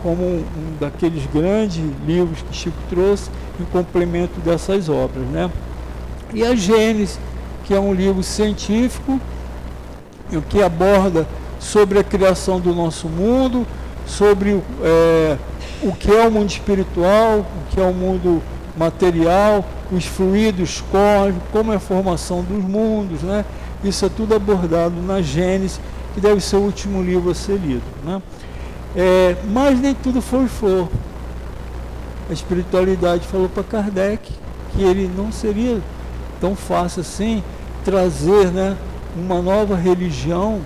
como 0.03 0.23
um, 0.23 0.37
um, 0.37 0.77
daqueles 0.79 1.27
grandes 1.33 1.83
livros 2.07 2.41
que 2.43 2.55
Chico 2.55 2.77
trouxe 2.89 3.31
em 3.61 3.65
complemento 3.65 4.39
dessas 4.41 4.89
obras. 4.89 5.25
Né? 5.27 5.51
E 6.33 6.45
a 6.45 6.55
Gênesis, 6.55 7.19
que 7.65 7.75
é 7.75 7.81
um 7.81 7.93
livro 7.93 8.23
científico, 8.23 9.21
o 10.37 10.43
que 10.43 10.63
aborda 10.63 11.27
sobre 11.59 11.99
a 11.99 12.05
criação 12.05 12.61
do 12.61 12.75
nosso 12.75 13.09
mundo, 13.09 13.67
sobre 14.07 14.63
é, 14.83 15.37
o 15.83 15.93
que 15.93 16.11
é 16.11 16.27
o 16.27 16.31
mundo 16.31 16.51
espiritual, 16.51 17.41
o 17.41 17.75
que 17.75 17.81
é 17.81 17.85
o 17.85 17.93
mundo 17.93 18.43
material, 18.77 19.65
os 19.91 20.05
fluidos 20.05 20.83
cósmicos, 20.91 21.49
como 21.53 21.73
é 21.73 21.77
a 21.77 21.81
formação 21.81 22.43
dos 22.43 22.63
mundos, 22.63 23.23
né? 23.23 23.45
Isso 23.83 24.05
é 24.05 24.09
tudo 24.09 24.35
abordado 24.35 25.01
na 25.03 25.23
Gênesis, 25.23 25.81
que 26.15 26.21
deve 26.21 26.41
ser 26.41 26.57
o 26.57 26.61
último 26.61 27.03
livro 27.03 27.31
a 27.31 27.35
ser 27.35 27.57
lido. 27.59 27.83
Né? 28.05 28.21
É, 28.97 29.37
mas 29.53 29.79
nem 29.81 29.95
tudo 29.95 30.21
foi 30.21 30.49
flor. 30.49 30.89
A 32.29 32.33
espiritualidade 32.33 33.27
falou 33.27 33.49
para 33.49 33.63
Kardec 33.63 34.33
que 34.73 34.83
ele 34.83 35.11
não 35.17 35.31
seria 35.31 35.81
tão 36.41 36.55
fácil 36.55 37.01
assim 37.01 37.43
trazer 37.85 38.51
né, 38.51 38.77
uma 39.17 39.41
nova 39.41 39.77
religião 39.77 40.61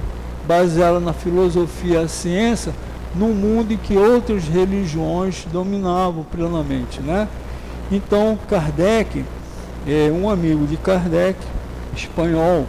baseada 0.46 0.98
na 0.98 1.12
filosofia 1.12 2.00
e 2.00 2.04
a 2.04 2.08
ciência 2.08 2.72
num 3.14 3.34
mundo 3.34 3.72
em 3.72 3.76
que 3.76 3.96
outras 3.96 4.44
religiões 4.44 5.46
dominavam 5.52 6.24
plenamente. 6.24 7.00
Né? 7.00 7.28
Então 7.90 8.38
Kardec, 8.48 9.24
é, 9.86 10.10
um 10.10 10.28
amigo 10.28 10.66
de 10.66 10.76
Kardec, 10.76 11.38
espanhol, 11.94 12.66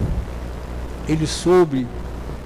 ele 1.08 1.26
soube 1.26 1.88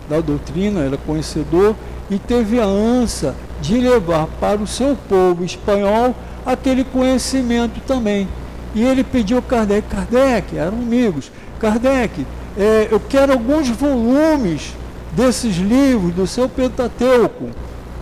da 0.09 0.21
doutrina, 0.21 0.81
era 0.81 0.97
conhecedor 0.97 1.75
e 2.09 2.17
teve 2.17 2.59
a 2.59 2.65
ânsia 2.65 3.35
de 3.61 3.77
levar 3.77 4.27
para 4.39 4.61
o 4.61 4.67
seu 4.67 4.95
povo 5.09 5.43
espanhol 5.43 6.15
aquele 6.45 6.83
conhecimento 6.83 7.81
também. 7.85 8.27
E 8.73 8.83
ele 8.83 9.03
pediu 9.03 9.41
Kardec, 9.41 9.87
Kardec, 9.89 10.55
eram 10.57 10.77
amigos, 10.77 11.31
Kardec, 11.59 12.25
é, 12.57 12.87
eu 12.89 12.99
quero 12.99 13.33
alguns 13.33 13.69
volumes 13.69 14.73
desses 15.11 15.57
livros 15.57 16.13
do 16.13 16.25
seu 16.25 16.49
Pentateuco. 16.49 17.49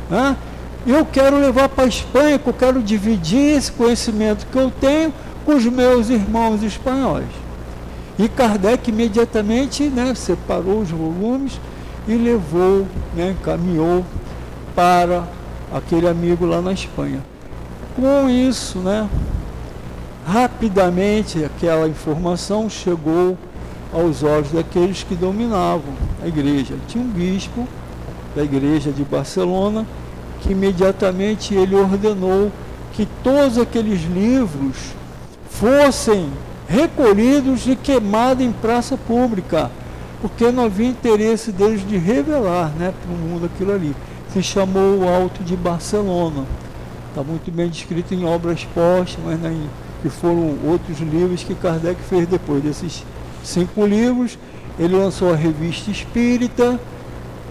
Né? 0.09 0.37
Eu 0.87 1.05
quero 1.05 1.37
levar 1.37 1.67
para 1.67 1.83
a 1.83 1.87
Espanha, 1.87 2.39
que 2.39 2.47
eu 2.47 2.53
quero 2.53 2.81
dividir 2.81 3.57
esse 3.57 3.71
conhecimento 3.71 4.45
que 4.45 4.57
eu 4.57 4.71
tenho 4.71 5.13
com 5.43 5.55
os 5.55 5.65
meus 5.65 6.09
irmãos 6.09 6.63
espanhóis. 6.63 7.27
E 8.17 8.29
Kardec 8.29 8.89
imediatamente 8.89 9.83
né, 9.83 10.13
separou 10.15 10.79
os 10.81 10.89
volumes 10.89 11.59
e 12.07 12.13
levou, 12.15 12.87
né, 13.13 13.35
encaminhou 13.39 14.05
para 14.73 15.23
aquele 15.73 16.07
amigo 16.07 16.45
lá 16.45 16.61
na 16.61 16.71
Espanha. 16.71 17.19
Com 17.95 18.29
isso, 18.29 18.79
né, 18.79 19.09
rapidamente 20.25 21.43
aquela 21.43 21.87
informação 21.89 22.69
chegou 22.69 23.37
aos 23.95 24.21
olhos 24.23 24.51
daqueles 24.51 25.03
que 25.03 25.15
dominavam 25.15 25.93
a 26.21 26.27
igreja. 26.27 26.75
Tinha 26.87 27.03
um 27.03 27.07
bispo 27.07 27.65
da 28.35 28.43
igreja 28.43 28.91
de 28.91 29.03
Barcelona 29.03 29.85
que 30.41 30.51
imediatamente 30.51 31.55
ele 31.55 31.75
ordenou 31.75 32.51
que 32.91 33.07
todos 33.23 33.57
aqueles 33.57 34.03
livros 34.03 34.75
fossem 35.49 36.29
recolhidos 36.67 37.65
e 37.67 37.75
queimados 37.75 38.43
em 38.43 38.51
praça 38.51 38.97
pública 38.97 39.71
porque 40.21 40.51
não 40.51 40.65
havia 40.65 40.87
interesse 40.87 41.51
deles 41.51 41.87
de 41.87 41.97
revelar 41.97 42.71
né, 42.77 42.93
para 43.01 43.13
o 43.13 43.17
mundo 43.17 43.45
aquilo 43.45 43.73
ali. 43.73 43.95
Se 44.33 44.41
chamou 44.41 44.99
o 44.99 45.07
Alto 45.07 45.43
de 45.43 45.55
Barcelona. 45.55 46.45
Está 47.09 47.23
muito 47.23 47.49
bem 47.51 47.69
descrito 47.69 48.13
em 48.13 48.25
obras 48.25 48.65
póstumas, 48.73 49.39
né, 49.39 49.55
que 50.01 50.09
foram 50.09 50.57
outros 50.65 50.99
livros 50.99 51.43
que 51.43 51.55
Kardec 51.55 52.01
fez 52.09 52.27
depois 52.27 52.61
desses 52.61 53.05
cinco 53.45 53.85
livros. 53.85 54.37
Ele 54.77 54.95
lançou 54.95 55.31
a 55.31 55.35
Revista 55.35 55.89
Espírita, 55.89 56.79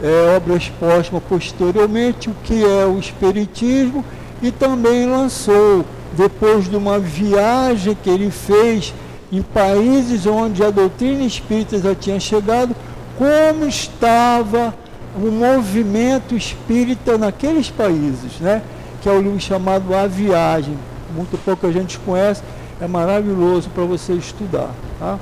é, 0.03 0.37
obras 0.37 0.69
póstumas 0.69 1.23
posteriormente, 1.29 2.29
o 2.29 2.35
que 2.45 2.65
é 2.65 2.85
o 2.85 2.99
Espiritismo, 2.99 4.05
e 4.43 4.51
também 4.51 5.07
lançou, 5.07 5.85
depois 6.13 6.69
de 6.69 6.77
uma 6.77 6.99
viagem 6.99 7.97
que 8.03 8.11
ele 8.11 8.31
fez 8.31 8.93
em 9.33 9.43
países 9.43 10.27
onde 10.27 10.63
a 10.63 10.71
doutrina 10.71 11.25
espírita 11.25 11.79
já 11.79 11.95
tinha 11.95 12.21
chegado, 12.21 12.75
como 13.19 13.67
estava 13.67 14.75
o 15.17 15.31
movimento 15.31 16.37
espírita 16.37 17.17
naqueles 17.17 17.71
países, 17.71 18.39
né? 18.41 18.63
que 19.01 19.09
é 19.09 19.13
o 19.13 19.21
livro 19.21 19.41
chamado 19.41 19.95
A 19.95 20.07
Viagem. 20.07 20.77
Muito 21.15 21.39
pouca 21.45 21.71
gente 21.73 21.99
conhece, 22.01 22.43
é 22.81 22.87
maravilhoso 22.87 23.71
para 23.71 23.85
você 23.85 24.13
estudar. 24.13 24.71
Tá? 24.99 25.19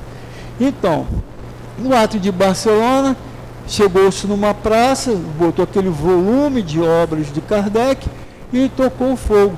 Então, 0.59 1.07
no 1.77 1.95
ato 1.95 2.19
de 2.19 2.31
Barcelona, 2.31 3.15
chegou-se 3.67 4.27
numa 4.27 4.53
praça, 4.53 5.15
botou 5.37 5.63
aquele 5.63 5.89
volume 5.89 6.61
de 6.61 6.79
obras 6.81 7.31
de 7.31 7.41
Kardec 7.41 8.07
e 8.51 8.69
tocou 8.69 9.15
fogo. 9.15 9.57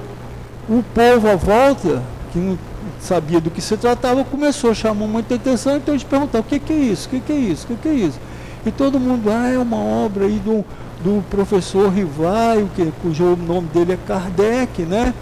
O 0.70 0.84
povo 0.93 1.30
à 1.30 1.36
volta, 1.36 2.02
que 2.32 2.39
não 2.39 2.58
sabia 3.00 3.39
do 3.41 3.52
que 3.52 3.62
se 3.62 3.76
tratava, 3.78 4.24
começou 4.24 4.72
a 4.72 4.74
chamar 4.74 5.08
muita 5.08 5.36
atenção, 5.36 5.76
então 5.78 5.93
eles 5.93 6.04
perguntavam, 6.04 6.41
o 6.41 6.43
que, 6.43 6.74
é 6.74 6.76
isso? 6.76 7.08
O 7.08 7.22
que, 7.22 7.32
é 7.32 7.36
isso? 7.36 7.66
O 7.66 7.68
que, 7.68 7.76
que 7.76 7.88
é 7.88 7.93
isso? 7.93 8.20
E 8.66 8.72
todo 8.72 9.00
mundo, 9.00 9.30
ah, 9.30 9.48
é 9.48 9.58
uma 9.60 9.78
obra 9.78 10.26
aí 10.26 10.39
do, 10.43 10.66
do 11.04 11.24
professor 11.30 11.91
Rivaio, 11.91 12.70
que, 12.76 12.91
cujo 13.02 13.36
nome 13.36 13.68
dele 13.74 13.93
é 13.93 13.98
Kardec, 14.08 14.84
né? 14.84 15.14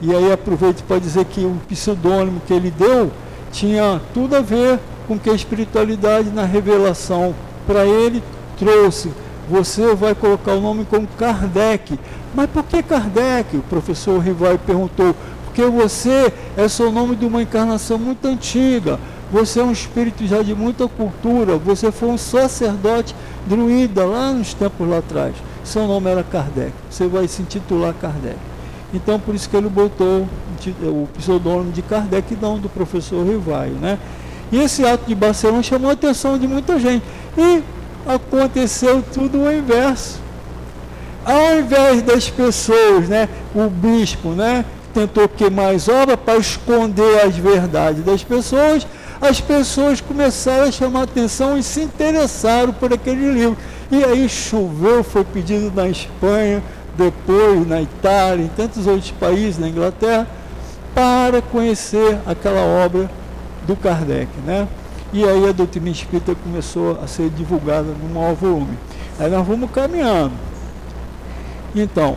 E 0.00 0.14
aí 0.14 0.32
aproveito 0.32 0.82
para 0.82 0.98
dizer 0.98 1.24
que 1.26 1.40
o 1.44 1.56
pseudônimo 1.68 2.42
que 2.46 2.52
ele 2.52 2.70
deu 2.70 3.10
tinha 3.52 4.00
tudo 4.12 4.34
a 4.34 4.40
ver 4.40 4.78
com 5.12 5.18
que 5.18 5.28
a 5.28 5.34
espiritualidade 5.34 6.30
na 6.30 6.44
revelação 6.44 7.34
para 7.66 7.84
ele 7.84 8.22
trouxe. 8.58 9.12
Você 9.48 9.94
vai 9.94 10.14
colocar 10.14 10.52
o 10.52 10.60
nome 10.60 10.86
como 10.88 11.06
Kardec. 11.18 11.98
Mas 12.34 12.48
por 12.48 12.64
que 12.64 12.82
Kardec? 12.82 13.58
O 13.58 13.62
professor 13.62 14.18
Rivaio 14.18 14.58
perguntou 14.58 15.14
porque 15.44 15.66
você 15.66 16.32
é 16.56 16.82
o 16.82 16.90
nome 16.90 17.14
de 17.14 17.26
uma 17.26 17.42
encarnação 17.42 17.98
muito 17.98 18.26
antiga. 18.26 18.98
Você 19.30 19.60
é 19.60 19.62
um 19.62 19.72
espírito 19.72 20.26
já 20.26 20.42
de 20.42 20.54
muita 20.54 20.88
cultura. 20.88 21.58
Você 21.58 21.92
foi 21.92 22.08
um 22.08 22.18
sacerdote 22.18 23.14
druida 23.46 24.06
lá 24.06 24.32
nos 24.32 24.54
tempos 24.54 24.88
lá 24.88 24.98
atrás. 24.98 25.34
Seu 25.62 25.86
nome 25.86 26.10
era 26.10 26.22
Kardec. 26.22 26.72
Você 26.88 27.06
vai 27.06 27.28
se 27.28 27.42
intitular 27.42 27.92
Kardec. 28.00 28.38
Então 28.94 29.20
por 29.20 29.34
isso 29.34 29.48
que 29.48 29.56
ele 29.56 29.68
botou, 29.68 30.26
o 30.82 31.08
pseudônimo 31.18 31.72
de 31.72 31.82
Kardec, 31.82 32.34
não 32.40 32.58
do 32.58 32.70
professor 32.70 33.26
Rivaio, 33.26 33.74
né? 33.74 33.98
E 34.52 34.58
esse 34.60 34.84
ato 34.84 35.06
de 35.06 35.14
Barcelona 35.14 35.62
chamou 35.62 35.88
a 35.88 35.94
atenção 35.94 36.38
de 36.38 36.46
muita 36.46 36.78
gente. 36.78 37.02
E 37.38 37.62
aconteceu 38.06 39.02
tudo 39.12 39.38
o 39.38 39.52
inverso. 39.52 40.20
Ao 41.24 41.58
invés 41.58 42.02
das 42.02 42.28
pessoas, 42.28 43.08
né, 43.08 43.28
o 43.54 43.70
bispo, 43.70 44.30
né, 44.30 44.64
tentou 44.92 45.26
queimar 45.26 45.74
as 45.74 45.88
obras 45.88 46.18
para 46.22 46.36
esconder 46.36 47.20
as 47.24 47.36
verdades 47.36 48.04
das 48.04 48.22
pessoas, 48.22 48.86
as 49.20 49.40
pessoas 49.40 50.00
começaram 50.00 50.64
a 50.64 50.72
chamar 50.72 51.04
atenção 51.04 51.56
e 51.56 51.62
se 51.62 51.80
interessaram 51.80 52.72
por 52.72 52.92
aquele 52.92 53.32
livro. 53.32 53.56
E 53.90 54.04
aí 54.04 54.28
choveu, 54.28 55.02
foi 55.02 55.24
pedido 55.24 55.72
na 55.74 55.88
Espanha, 55.88 56.62
depois 56.96 57.66
na 57.66 57.80
Itália, 57.80 58.44
em 58.44 58.48
tantos 58.48 58.86
outros 58.86 59.12
países, 59.12 59.58
na 59.58 59.68
Inglaterra, 59.68 60.26
para 60.94 61.40
conhecer 61.40 62.18
aquela 62.26 62.60
obra 62.60 63.08
do 63.66 63.76
Kardec. 63.76 64.28
Né? 64.44 64.68
E 65.12 65.24
aí 65.24 65.48
a 65.48 65.52
doutrina 65.52 65.90
espírita 65.90 66.34
começou 66.34 66.98
a 67.02 67.06
ser 67.06 67.28
divulgada 67.30 67.88
no 68.02 68.14
maior 68.14 68.34
volume. 68.34 68.78
Aí 69.18 69.30
nós 69.30 69.46
vamos 69.46 69.70
caminhando. 69.70 70.32
Então, 71.74 72.16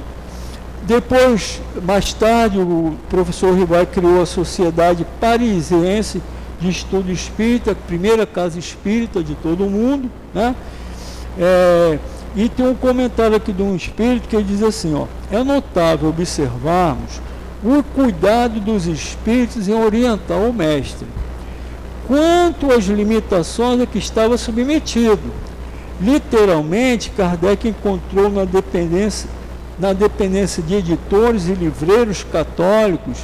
depois, 0.83 1.61
mais 1.83 2.13
tarde, 2.13 2.59
o 2.59 2.95
professor 3.09 3.53
Ribay 3.53 3.85
criou 3.85 4.21
a 4.21 4.25
Sociedade 4.25 5.05
Parisiense 5.19 6.21
de 6.59 6.69
Estudo 6.69 7.11
Espírita, 7.11 7.75
primeira 7.75 8.25
casa 8.25 8.57
espírita 8.57 9.21
de 9.21 9.35
todo 9.35 9.65
o 9.65 9.69
mundo. 9.69 10.09
Né? 10.33 10.55
É, 11.37 11.99
e 12.35 12.47
tem 12.47 12.67
um 12.67 12.75
comentário 12.75 13.35
aqui 13.35 13.51
de 13.51 13.61
um 13.61 13.75
espírito 13.75 14.29
que 14.29 14.41
diz 14.41 14.63
assim: 14.63 14.93
ó, 14.93 15.05
é 15.31 15.43
notável 15.43 16.09
observarmos 16.09 17.19
o 17.63 17.81
cuidado 17.81 18.59
dos 18.59 18.85
espíritos 18.85 19.67
em 19.67 19.73
orientar 19.73 20.37
o 20.37 20.53
mestre 20.53 21.07
quanto 22.07 22.71
às 22.71 22.85
limitações 22.85 23.81
a 23.81 23.85
que 23.85 23.97
estava 23.97 24.37
submetido. 24.37 25.33
Literalmente, 25.99 27.09
Kardec 27.11 27.67
encontrou 27.67 28.29
na 28.29 28.43
dependência, 28.43 29.29
na 29.79 29.93
dependência 29.93 30.61
de 30.61 30.75
editores 30.75 31.47
e 31.47 31.53
livreiros 31.53 32.23
católicos 32.23 33.19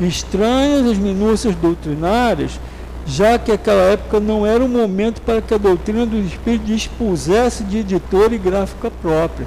estranhas 0.00 0.86
as 0.86 0.98
minúcias 0.98 1.54
doutrinárias, 1.54 2.58
já 3.06 3.38
que 3.38 3.52
aquela 3.52 3.82
época 3.82 4.20
não 4.20 4.46
era 4.46 4.64
o 4.64 4.68
momento 4.68 5.20
para 5.22 5.42
que 5.42 5.54
a 5.54 5.58
doutrina 5.58 6.06
do 6.06 6.18
Espírito 6.18 6.64
dispusesse 6.64 7.64
de 7.64 7.78
editor 7.78 8.32
e 8.32 8.38
gráfica 8.38 8.90
própria. 8.90 9.46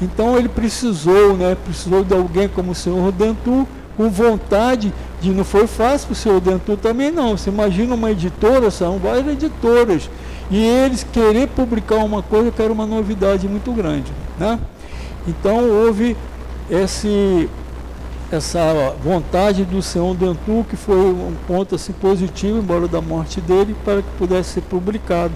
Então 0.00 0.36
ele 0.36 0.48
precisou, 0.48 1.36
né, 1.36 1.56
precisou 1.64 2.04
de 2.04 2.14
alguém 2.14 2.48
como 2.48 2.72
o 2.72 2.74
senhor 2.74 3.00
Rodentu, 3.00 3.66
com 3.96 4.10
vontade 4.10 4.92
de 5.20 5.30
não 5.30 5.44
foi 5.44 5.66
fácil 5.66 6.08
para 6.08 6.12
o 6.12 6.16
senhor 6.16 6.40
Dentu 6.40 6.76
também 6.76 7.10
não. 7.10 7.36
Você 7.36 7.50
imagina 7.50 7.94
uma 7.94 8.10
editora, 8.10 8.70
são 8.70 8.98
várias 8.98 9.26
editoras, 9.28 10.10
e 10.50 10.62
eles 10.62 11.04
querer 11.04 11.48
publicar 11.48 11.96
uma 11.96 12.22
coisa 12.22 12.50
que 12.50 12.62
era 12.62 12.72
uma 12.72 12.86
novidade 12.86 13.48
muito 13.48 13.72
grande. 13.72 14.12
Né? 14.38 14.58
Então 15.26 15.68
houve 15.68 16.16
esse, 16.70 17.48
essa 18.30 18.94
vontade 19.02 19.64
do 19.64 19.82
senhor 19.82 20.14
Dentu, 20.14 20.64
que 20.68 20.76
foi 20.76 20.96
um 20.96 21.34
ponto 21.46 21.74
assim, 21.74 21.92
positivo, 21.92 22.58
embora 22.58 22.86
da 22.86 23.00
morte 23.00 23.40
dele, 23.40 23.74
para 23.84 24.02
que 24.02 24.08
pudesse 24.18 24.50
ser 24.50 24.62
publicado 24.62 25.32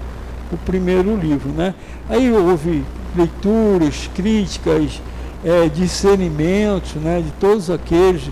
o 0.51 0.57
primeiro 0.57 1.15
livro. 1.15 1.49
Né? 1.49 1.73
Aí 2.09 2.31
houve 2.31 2.83
leituras, 3.15 4.09
críticas, 4.13 5.01
é, 5.43 5.67
discernimentos 5.67 6.93
né, 6.95 7.21
de 7.21 7.31
todos 7.31 7.69
aqueles 7.69 8.29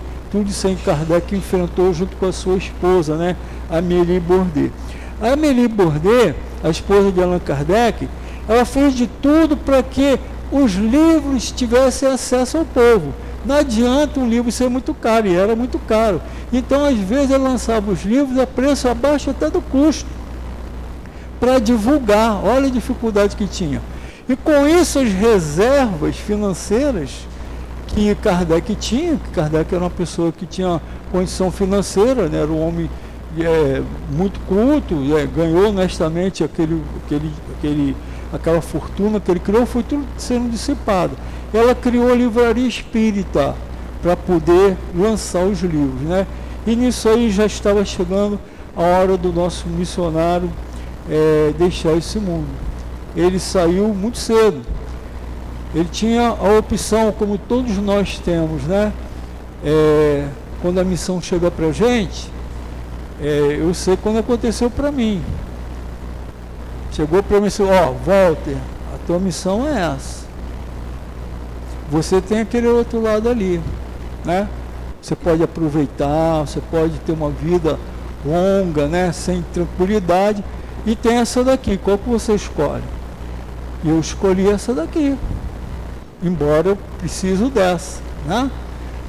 isso 0.48 0.68
aí 0.68 0.76
Kardec 0.76 1.36
enfrentou 1.36 1.94
junto 1.94 2.16
com 2.18 2.28
a 2.28 2.32
sua 2.32 2.58
esposa, 2.58 3.16
né, 3.16 3.36
Amélie 3.70 4.20
Bourdet. 4.20 4.72
A 5.22 5.34
Amélie 5.34 5.68
Bourdet, 5.68 6.36
a 6.64 6.70
esposa 6.70 7.12
de 7.12 7.22
Allan 7.22 7.40
Kardec, 7.40 8.08
ela 8.48 8.66
fez 8.66 8.94
de 8.94 9.08
tudo 9.08 9.58
para 9.58 9.82
que 9.82 10.20
os 10.52 10.74
livros 10.74 11.52
tivessem 11.52 12.10
acesso 12.10 12.58
ao 12.58 12.66
povo. 12.66 13.14
Não 13.46 13.56
adianta 13.56 14.20
um 14.20 14.28
livro 14.28 14.52
ser 14.52 14.70
muito 14.70 14.94
caro, 14.94 15.28
e 15.28 15.36
era 15.36 15.56
muito 15.56 15.80
caro. 15.80 16.22
Então, 16.52 16.86
às 16.86 16.98
vezes, 16.98 17.32
ela 17.32 17.50
lançava 17.50 17.92
os 17.92 18.04
livros 18.04 18.38
a 18.38 18.46
preço 18.46 18.88
abaixo 18.88 19.30
até 19.30 19.50
do 19.50 19.62
custo, 19.62 20.10
para 21.40 21.60
divulgar. 21.60 22.44
Olha 22.44 22.68
a 22.68 22.72
dificuldade 22.72 23.36
que 23.36 23.48
tinha. 23.48 23.82
E 24.28 24.36
com 24.36 24.68
isso, 24.68 25.00
as 25.00 25.12
reservas 25.12 26.18
financeiras 26.18 27.28
que 27.94 28.16
Kardec 28.16 28.76
tinha, 28.76 29.18
que 29.18 29.30
Kardec 29.32 29.74
era 29.74 29.84
uma 29.84 29.90
pessoa 29.90 30.32
que 30.32 30.46
tinha 30.46 30.82
condição 31.12 31.52
financeira, 31.52 32.28
né, 32.28 32.42
era 32.42 32.52
um 32.52 32.68
homem 32.68 32.90
é, 33.38 33.82
muito 34.12 34.40
culto, 34.42 34.96
é, 35.18 35.26
ganhou 35.26 35.70
honestamente 35.70 36.44
aquele, 36.44 36.82
aquele, 37.04 37.32
aquele, 37.58 37.96
aquela 38.32 38.62
fortuna 38.62 39.20
que 39.20 39.30
ele 39.30 39.40
criou, 39.40 39.66
foi 39.66 39.84
tudo 39.84 40.06
sendo 40.18 40.50
dissipado. 40.50 41.16
Ela 41.54 41.74
criou 41.74 42.12
a 42.12 42.16
livraria 42.16 42.68
espírita 42.68 43.56
para 44.02 44.16
poder 44.16 44.78
lançar 44.96 45.44
os 45.44 45.62
livros. 45.62 46.02
Né? 46.02 46.26
E 46.66 46.76
nisso 46.76 47.10
aí 47.10 47.30
já 47.30 47.46
estava 47.46 47.84
chegando 47.84 48.40
a 48.76 48.82
hora 48.82 49.18
do 49.18 49.34
nosso 49.34 49.68
missionário 49.68 50.50
é, 51.10 51.54
deixar 51.58 51.94
esse 51.94 52.20
mundo. 52.20 52.48
Ele 53.16 53.40
saiu 53.40 53.88
muito 53.90 54.18
cedo, 54.18 54.62
ele 55.74 55.88
tinha 55.92 56.30
a 56.30 56.58
opção, 56.58 57.12
como 57.12 57.38
todos 57.38 57.78
nós 57.78 58.18
temos, 58.20 58.64
né? 58.64 58.92
É, 59.64 60.28
quando 60.62 60.80
a 60.80 60.84
missão 60.84 61.22
chega 61.22 61.52
para 61.52 61.68
a 61.68 61.72
gente, 61.72 62.32
é, 63.22 63.58
eu 63.60 63.72
sei 63.74 63.96
quando 63.96 64.18
aconteceu 64.18 64.70
para 64.70 64.92
mim. 64.92 65.22
Chegou 66.92 67.22
para 67.22 67.40
mim 67.40 67.46
e 67.46 67.50
disse, 67.50 67.62
ó, 67.62 67.68
oh, 67.68 67.94
Walter, 68.04 68.58
a 68.96 68.98
tua 69.06 69.20
missão 69.20 69.68
é 69.68 69.94
essa. 69.94 70.26
Você 71.92 72.20
tem 72.20 72.40
aquele 72.40 72.68
outro 72.68 73.02
lado 73.02 73.30
ali, 73.30 73.62
né? 74.26 74.48
Você 75.02 75.16
pode 75.16 75.44
aproveitar, 75.44 76.42
você 76.42 76.62
pode 76.72 76.98
ter 77.00 77.12
uma 77.12 77.30
vida 77.30 77.78
longa, 78.26 78.88
né? 78.88 79.12
Sem 79.12 79.44
tranquilidade. 79.54 80.44
E 80.86 80.96
tem 80.96 81.18
essa 81.18 81.44
daqui, 81.44 81.78
qual 81.78 81.98
que 81.98 82.10
você 82.10 82.34
escolhe? 82.34 82.84
Eu 83.86 84.00
escolhi 84.00 84.50
essa 84.50 84.74
daqui 84.74 85.16
embora 86.24 86.70
eu 86.70 86.78
preciso 86.98 87.50
dessa. 87.50 88.02
Né? 88.26 88.50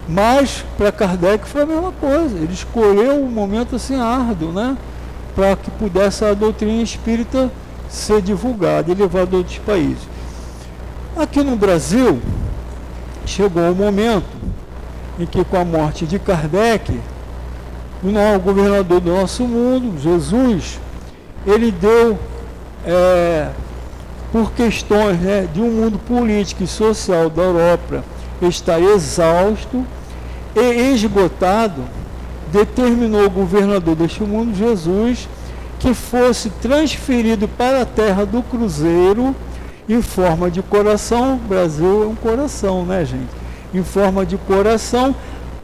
Mas 0.08 0.64
para 0.76 0.90
Kardec 0.90 1.46
foi 1.46 1.62
a 1.62 1.66
mesma 1.66 1.92
coisa, 1.92 2.36
ele 2.36 2.52
escolheu 2.52 3.22
um 3.22 3.28
momento 3.28 3.76
assim 3.76 4.00
árduo, 4.00 4.52
né? 4.52 4.76
para 5.34 5.56
que 5.56 5.70
pudesse 5.70 6.24
a 6.24 6.34
doutrina 6.34 6.82
espírita 6.82 7.50
ser 7.88 8.20
divulgada 8.20 8.90
e 8.90 8.94
levada 8.94 9.36
a 9.36 9.38
outros 9.38 9.58
países. 9.58 10.08
Aqui 11.16 11.42
no 11.42 11.56
Brasil, 11.56 12.20
chegou 13.26 13.70
o 13.70 13.74
momento 13.74 14.26
em 15.18 15.26
que, 15.26 15.44
com 15.44 15.56
a 15.56 15.64
morte 15.64 16.06
de 16.06 16.18
Kardec, 16.18 16.98
o 18.02 18.38
governador 18.38 19.00
do 19.00 19.12
nosso 19.12 19.44
mundo, 19.44 20.00
Jesus, 20.00 20.80
ele 21.46 21.70
deu 21.70 22.18
é, 22.84 23.50
por 24.32 24.52
questões 24.52 25.18
né, 25.20 25.48
de 25.52 25.60
um 25.60 25.70
mundo 25.70 25.98
político 25.98 26.62
e 26.62 26.66
social 26.66 27.28
da 27.28 27.42
Europa 27.42 28.04
estar 28.42 28.80
exausto 28.80 29.84
e 30.54 30.92
esgotado, 30.92 31.82
determinou 32.50 33.26
o 33.26 33.30
governador 33.30 33.94
deste 33.94 34.22
mundo, 34.22 34.56
Jesus, 34.56 35.28
que 35.78 35.94
fosse 35.94 36.50
transferido 36.50 37.46
para 37.48 37.82
a 37.82 37.86
terra 37.86 38.24
do 38.24 38.42
Cruzeiro 38.42 39.34
em 39.88 40.02
forma 40.02 40.50
de 40.50 40.62
coração. 40.62 41.34
O 41.34 41.48
Brasil 41.48 42.04
é 42.04 42.06
um 42.06 42.14
coração, 42.14 42.84
né, 42.84 43.04
gente? 43.04 43.30
Em 43.72 43.82
forma 43.82 44.26
de 44.26 44.36
coração, 44.36 45.14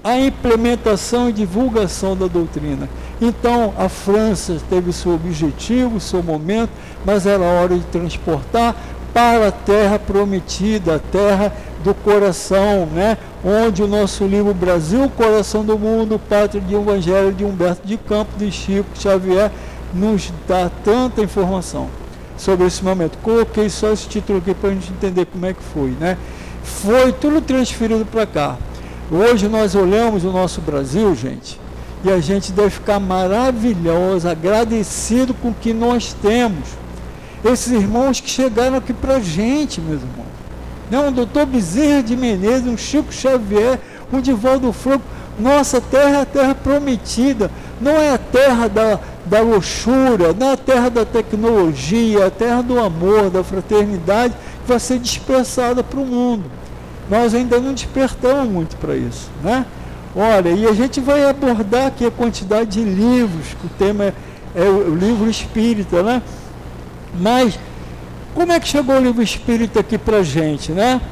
a 0.03 0.19
implementação 0.19 1.29
e 1.29 1.33
divulgação 1.33 2.17
da 2.17 2.27
doutrina. 2.27 2.89
Então 3.21 3.73
a 3.79 3.89
França 3.89 4.57
teve 4.69 4.93
seu 4.93 5.15
objetivo, 5.15 5.99
seu 6.01 6.23
momento, 6.23 6.71
mas 7.05 7.27
era 7.27 7.43
hora 7.43 7.75
de 7.77 7.85
transportar 7.85 8.75
para 9.13 9.49
a 9.49 9.53
terra 9.53 9.99
prometida, 9.99 10.97
a 10.97 10.99
terra 10.99 11.53
do 11.83 11.95
coração, 11.95 12.87
né? 12.87 13.17
onde 13.43 13.83
o 13.83 13.87
nosso 13.87 14.27
livro 14.27 14.53
Brasil, 14.53 15.09
Coração 15.17 15.65
do 15.65 15.79
Mundo, 15.79 16.19
Pátria 16.19 16.61
de 16.61 16.75
Evangelho 16.75 17.33
de 17.33 17.45
Humberto 17.45 17.87
de 17.87 17.97
Campos 17.97 18.37
de 18.39 18.51
Chico 18.51 18.89
Xavier, 18.95 19.51
nos 19.95 20.33
dá 20.47 20.71
tanta 20.85 21.23
informação 21.23 21.89
sobre 22.37 22.67
esse 22.67 22.85
momento. 22.85 23.17
Coloquei 23.23 23.71
só 23.71 23.93
esse 23.93 24.07
título 24.07 24.39
aqui 24.39 24.53
para 24.53 24.71
a 24.71 24.73
gente 24.75 24.93
entender 24.93 25.25
como 25.27 25.47
é 25.47 25.55
que 25.55 25.63
foi. 25.63 25.91
Né? 25.99 26.19
Foi 26.63 27.13
tudo 27.13 27.41
transferido 27.41 28.05
para 28.05 28.27
cá. 28.27 28.57
Hoje 29.11 29.49
nós 29.49 29.75
olhamos 29.75 30.25
o 30.25 30.33
nosso 30.33 30.61
Brasil, 30.61 31.15
gente, 31.15 31.59
e 32.05 32.11
a 32.11 32.21
gente 32.21 32.53
deve 32.53 32.71
ficar 32.71 33.01
maravilhoso, 33.01 34.29
agradecido 34.29 35.35
com 35.35 35.49
o 35.49 35.55
que 35.55 35.73
nós 35.73 36.15
temos. 36.23 36.69
Esses 37.45 37.73
irmãos 37.73 38.21
que 38.21 38.29
chegaram 38.29 38.77
aqui 38.77 38.93
para 38.93 39.17
a 39.17 39.21
gente, 39.21 39.81
meus 39.81 40.03
irmãos. 40.03 40.27
Não, 40.91 41.09
um 41.09 41.13
doutor 41.13 41.47
Bezerra 41.47 42.03
de 42.03 42.17
Menezes, 42.17 42.67
um 42.67 42.77
Chico 42.77 43.13
Xavier, 43.13 43.81
um 44.13 44.21
Divaldo 44.21 44.73
Franco, 44.73 45.05
Nossa 45.39 45.81
terra 45.81 46.19
é 46.19 46.21
a 46.23 46.27
terra 46.27 46.55
prometida, 46.55 47.51
não 47.81 47.93
é 47.93 48.15
a 48.15 48.19
terra 48.19 48.69
da, 48.69 48.99
da 49.27 49.41
luxúria, 49.41 50.33
não 50.33 50.51
é 50.51 50.53
a 50.53 50.57
terra 50.57 50.89
da 50.89 51.05
tecnologia, 51.05 52.21
é 52.21 52.27
a 52.27 52.31
terra 52.31 52.63
do 52.63 52.79
amor, 52.79 53.29
da 53.29 53.45
fraternidade, 53.45 54.33
que 54.63 54.69
vai 54.69 54.79
ser 54.79 54.99
dispersada 54.99 55.83
para 55.83 56.01
o 56.01 56.07
mundo. 56.07 56.45
Nós 57.11 57.35
ainda 57.35 57.61
não 57.61 57.75
despertamos 57.75 58.49
muito 58.49 58.77
para 58.77 58.97
isso, 58.97 59.29
né? 59.43 59.67
Olha, 60.19 60.49
e 60.49 60.67
a 60.67 60.73
gente 60.73 60.99
vai 60.99 61.29
abordar 61.29 61.89
aqui 61.89 62.07
a 62.07 62.11
quantidade 62.11 62.71
de 62.71 62.83
livros, 62.83 63.49
que 63.61 63.67
o 63.67 63.71
tema 63.79 64.05
é, 64.05 64.15
é 64.55 64.65
o 64.67 64.95
livro 64.95 65.29
espírita, 65.29 66.03
né? 66.03 66.23
Mas 67.21 67.59
como 68.35 68.51
é 68.51 68.59
que 68.59 68.67
chegou 68.67 68.97
o 68.97 68.99
livro 68.99 69.23
espírita 69.23 69.81
aqui 69.81 69.99
para 69.99 70.19
a 70.19 70.23
gente, 70.23 70.73
né? 70.73 71.03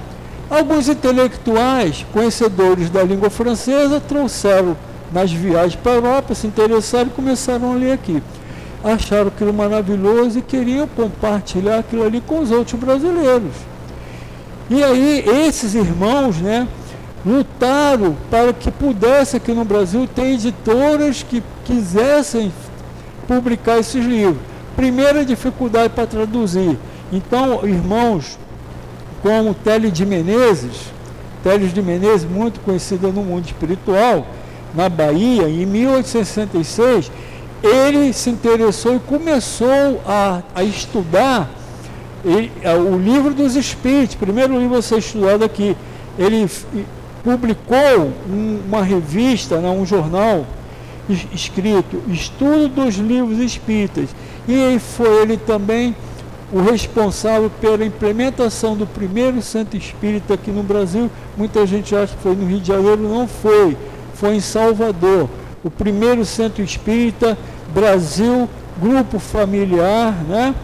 Alguns 0.48 0.88
intelectuais, 0.88 2.06
conhecedores 2.14 2.88
da 2.88 3.02
língua 3.02 3.28
francesa, 3.28 4.00
trouxeram 4.00 4.74
nas 5.12 5.30
viagens 5.30 5.76
para 5.76 5.92
a 5.92 5.94
Europa, 5.96 6.34
se 6.34 6.46
interessaram 6.46 7.08
e 7.08 7.10
começaram 7.10 7.72
a 7.72 7.74
ler 7.76 7.92
aqui. 7.92 8.22
Acharam 8.82 9.28
aquilo 9.28 9.52
maravilhoso 9.52 10.38
e 10.38 10.42
queriam 10.42 10.88
compartilhar 10.88 11.80
aquilo 11.80 12.04
ali 12.04 12.22
com 12.22 12.38
os 12.38 12.50
outros 12.50 12.80
brasileiros. 12.80 13.52
E 14.70 14.82
aí, 14.82 15.24
esses 15.46 15.74
irmãos, 15.74 16.38
né, 16.38 16.66
lutaram 17.24 18.16
para 18.30 18.52
que 18.52 18.70
pudesse 18.70 19.36
aqui 19.36 19.52
no 19.52 19.64
Brasil 19.64 20.06
ter 20.06 20.34
editoras 20.34 21.22
que 21.22 21.42
quisessem 21.64 22.52
publicar 23.26 23.78
esses 23.78 24.04
livros. 24.04 24.42
Primeira 24.76 25.24
dificuldade 25.24 25.90
para 25.90 26.06
traduzir. 26.06 26.78
Então, 27.12 27.60
irmãos 27.64 28.38
como 29.22 29.54
Télio 29.54 29.90
de 29.90 30.04
Menezes, 30.04 30.92
Télio 31.42 31.66
de 31.68 31.80
Menezes, 31.80 32.28
muito 32.28 32.60
conhecido 32.60 33.10
no 33.10 33.22
mundo 33.22 33.46
espiritual, 33.46 34.26
na 34.74 34.88
Bahia, 34.88 35.48
em 35.48 35.64
1866, 35.64 37.10
ele 37.62 38.12
se 38.12 38.28
interessou 38.28 38.96
e 38.96 38.98
começou 38.98 40.02
a, 40.06 40.42
a 40.54 40.62
estudar 40.62 41.48
ele, 42.22 42.52
o 42.90 42.98
livro 42.98 43.32
dos 43.32 43.56
Espíritos, 43.56 44.16
primeiro 44.16 44.58
livro 44.58 44.76
a 44.76 44.82
ser 44.82 44.98
estudado 44.98 45.42
aqui. 45.42 45.74
Ele 46.18 46.46
publicou 47.24 48.12
um, 48.28 48.60
uma 48.68 48.82
revista, 48.82 49.56
né, 49.56 49.70
um 49.70 49.86
jornal 49.86 50.46
escrito 51.32 52.02
Estudo 52.08 52.68
dos 52.68 52.96
Livros 52.96 53.38
Espíritas. 53.38 54.10
E 54.46 54.78
foi 54.78 55.22
ele 55.22 55.36
também 55.38 55.96
o 56.52 56.60
responsável 56.60 57.50
pela 57.60 57.84
implementação 57.84 58.76
do 58.76 58.86
primeiro 58.86 59.40
centro 59.42 59.76
espírita 59.76 60.34
aqui 60.34 60.50
no 60.50 60.62
Brasil. 60.62 61.10
Muita 61.36 61.66
gente 61.66 61.96
acha 61.96 62.14
que 62.14 62.22
foi 62.22 62.36
no 62.36 62.46
Rio 62.46 62.60
de 62.60 62.68
Janeiro, 62.68 63.02
não 63.02 63.26
foi. 63.26 63.76
Foi 64.14 64.36
em 64.36 64.40
Salvador. 64.40 65.28
O 65.64 65.70
primeiro 65.70 66.24
centro 66.24 66.62
espírita 66.62 67.36
Brasil, 67.72 68.48
grupo 68.80 69.18
familiar, 69.18 70.14
né? 70.28 70.54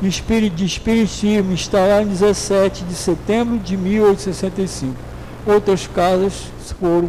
de 0.00 0.64
espiritismo 0.64 1.56
lá 1.72 2.02
em 2.02 2.06
17 2.06 2.84
de 2.84 2.94
setembro 2.94 3.58
de 3.58 3.76
1865. 3.76 5.07
Outras 5.48 5.86
casas 5.86 6.52
foram 6.78 7.08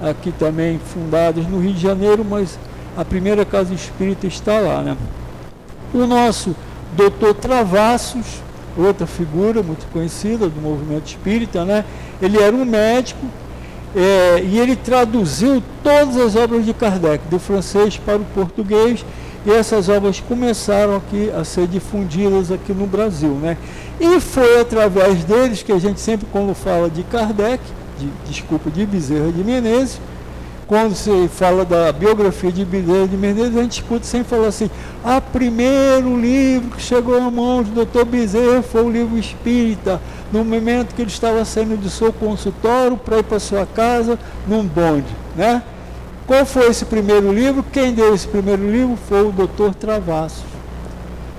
aqui 0.00 0.30
também 0.30 0.78
fundadas 0.78 1.44
no 1.48 1.58
Rio 1.58 1.72
de 1.72 1.80
Janeiro, 1.80 2.24
mas 2.24 2.56
a 2.96 3.04
primeira 3.04 3.44
casa 3.44 3.74
espírita 3.74 4.28
está 4.28 4.60
lá. 4.60 4.80
Né? 4.80 4.96
O 5.92 6.06
nosso 6.06 6.54
doutor 6.96 7.34
Travassos, 7.34 8.42
outra 8.78 9.08
figura 9.08 9.60
muito 9.60 9.90
conhecida 9.92 10.48
do 10.48 10.60
movimento 10.60 11.08
espírita, 11.08 11.64
né? 11.64 11.84
ele 12.22 12.40
era 12.40 12.54
um 12.54 12.64
médico 12.64 13.26
é, 13.96 14.40
e 14.44 14.60
ele 14.60 14.76
traduziu 14.76 15.60
todas 15.82 16.16
as 16.16 16.36
obras 16.36 16.64
de 16.64 16.72
Kardec, 16.72 17.26
do 17.28 17.40
francês 17.40 17.96
para 17.96 18.18
o 18.18 18.24
português, 18.26 19.04
e 19.44 19.50
essas 19.50 19.88
obras 19.88 20.20
começaram 20.20 20.94
aqui 20.94 21.28
a 21.36 21.42
ser 21.42 21.66
difundidas 21.66 22.52
aqui 22.52 22.72
no 22.72 22.86
Brasil. 22.86 23.32
Né? 23.32 23.56
E 23.98 24.20
foi 24.20 24.60
através 24.60 25.24
deles 25.24 25.60
que 25.64 25.72
a 25.72 25.78
gente 25.78 25.98
sempre, 25.98 26.28
quando 26.30 26.54
fala 26.54 26.88
de 26.88 27.02
Kardec, 27.02 27.60
de, 28.00 28.08
desculpa, 28.30 28.70
de 28.70 28.86
Bezerra 28.86 29.30
de 29.30 29.44
Menezes, 29.44 30.00
quando 30.66 30.94
se 30.94 31.28
fala 31.28 31.64
da 31.64 31.92
biografia 31.92 32.50
de 32.50 32.64
Bezerra 32.64 33.08
de 33.08 33.16
Menezes, 33.16 33.56
a 33.56 33.62
gente 33.62 33.82
escuta 33.82 34.04
sempre 34.04 34.28
falar 34.28 34.46
assim, 34.46 34.70
ah, 35.04 35.20
primeiro 35.20 36.16
livro 36.16 36.70
que 36.76 36.82
chegou 36.82 37.16
à 37.16 37.30
mão 37.30 37.62
do 37.62 37.72
doutor 37.72 38.04
Bezerra 38.04 38.62
foi 38.62 38.84
o 38.84 38.90
livro 38.90 39.18
Espírita, 39.18 40.00
no 40.32 40.44
momento 40.44 40.94
que 40.94 41.02
ele 41.02 41.10
estava 41.10 41.44
saindo 41.44 41.76
do 41.76 41.90
seu 41.90 42.12
consultório 42.12 42.96
para 42.96 43.18
ir 43.18 43.24
para 43.24 43.40
sua 43.40 43.66
casa 43.66 44.18
num 44.46 44.64
bonde, 44.64 45.12
né? 45.36 45.62
Qual 46.24 46.46
foi 46.46 46.68
esse 46.68 46.84
primeiro 46.84 47.32
livro? 47.32 47.64
Quem 47.72 47.92
deu 47.92 48.14
esse 48.14 48.28
primeiro 48.28 48.70
livro 48.70 48.96
foi 49.08 49.26
o 49.26 49.32
doutor 49.32 49.74
Travassos. 49.74 50.44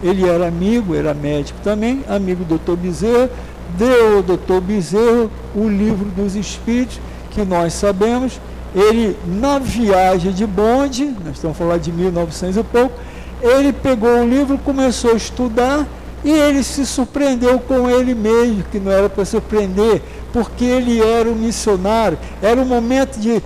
Ele 0.03 0.27
era 0.27 0.47
amigo, 0.47 0.93
era 0.93 1.13
médico 1.13 1.57
também, 1.63 2.03
amigo 2.09 2.43
do 2.43 2.49
doutor 2.49 2.75
Bezerra, 2.75 3.29
deu 3.77 4.17
ao 4.17 4.23
doutor 4.23 4.61
Bezerra 4.61 5.29
o 5.55 5.67
livro 5.67 6.05
dos 6.05 6.35
Espíritos, 6.35 6.99
que 7.31 7.43
nós 7.43 7.73
sabemos, 7.73 8.39
ele 8.75 9.17
na 9.25 9.59
viagem 9.59 10.31
de 10.31 10.45
bonde, 10.45 11.05
nós 11.23 11.35
estamos 11.35 11.57
falando 11.57 11.81
de 11.81 11.91
1900 11.91 12.57
e 12.57 12.63
pouco, 12.63 12.93
ele 13.41 13.73
pegou 13.73 14.21
o 14.21 14.27
livro, 14.27 14.57
começou 14.57 15.11
a 15.11 15.15
estudar 15.15 15.87
e 16.23 16.29
ele 16.31 16.63
se 16.63 16.85
surpreendeu 16.85 17.59
com 17.59 17.89
ele 17.89 18.13
mesmo, 18.13 18.63
que 18.71 18.79
não 18.79 18.91
era 18.91 19.09
para 19.09 19.25
surpreender, 19.25 20.01
porque 20.31 20.63
ele 20.63 21.01
era 21.01 21.27
um 21.27 21.35
missionário. 21.35 22.17
Era 22.41 22.61
um 22.61 22.65
momento 22.65 23.19
de 23.19 23.41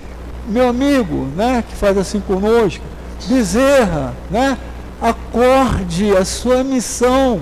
meu 0.48 0.68
amigo, 0.68 1.28
né, 1.36 1.64
que 1.68 1.76
faz 1.76 1.98
assim 1.98 2.20
conosco, 2.20 2.84
Bezerra, 3.28 4.14
né, 4.30 4.58
acorde 5.02 6.16
a 6.16 6.26
sua 6.26 6.64
missão. 6.64 7.42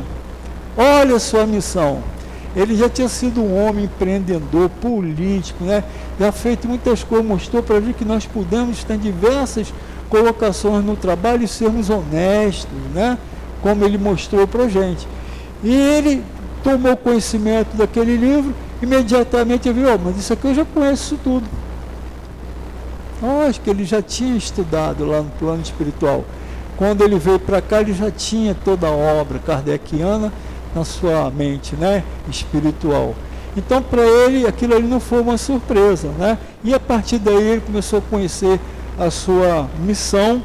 Olha 0.78 1.16
a 1.16 1.20
sua 1.20 1.46
missão. 1.46 2.02
Ele 2.56 2.76
já 2.76 2.88
tinha 2.88 3.10
sido 3.10 3.42
um 3.42 3.68
homem 3.68 3.86
empreendedor, 3.86 4.70
político, 4.70 5.64
né? 5.64 5.84
Já 6.20 6.32
feito 6.32 6.68
muitas 6.68 7.04
coisas, 7.04 7.26
mostrou 7.26 7.64
para 7.64 7.80
ver 7.80 7.94
que 7.94 8.06
nós 8.06 8.26
podemos 8.26 8.84
ter 8.84 8.98
diversas 8.98 9.74
colocações 10.10 10.86
no 10.86 10.96
trabalho 10.96 11.44
e 11.44 11.48
sermos 11.48 11.90
honestos, 11.90 12.70
né? 12.94 13.18
Como 13.62 13.84
ele 13.84 13.98
mostrou 13.98 14.48
para 14.48 14.66
a 14.66 14.70
gente. 14.70 15.08
E 15.64 15.74
ele 15.74 16.24
tomou 16.64 16.96
conhecimento 16.96 17.76
daquele 17.76 18.16
livro, 18.16 18.54
imediatamente 18.82 19.72
viu, 19.72 19.88
oh, 19.94 19.98
mas 19.98 20.18
isso 20.18 20.34
aqui 20.34 20.46
eu 20.46 20.54
já 20.54 20.66
conheço 20.66 21.18
tudo. 21.24 21.46
Acho 23.48 23.62
que 23.62 23.70
ele 23.70 23.86
já 23.86 24.02
tinha 24.02 24.36
estudado 24.36 25.06
lá 25.06 25.22
no 25.22 25.30
plano 25.40 25.62
espiritual. 25.62 26.26
Quando 26.76 27.04
ele 27.04 27.18
veio 27.18 27.40
para 27.40 27.62
cá, 27.62 27.80
ele 27.80 27.94
já 27.94 28.12
tinha 28.12 28.54
toda 28.54 28.88
a 28.88 28.92
obra 28.92 29.40
kardeciana 29.40 30.32
na 30.76 30.84
sua 30.84 31.30
mente 31.32 31.76
né, 31.76 32.04
espiritual. 32.30 33.16
Então, 33.56 33.82
para 33.82 34.02
ele, 34.02 34.48
aquilo 34.48 34.76
ali 34.76 34.88
não 34.88 35.00
foi 35.00 35.22
uma 35.22 35.38
surpresa. 35.38 36.10
Né? 36.18 36.38
E 36.64 36.74
a 36.74 36.80
partir 36.80 37.20
daí, 37.20 37.44
ele 37.44 37.62
começou 37.62 38.00
a 38.00 38.02
conhecer 38.02 38.60
a 39.00 39.10
sua 39.10 39.68
missão, 39.80 40.42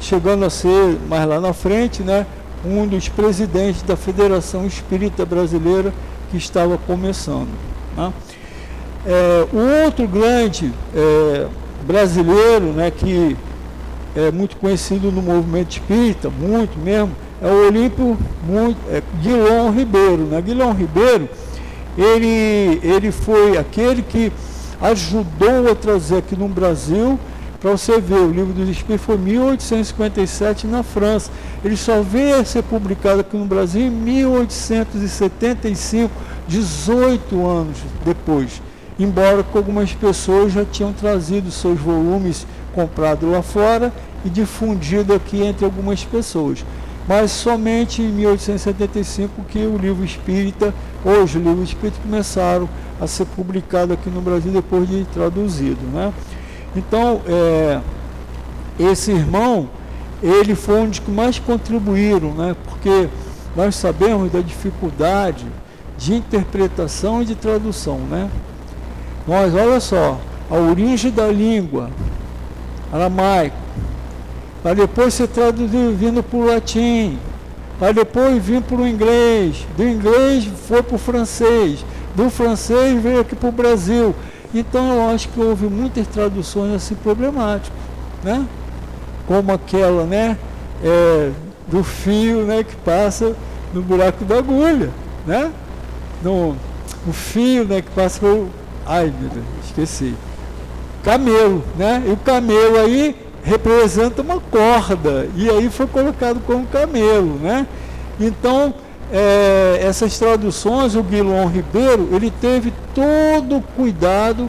chegando 0.00 0.44
a 0.44 0.50
ser, 0.50 0.98
mais 1.08 1.26
lá 1.26 1.40
na 1.40 1.52
frente, 1.52 2.02
né, 2.02 2.26
um 2.64 2.86
dos 2.86 3.08
presidentes 3.08 3.82
da 3.82 3.96
Federação 3.96 4.66
Espírita 4.66 5.24
Brasileira 5.24 5.92
que 6.30 6.36
estava 6.36 6.78
começando. 6.78 7.48
Né? 7.96 8.12
É, 9.06 9.46
o 9.52 9.84
outro 9.84 10.08
grande 10.08 10.72
é, 10.94 11.46
brasileiro, 11.86 12.66
né, 12.72 12.90
que 12.90 13.36
é 14.16 14.30
muito 14.30 14.56
conhecido 14.56 15.10
no 15.10 15.20
movimento 15.20 15.72
espírita, 15.72 16.30
muito 16.30 16.78
mesmo, 16.78 17.10
é 17.42 17.46
o 17.46 17.66
Olímpio 17.66 18.16
muito, 18.46 18.78
é, 18.90 19.02
Guilherme 19.22 19.76
Ribeiro. 19.76 20.22
Né? 20.24 20.40
Guilherme 20.40 20.74
Ribeiro, 20.74 21.28
ele, 21.96 22.80
ele 22.82 23.12
foi 23.12 23.56
aquele 23.56 24.02
que 24.02 24.32
ajudou 24.80 25.70
a 25.70 25.74
trazer 25.74 26.18
aqui 26.18 26.36
no 26.36 26.48
Brasil, 26.48 27.18
para 27.60 27.70
você 27.70 28.00
ver, 28.00 28.18
o 28.18 28.30
livro 28.30 28.52
dos 28.52 28.68
Espíritos 28.68 29.06
foi 29.06 29.16
1857 29.16 30.66
na 30.66 30.82
França. 30.82 31.30
Ele 31.64 31.78
só 31.78 32.02
veio 32.02 32.36
a 32.36 32.44
ser 32.44 32.62
publicado 32.62 33.20
aqui 33.20 33.34
no 33.36 33.46
Brasil 33.46 33.86
em 33.86 33.90
1875, 33.90 36.12
18 36.46 37.46
anos 37.46 37.78
depois 38.04 38.60
embora 38.98 39.44
algumas 39.54 39.92
pessoas 39.92 40.52
já 40.52 40.64
tinham 40.64 40.92
trazido 40.92 41.50
seus 41.50 41.78
volumes 41.78 42.46
comprados 42.74 43.28
lá 43.28 43.42
fora 43.42 43.92
e 44.24 44.30
difundido 44.30 45.12
aqui 45.12 45.42
entre 45.42 45.64
algumas 45.64 46.04
pessoas. 46.04 46.64
Mas 47.06 47.30
somente 47.32 48.00
em 48.00 48.08
1875 48.08 49.42
que 49.44 49.58
o 49.58 49.76
livro 49.76 50.04
espírita, 50.04 50.72
hoje 51.04 51.38
o 51.38 51.42
livro 51.42 51.62
espírita 51.62 51.98
começaram 52.02 52.68
a 53.00 53.06
ser 53.06 53.26
publicado 53.26 53.92
aqui 53.92 54.08
no 54.08 54.22
Brasil 54.22 54.50
depois 54.50 54.88
de 54.88 55.04
traduzido. 55.06 55.80
Né? 55.92 56.12
Então, 56.74 57.20
é, 57.26 57.80
esse 58.78 59.10
irmão, 59.10 59.68
ele 60.22 60.54
foi 60.54 60.80
um 60.80 60.88
dos 60.88 60.98
que 60.98 61.10
mais 61.10 61.38
contribuíram, 61.38 62.32
né? 62.32 62.56
porque 62.64 63.08
nós 63.54 63.76
sabemos 63.76 64.32
da 64.32 64.40
dificuldade 64.40 65.46
de 65.98 66.14
interpretação 66.14 67.20
e 67.20 67.26
de 67.26 67.34
tradução. 67.34 67.98
Né? 67.98 68.30
Nós, 69.28 69.54
olha 69.54 69.78
só, 69.78 70.18
a 70.50 70.54
origem 70.54 71.10
da 71.10 71.26
língua 71.26 71.90
aramaico, 72.90 73.56
para 74.64 74.72
depois 74.72 75.12
ser 75.12 75.28
traduzido 75.28 75.94
vindo 75.94 76.22
para 76.22 76.38
o 76.38 76.46
latim, 76.46 77.18
para 77.78 77.92
depois 77.92 78.42
vir 78.42 78.62
para 78.62 78.78
o 78.78 78.88
inglês, 78.88 79.66
do 79.76 79.86
inglês 79.86 80.48
foi 80.66 80.82
para 80.82 80.94
o 80.94 80.98
francês, 80.98 81.84
do 82.14 82.30
francês 82.30 82.98
veio 83.02 83.20
aqui 83.20 83.36
para 83.36 83.50
o 83.50 83.52
Brasil. 83.52 84.14
Então 84.54 84.90
eu 84.94 85.08
acho 85.10 85.28
que 85.28 85.38
houve 85.38 85.66
muitas 85.66 86.06
traduções 86.06 86.72
assim 86.72 86.94
problemáticas, 86.94 87.76
né? 88.22 88.46
Como 89.26 89.52
aquela, 89.52 90.04
né? 90.04 90.38
É, 90.82 91.30
do 91.68 91.84
fio 91.84 92.44
né, 92.44 92.64
que 92.64 92.74
passa 92.76 93.36
no 93.74 93.82
buraco 93.82 94.24
da 94.24 94.38
agulha, 94.38 94.88
né? 95.26 95.52
No, 96.22 96.56
o 97.06 97.12
fio 97.12 97.64
né, 97.66 97.82
que 97.82 97.90
passa 97.90 98.18
por. 98.18 98.48
Ai 98.86 99.12
meu 99.20 99.28
Deus, 99.28 99.44
esqueci. 99.66 100.14
Camelo, 101.02 101.62
né? 101.76 102.02
E 102.06 102.12
o 102.12 102.16
camelo 102.16 102.78
aí 102.78 103.23
representa 103.44 104.22
uma 104.22 104.40
corda. 104.40 105.28
E 105.36 105.48
aí 105.48 105.68
foi 105.68 105.86
colocado 105.86 106.40
como 106.46 106.66
camelo, 106.66 107.38
né? 107.38 107.66
Então, 108.18 108.74
é, 109.12 109.78
essas 109.82 110.18
traduções, 110.18 110.96
o 110.96 111.02
Guilherme 111.02 111.52
Ribeiro, 111.52 112.08
ele 112.12 112.32
teve 112.40 112.72
todo 112.94 113.58
o 113.58 113.62
cuidado 113.62 114.48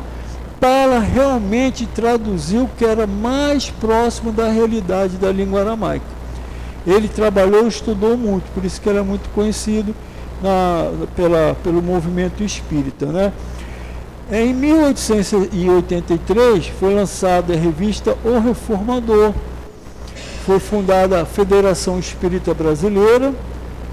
para 0.60 1.00
realmente 1.00 1.86
traduzir 1.86 2.60
o 2.60 2.70
que 2.78 2.86
era 2.86 3.06
mais 3.06 3.70
próximo 3.70 4.32
da 4.32 4.50
realidade 4.50 5.18
da 5.18 5.32
língua 5.32 5.62
aramaica. 5.62 6.06
Ele 6.88 7.08
trabalhou, 7.08 7.68
estudou 7.68 8.16
muito, 8.16 8.46
por 8.54 8.64
isso 8.64 8.80
que 8.80 8.88
ele 8.88 9.00
é 9.00 9.04
muito 9.04 9.30
conhecido 9.32 9.94
na, 10.42 11.08
pela, 11.16 11.56
pelo 11.64 11.82
movimento 11.82 12.44
espírita. 12.44 13.08
Né? 13.08 13.34
Em 14.32 14.56
1883 14.56 16.68
foi 16.80 16.96
lançada 16.96 17.54
a 17.54 17.58
revista 17.58 18.18
O 18.26 18.40
Reformador. 18.40 19.32
Foi 20.44 20.60
fundada 20.60 21.22
a 21.22 21.26
Federação 21.26 22.00
Espírita 22.00 22.52
Brasileira, 22.52 23.32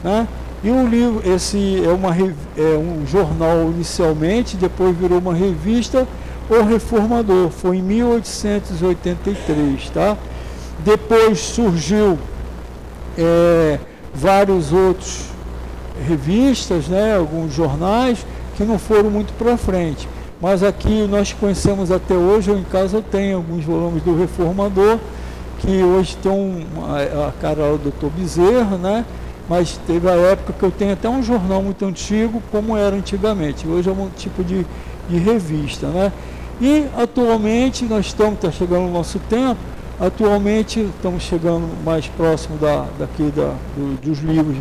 né? 0.02 0.26
E 0.64 0.70
o 0.70 0.86
livro, 0.86 1.20
esse 1.30 1.84
é, 1.84 1.88
uma, 1.88 2.16
é 2.16 2.78
um 2.78 3.06
jornal 3.06 3.70
inicialmente, 3.74 4.56
depois 4.56 4.96
virou 4.96 5.18
uma 5.18 5.34
revista, 5.34 6.08
O 6.48 6.62
Reformador, 6.62 7.50
foi 7.50 7.76
em 7.76 7.82
1883, 7.82 9.90
tá? 9.90 10.16
Depois 10.82 11.40
surgiu 11.40 12.18
é, 13.18 13.78
vários 14.14 14.72
outros 14.72 15.26
revistas, 16.08 16.88
né, 16.88 17.16
alguns 17.16 17.52
jornais 17.52 18.24
que 18.56 18.64
não 18.64 18.78
foram 18.78 19.10
muito 19.10 19.34
para 19.34 19.58
frente. 19.58 20.08
Mas 20.42 20.64
aqui 20.64 21.06
nós 21.06 21.32
conhecemos 21.32 21.92
até 21.92 22.14
hoje, 22.14 22.50
em 22.50 22.64
casa 22.64 22.96
eu 22.96 23.02
tenho 23.02 23.36
alguns 23.36 23.64
volumes 23.64 24.02
do 24.02 24.18
Reformador, 24.18 24.98
que 25.60 25.84
hoje 25.84 26.16
tem 26.16 26.66
a, 26.82 27.28
a 27.28 27.32
cara 27.40 27.78
do 27.78 27.92
Dr. 27.92 28.08
Bezerra, 28.08 28.76
né? 28.76 29.04
Mas 29.48 29.78
teve 29.86 30.10
a 30.10 30.14
época 30.14 30.52
que 30.52 30.62
eu 30.64 30.72
tenho 30.72 30.94
até 30.94 31.08
um 31.08 31.22
jornal 31.22 31.62
muito 31.62 31.84
antigo, 31.84 32.42
como 32.50 32.76
era 32.76 32.96
antigamente. 32.96 33.68
Hoje 33.68 33.88
é 33.88 33.92
um 33.92 34.08
tipo 34.16 34.42
de, 34.42 34.66
de 35.08 35.16
revista, 35.16 35.86
né? 35.86 36.12
E 36.60 36.86
atualmente 36.98 37.84
nós 37.84 38.06
estamos, 38.06 38.34
está 38.34 38.50
chegando 38.50 38.88
o 38.88 38.90
nosso 38.90 39.20
tempo, 39.20 39.60
atualmente 40.00 40.80
estamos 40.80 41.22
chegando 41.22 41.68
mais 41.84 42.08
próximo 42.08 42.58
da, 42.58 42.86
daqui 42.98 43.30
da, 43.30 43.54
do, 43.76 43.96
dos 44.00 44.18
livros 44.18 44.56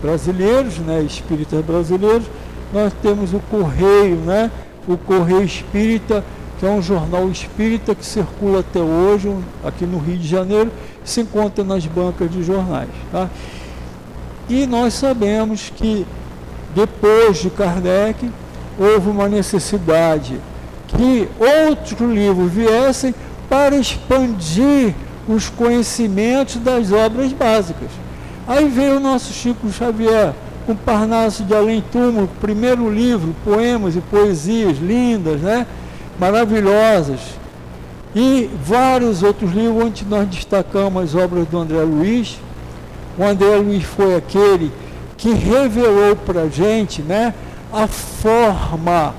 brasileiros, 0.00 0.78
né, 0.78 1.02
espíritas 1.02 1.62
brasileiros, 1.64 2.26
nós 2.72 2.92
temos 3.02 3.32
o 3.32 3.40
Correio, 3.50 4.16
né, 4.16 4.50
o 4.86 4.96
Correio 4.96 5.42
Espírita, 5.42 6.24
que 6.58 6.66
é 6.66 6.70
um 6.70 6.80
jornal 6.80 7.28
espírita 7.28 7.94
que 7.94 8.04
circula 8.04 8.60
até 8.60 8.80
hoje 8.80 9.34
aqui 9.64 9.84
no 9.84 9.98
Rio 9.98 10.16
de 10.16 10.26
Janeiro, 10.26 10.70
se 11.04 11.20
encontra 11.20 11.62
nas 11.62 11.84
bancas 11.86 12.30
de 12.30 12.42
jornais. 12.42 12.88
Tá? 13.12 13.28
E 14.48 14.66
nós 14.66 14.94
sabemos 14.94 15.70
que 15.74 16.06
depois 16.74 17.38
de 17.38 17.50
Kardec 17.50 18.30
houve 18.78 19.10
uma 19.10 19.28
necessidade 19.28 20.40
que 20.88 21.28
outros 21.38 22.00
livros 22.00 22.52
viessem 22.52 23.14
para 23.48 23.76
expandir 23.76 24.94
os 25.28 25.48
conhecimentos 25.48 26.56
das 26.56 26.92
obras 26.92 27.32
básicas. 27.32 27.90
Aí 28.46 28.68
veio 28.68 28.96
o 28.96 29.00
nosso 29.00 29.32
Chico 29.32 29.70
Xavier, 29.70 30.32
com 30.66 30.74
Parnaso 30.74 31.44
de 31.44 31.54
Além 31.54 31.80
Túmulo, 31.80 32.28
primeiro 32.40 32.90
livro, 32.90 33.34
poemas 33.44 33.94
e 33.94 34.00
poesias 34.00 34.78
lindas, 34.78 35.40
né? 35.40 35.66
maravilhosas. 36.18 37.20
E 38.14 38.50
vários 38.64 39.22
outros 39.22 39.52
livros 39.52 39.84
onde 39.84 40.04
nós 40.04 40.26
destacamos 40.28 41.02
as 41.04 41.14
obras 41.14 41.46
do 41.46 41.58
André 41.58 41.82
Luiz. 41.82 42.38
O 43.16 43.24
André 43.24 43.56
Luiz 43.56 43.84
foi 43.84 44.16
aquele 44.16 44.72
que 45.16 45.32
revelou 45.32 46.16
para 46.16 46.42
a 46.42 46.48
gente 46.48 47.00
né, 47.02 47.32
a 47.72 47.86
forma 47.86 49.14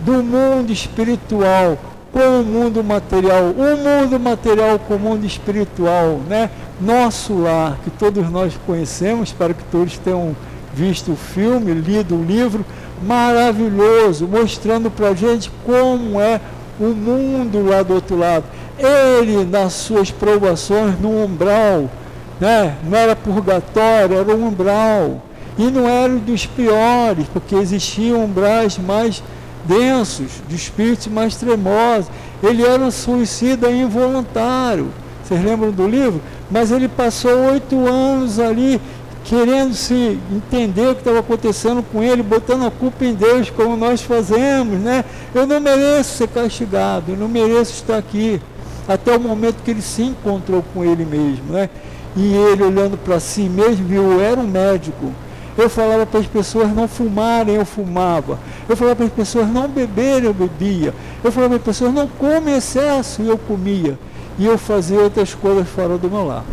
do 0.00 0.22
mundo 0.22 0.72
espiritual 0.72 1.76
com 2.12 2.40
o 2.40 2.44
mundo 2.44 2.82
material, 2.82 3.42
o 3.50 3.76
mundo 3.76 4.18
material 4.18 4.78
com 4.78 4.94
o 4.94 4.98
mundo 4.98 5.26
espiritual, 5.26 6.20
né? 6.28 6.50
Nosso 6.80 7.34
lar, 7.34 7.78
que 7.84 7.90
todos 7.90 8.30
nós 8.30 8.58
conhecemos, 8.66 9.28
espero 9.28 9.54
que 9.54 9.64
todos 9.64 9.98
tenham 9.98 10.34
visto 10.76 11.12
o 11.12 11.16
filme, 11.16 11.72
lido 11.72 12.14
o 12.14 12.22
livro, 12.22 12.62
maravilhoso, 13.02 14.28
mostrando 14.28 14.90
para 14.90 15.08
a 15.08 15.14
gente 15.14 15.50
como 15.64 16.20
é 16.20 16.38
o 16.78 16.88
mundo 16.88 17.66
lá 17.66 17.82
do 17.82 17.94
outro 17.94 18.18
lado. 18.18 18.44
Ele, 18.78 19.42
nas 19.46 19.72
suas 19.72 20.10
provações 20.10 21.00
no 21.00 21.24
umbral, 21.24 21.90
né? 22.38 22.76
não 22.84 22.96
era 22.96 23.16
purgatório, 23.16 24.18
era 24.18 24.36
um 24.36 24.48
umbral. 24.48 25.22
E 25.58 25.70
não 25.70 25.88
era 25.88 26.12
dos 26.12 26.44
piores, 26.44 27.26
porque 27.32 27.54
existiam 27.54 28.22
umbrais 28.22 28.76
mais 28.76 29.22
densos, 29.64 30.42
de 30.46 30.54
espíritos 30.54 31.06
mais 31.06 31.36
tremosos. 31.36 32.10
Ele 32.42 32.62
era 32.62 32.82
um 32.82 32.90
suicida 32.90 33.70
involuntário. 33.70 34.88
Vocês 35.24 35.42
lembram 35.42 35.70
do 35.70 35.88
livro? 35.88 36.20
Mas 36.50 36.70
ele 36.70 36.86
passou 36.86 37.32
oito 37.50 37.86
anos 37.86 38.38
ali 38.38 38.78
querendo 39.26 39.74
se 39.74 40.18
entender 40.30 40.88
o 40.88 40.94
que 40.94 41.00
estava 41.00 41.18
acontecendo 41.18 41.82
com 41.82 42.02
ele, 42.02 42.22
botando 42.22 42.64
a 42.64 42.70
culpa 42.70 43.04
em 43.04 43.12
Deus, 43.12 43.50
como 43.50 43.76
nós 43.76 44.00
fazemos, 44.00 44.78
né? 44.78 45.04
Eu 45.34 45.46
não 45.46 45.60
mereço 45.60 46.16
ser 46.16 46.28
castigado, 46.28 47.12
eu 47.12 47.16
não 47.16 47.28
mereço 47.28 47.72
estar 47.72 47.98
aqui. 47.98 48.40
Até 48.86 49.16
o 49.16 49.20
momento 49.20 49.62
que 49.64 49.70
ele 49.72 49.82
se 49.82 50.02
encontrou 50.02 50.64
com 50.72 50.84
ele 50.84 51.04
mesmo, 51.04 51.52
né? 51.52 51.68
E 52.16 52.34
ele 52.34 52.62
olhando 52.62 52.96
para 52.96 53.18
si 53.18 53.42
mesmo, 53.42 53.84
viu, 53.84 54.12
eu 54.12 54.20
era 54.20 54.40
um 54.40 54.46
médico, 54.46 55.12
eu 55.58 55.68
falava 55.68 56.06
para 56.06 56.20
as 56.20 56.26
pessoas 56.26 56.72
não 56.72 56.86
fumarem, 56.86 57.56
eu 57.56 57.66
fumava. 57.66 58.38
Eu 58.68 58.76
falava 58.76 58.94
para 58.94 59.06
as 59.06 59.12
pessoas 59.12 59.48
não 59.48 59.66
beberem, 59.68 60.26
eu 60.26 60.34
bebia. 60.34 60.94
Eu 61.24 61.32
falava 61.32 61.54
para 61.54 61.58
as 61.58 61.76
pessoas 61.76 61.92
não 61.92 62.06
comem 62.06 62.54
excesso, 62.54 63.22
eu 63.22 63.36
comia. 63.36 63.98
E 64.38 64.46
eu 64.46 64.56
fazia 64.56 65.00
outras 65.00 65.34
coisas 65.34 65.66
fora 65.68 65.98
do 65.98 66.08
meu 66.08 66.26
lar. 66.26 66.44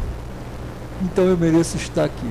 Então 1.03 1.25
eu 1.25 1.37
mereço 1.37 1.77
estar 1.77 2.05
aqui. 2.05 2.27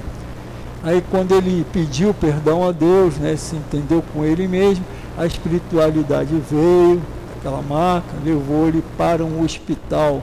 Aí 0.82 1.02
quando 1.10 1.32
ele 1.32 1.64
pediu 1.72 2.12
perdão 2.12 2.66
a 2.66 2.72
Deus, 2.72 3.16
né, 3.16 3.36
se 3.36 3.54
entendeu 3.56 4.02
com 4.12 4.24
ele 4.24 4.48
mesmo, 4.48 4.84
a 5.16 5.26
espiritualidade 5.26 6.34
veio, 6.50 7.00
aquela 7.38 7.62
marca, 7.62 8.08
levou 8.24 8.68
ele 8.68 8.82
para 8.96 9.24
um 9.24 9.44
hospital 9.44 10.22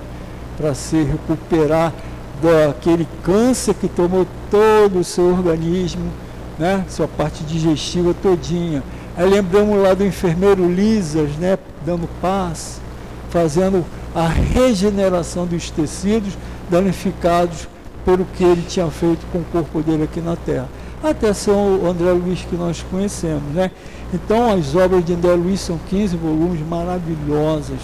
para 0.57 0.73
se 0.73 1.01
recuperar 1.03 1.93
daquele 2.41 3.07
câncer 3.23 3.73
que 3.73 3.87
tomou 3.87 4.25
todo 4.49 4.99
o 4.99 5.03
seu 5.03 5.25
organismo 5.25 6.11
né? 6.59 6.83
Sua 6.89 7.07
parte 7.07 7.43
digestiva 7.43 8.13
todinha. 8.13 8.83
Aí 9.15 9.27
lembramos 9.27 9.81
lá 9.81 9.93
do 9.93 10.05
enfermeiro 10.05 10.69
Lisas, 10.69 11.31
né? 11.37 11.57
Dando 11.85 12.07
paz, 12.21 12.81
fazendo 13.29 13.85
a 14.13 14.27
regeneração 14.27 15.47
dos 15.47 15.71
tecidos 15.71 16.33
danificados 16.69 17.67
pelo 18.09 18.25
que 18.25 18.43
ele 18.43 18.63
tinha 18.67 18.87
feito 18.87 19.23
com 19.31 19.37
o 19.37 19.45
corpo 19.45 19.83
dele 19.83 20.03
aqui 20.03 20.19
na 20.19 20.35
Terra. 20.35 20.67
Até 21.03 21.31
São 21.31 21.85
André 21.85 22.11
Luiz 22.11 22.41
que 22.41 22.55
nós 22.55 22.83
conhecemos, 22.89 23.53
né? 23.53 23.69
Então 24.11 24.51
as 24.51 24.75
obras 24.75 25.05
de 25.05 25.13
André 25.13 25.33
Luiz 25.33 25.59
são 25.59 25.79
15 25.87 26.17
volumes 26.17 26.59
maravilhosas, 26.67 27.77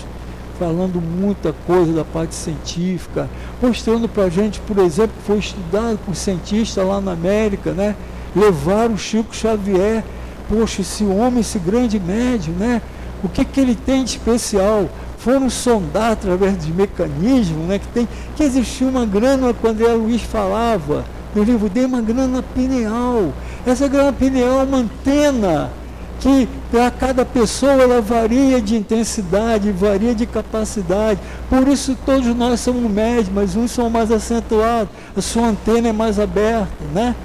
falando 0.57 0.99
muita 0.99 1.53
coisa 1.67 1.93
da 1.93 2.03
parte 2.03 2.33
científica, 2.33 3.29
mostrando 3.61 4.09
para 4.09 4.23
a 4.23 4.29
gente, 4.29 4.59
por 4.61 4.79
exemplo, 4.79 5.15
que 5.19 5.27
foi 5.27 5.37
estudado 5.37 5.99
por 6.03 6.15
cientistas 6.15 6.85
lá 6.85 6.99
na 6.99 7.11
América, 7.11 7.71
né? 7.71 7.95
levar 8.35 8.89
o 8.89 8.97
Chico 8.97 9.35
Xavier. 9.35 10.03
Poxa, 10.49 10.81
esse 10.81 11.03
homem, 11.03 11.41
esse 11.41 11.59
grande 11.59 11.99
médio, 11.99 12.51
né? 12.53 12.81
O 13.23 13.29
que, 13.29 13.45
que 13.45 13.59
ele 13.59 13.75
tem 13.75 14.03
de 14.03 14.11
especial? 14.11 14.89
Foram 15.25 15.49
sondar 15.49 16.11
através 16.11 16.55
de 16.63 16.71
mecanismos, 16.71 17.65
né? 17.65 17.79
Que, 17.79 17.87
tem, 17.87 18.07
que 18.35 18.43
existia 18.43 18.87
uma 18.87 19.07
grana, 19.07 19.55
quando 19.59 19.81
André 19.81 19.93
Luiz 19.95 20.21
falava, 20.21 21.03
no 21.33 21.41
livro 21.41 21.67
dele, 21.67 21.87
uma 21.87 22.01
grana 22.01 22.43
pineal. 22.53 23.33
Essa 23.65 23.87
grana 23.87 24.13
pineal 24.13 24.59
é 24.59 24.63
uma 24.63 24.77
antena 24.77 25.71
que 26.19 26.47
para 26.69 26.91
cada 26.91 27.25
pessoa 27.25 27.71
ela 27.71 28.01
varia 28.01 28.61
de 28.61 28.75
intensidade, 28.75 29.71
varia 29.71 30.13
de 30.13 30.27
capacidade. 30.27 31.19
Por 31.49 31.67
isso 31.69 31.97
todos 32.05 32.27
nós 32.35 32.59
somos 32.59 32.83
médios, 32.91 33.29
mas 33.33 33.55
uns 33.55 33.71
são 33.71 33.89
mais 33.89 34.11
acentuados, 34.11 34.93
a 35.17 35.21
sua 35.21 35.47
antena 35.47 35.87
é 35.87 35.91
mais 35.91 36.19
aberta, 36.19 36.69
né? 36.93 37.15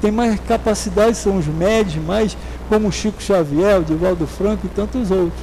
tem 0.00 0.10
mais 0.10 0.40
capacidade, 0.40 1.16
são 1.16 1.36
os 1.36 1.46
médios, 1.46 2.04
mais 2.04 2.36
como 2.68 2.90
Chico 2.90 3.22
Xavier, 3.22 3.78
o 3.78 3.84
Divaldo 3.84 4.26
Franco 4.26 4.66
e 4.66 4.68
tantos 4.70 5.12
outros. 5.12 5.40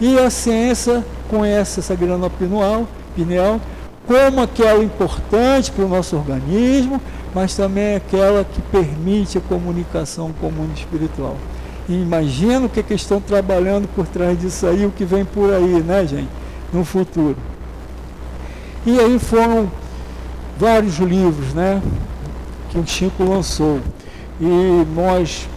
E 0.00 0.18
a 0.18 0.30
ciência 0.30 1.04
conhece 1.28 1.80
essa 1.80 1.94
grana 1.94 2.30
pineal, 2.30 2.86
pineal 3.14 3.60
como 4.06 4.40
aquela 4.40 4.82
importante 4.82 5.70
para 5.72 5.84
o 5.84 5.88
nosso 5.88 6.16
organismo, 6.16 7.00
mas 7.34 7.54
também 7.54 7.96
aquela 7.96 8.44
que 8.44 8.62
permite 8.62 9.36
a 9.36 9.40
comunicação 9.40 10.32
com 10.40 10.48
o 10.48 10.52
mundo 10.52 10.76
espiritual. 10.76 11.36
E 11.88 11.92
imagina 11.92 12.66
o 12.66 12.68
que, 12.68 12.82
que 12.82 12.94
estão 12.94 13.20
trabalhando 13.20 13.88
por 13.94 14.06
trás 14.06 14.38
disso 14.38 14.66
aí, 14.66 14.86
o 14.86 14.90
que 14.90 15.04
vem 15.04 15.24
por 15.24 15.52
aí, 15.52 15.82
né, 15.82 16.06
gente, 16.06 16.28
no 16.72 16.84
futuro. 16.84 17.36
E 18.84 18.98
aí 18.98 19.18
foram 19.18 19.70
vários 20.58 20.98
livros, 20.98 21.52
né, 21.52 21.82
que 22.70 22.78
o 22.78 22.86
Chico 22.86 23.24
lançou. 23.24 23.80
E 24.40 24.86
nós, 24.94 25.48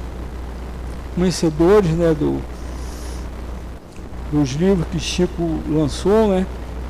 conhecedores, 1.16 1.92
né, 1.92 2.16
do, 2.18 2.40
dos 4.32 4.52
livros 4.52 4.88
que 4.92 5.00
Chico 5.00 5.60
lançou, 5.68 6.28
né, 6.28 6.46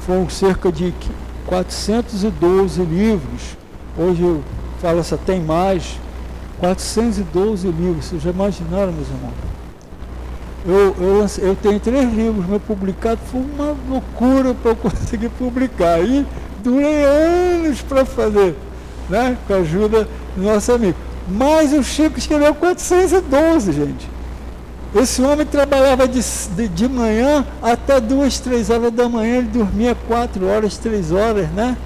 foram 0.05 0.29
cerca 0.29 0.71
de 0.71 0.93
412 1.45 2.81
livros. 2.83 3.57
Hoje 3.97 4.21
eu 4.21 4.43
falo, 4.81 4.99
essa 4.99 5.17
tem 5.17 5.39
mais. 5.41 5.99
412 6.59 7.67
livros. 7.67 8.05
Vocês 8.05 8.21
já 8.21 8.29
imaginaram, 8.29 8.91
meus 8.91 9.07
irmãos? 9.07 9.33
Eu, 10.65 10.95
eu, 10.99 11.47
eu 11.49 11.55
tenho 11.55 11.79
três 11.79 12.13
livros 12.13 12.45
meus 12.45 12.61
publicados. 12.63 13.23
Foi 13.31 13.41
uma 13.41 13.75
loucura 13.89 14.53
para 14.53 14.71
eu 14.71 14.75
conseguir 14.75 15.29
publicar. 15.29 16.01
E 16.01 16.25
durei 16.63 17.03
anos 17.03 17.81
para 17.81 18.05
fazer, 18.05 18.55
né? 19.09 19.37
com 19.47 19.53
a 19.53 19.57
ajuda 19.57 20.07
do 20.35 20.43
nosso 20.43 20.71
amigo. 20.71 20.97
Mas 21.27 21.73
o 21.73 21.83
Chico 21.83 22.19
escreveu 22.19 22.53
412, 22.53 23.71
gente. 23.71 24.18
Esse 24.95 25.21
homem 25.21 25.45
trabalhava 25.45 26.07
de, 26.07 26.19
de, 26.55 26.67
de, 26.67 26.87
manhã 26.87 27.45
até 27.61 27.99
duas, 27.99 28.39
três 28.39 28.71
horas 28.71 28.91
da 28.91 29.07
manhã, 29.07 29.37
ele 29.37 29.47
dormia 29.47 29.95
quatro 30.07 30.47
horas, 30.47 30.79
três 30.79 31.11
horas, 31.11 31.47
né? 31.51 31.77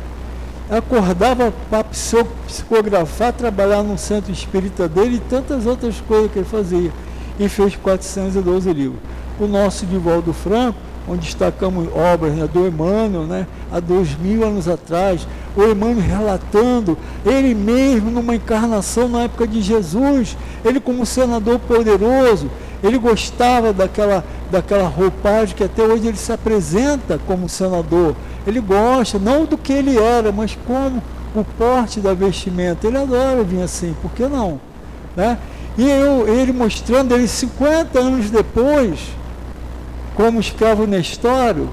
Acordava 0.69 1.53
para 1.69 1.83
psicografar, 1.83 3.33
trabalhar 3.33 3.83
no 3.83 3.97
centro 3.97 4.31
espírita 4.31 4.87
dele 4.87 5.17
e 5.17 5.19
tantas 5.19 5.65
outras 5.65 5.99
coisas 6.07 6.31
que 6.31 6.39
ele 6.39 6.45
fazia. 6.45 6.91
E 7.37 7.49
fez 7.49 7.75
412 7.75 8.71
livros. 8.71 8.99
O 9.37 9.47
nosso 9.47 9.85
Divaldo 9.85 10.31
Franco, 10.31 10.77
onde 11.05 11.25
destacamos 11.25 11.89
obras 11.93 12.33
né, 12.33 12.47
do 12.47 12.65
Emmanuel, 12.65 13.25
né, 13.25 13.45
há 13.69 13.81
dois 13.81 14.15
mil 14.17 14.45
anos 14.45 14.69
atrás, 14.69 15.27
o 15.57 15.63
Emmanuel 15.63 15.99
relatando, 15.99 16.97
ele 17.25 17.53
mesmo 17.53 18.09
numa 18.09 18.35
encarnação 18.35 19.09
na 19.09 19.23
época 19.23 19.45
de 19.45 19.61
Jesus, 19.61 20.37
ele 20.63 20.79
como 20.79 21.05
senador 21.05 21.59
poderoso, 21.59 22.49
ele 22.83 22.97
gostava 22.97 23.71
daquela, 23.71 24.25
daquela 24.51 24.87
roupagem 24.87 25.55
que 25.55 25.63
até 25.63 25.81
hoje 25.81 26.07
ele 26.07 26.17
se 26.17 26.33
apresenta 26.33 27.17
como 27.25 27.47
senador. 27.47 28.13
Ele 28.45 28.59
gosta, 28.59 29.17
não 29.17 29.45
do 29.45 29.57
que 29.57 29.71
ele 29.71 29.97
era, 29.97 30.33
mas 30.33 30.57
como 30.67 31.01
o 31.33 31.45
porte 31.45 32.01
da 32.01 32.13
vestimenta. 32.13 32.85
Ele 32.85 32.97
adora 32.97 33.41
vir 33.41 33.61
assim, 33.61 33.95
por 34.01 34.11
que 34.11 34.27
não? 34.27 34.59
Né? 35.15 35.37
E 35.77 35.89
eu, 35.89 36.27
ele 36.27 36.51
mostrando, 36.51 37.13
ele 37.13 37.27
50 37.27 37.97
anos 37.99 38.29
depois, 38.29 38.99
como 40.13 40.41
escravo 40.41 40.85
Nestório, 40.85 41.69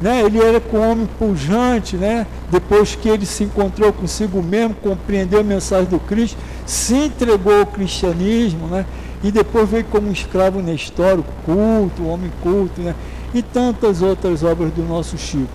né? 0.00 0.20
ele 0.20 0.38
era 0.42 0.60
com 0.60 0.76
um 0.76 0.90
homem 0.90 1.08
pujante, 1.18 1.96
né? 1.96 2.26
depois 2.50 2.94
que 2.94 3.08
ele 3.08 3.24
se 3.24 3.44
encontrou 3.44 3.92
consigo 3.92 4.42
mesmo, 4.42 4.74
compreendeu 4.74 5.40
a 5.40 5.42
mensagem 5.42 5.86
do 5.86 5.98
Cristo, 5.98 6.36
se 6.66 6.94
entregou 6.94 7.60
ao 7.60 7.66
cristianismo, 7.66 8.66
né? 8.68 8.86
E 9.24 9.30
depois 9.32 9.66
veio 9.70 9.84
como 9.84 10.12
escravo 10.12 10.60
Nestório, 10.60 11.24
culto, 11.46 12.06
homem 12.06 12.30
culto, 12.42 12.82
né? 12.82 12.94
e 13.32 13.40
tantas 13.40 14.02
outras 14.02 14.44
obras 14.44 14.70
do 14.70 14.82
nosso 14.82 15.16
Chico. 15.16 15.48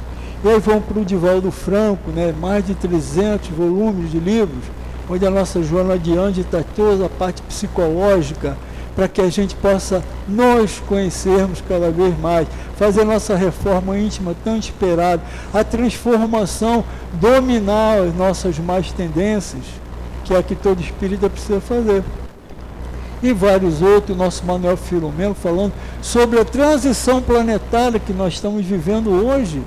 E 0.43 0.49
aí 0.49 0.59
vão 0.59 0.81
para 0.81 0.99
o 0.99 1.05
Divaldo 1.05 1.51
Franco, 1.51 2.09
né? 2.09 2.33
mais 2.41 2.65
de 2.65 2.73
300 2.73 3.49
volumes 3.49 4.11
de 4.11 4.19
livros, 4.19 4.63
onde 5.07 5.23
a 5.23 5.29
nossa 5.29 5.61
Joana 5.61 5.93
Adiante 5.93 6.41
está 6.41 6.63
toda 6.75 7.05
a 7.05 7.09
parte 7.09 7.43
psicológica, 7.43 8.57
para 8.95 9.07
que 9.07 9.21
a 9.21 9.29
gente 9.29 9.55
possa 9.55 10.03
nos 10.27 10.79
conhecermos 10.79 11.61
cada 11.61 11.91
vez 11.91 12.19
mais, 12.19 12.47
fazer 12.75 13.03
nossa 13.05 13.35
reforma 13.35 13.97
íntima 13.99 14.35
tão 14.43 14.57
esperada, 14.57 15.21
a 15.53 15.63
transformação, 15.63 16.83
dominar 17.13 17.99
as 17.99 18.15
nossas 18.15 18.57
más 18.57 18.91
tendências, 18.91 19.63
que 20.25 20.33
é 20.33 20.39
a 20.39 20.43
que 20.43 20.55
todo 20.55 20.81
espírita 20.81 21.29
precisa 21.29 21.61
fazer 21.61 22.03
e 23.21 23.33
vários 23.33 23.81
outros, 23.81 24.17
nosso 24.17 24.45
Manuel 24.45 24.77
Filomeno 24.77 25.35
falando 25.35 25.73
sobre 26.01 26.39
a 26.39 26.45
transição 26.45 27.21
planetária 27.21 27.99
que 27.99 28.13
nós 28.13 28.33
estamos 28.33 28.65
vivendo 28.65 29.09
hoje. 29.09 29.61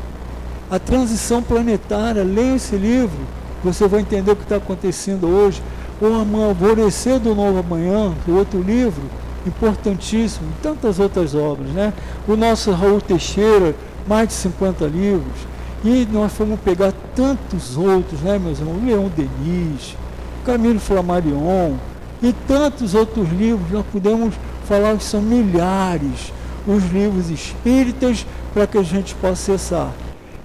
A 0.70 0.78
transição 0.78 1.42
planetária, 1.42 2.22
leia 2.22 2.57
esse 2.57 2.76
livro, 2.76 3.18
você 3.62 3.86
vai 3.86 4.00
entender 4.00 4.30
o 4.30 4.36
que 4.36 4.42
está 4.42 4.57
acontecendo 4.57 5.28
hoje. 5.28 5.62
O 6.00 6.42
Alvorecer 6.42 7.20
do 7.20 7.34
Novo 7.34 7.59
Amanhã, 7.59 8.12
outro 8.26 8.61
livro, 8.61 9.03
importantíssimo, 9.46 10.48
e 10.50 10.62
tantas 10.62 10.98
outras 10.98 11.34
obras, 11.34 11.68
né? 11.70 11.92
O 12.26 12.34
nosso 12.34 12.72
Raul 12.72 13.00
Teixeira, 13.00 13.74
mais 14.07 14.28
de 14.28 14.34
50 14.34 14.84
livros. 14.86 15.53
E 15.84 16.09
nós 16.11 16.32
fomos 16.32 16.59
pegar 16.61 16.92
tantos 17.14 17.76
outros, 17.76 18.20
né, 18.20 18.38
meus 18.38 18.59
irmãos? 18.59 18.84
Leão 18.84 19.11
Denis, 19.14 19.96
Camilo 20.44 20.80
Flammarion, 20.80 21.74
e 22.22 22.32
tantos 22.46 22.94
outros 22.94 23.28
livros, 23.30 23.70
nós 23.70 23.84
podemos 23.92 24.34
falar 24.66 24.96
que 24.96 25.04
são 25.04 25.20
milhares 25.20 26.32
os 26.66 26.84
livros 26.90 27.28
espíritas 27.28 28.24
para 28.54 28.66
que 28.66 28.78
a 28.78 28.82
gente 28.82 29.14
possa 29.16 29.54
acessar. 29.54 29.92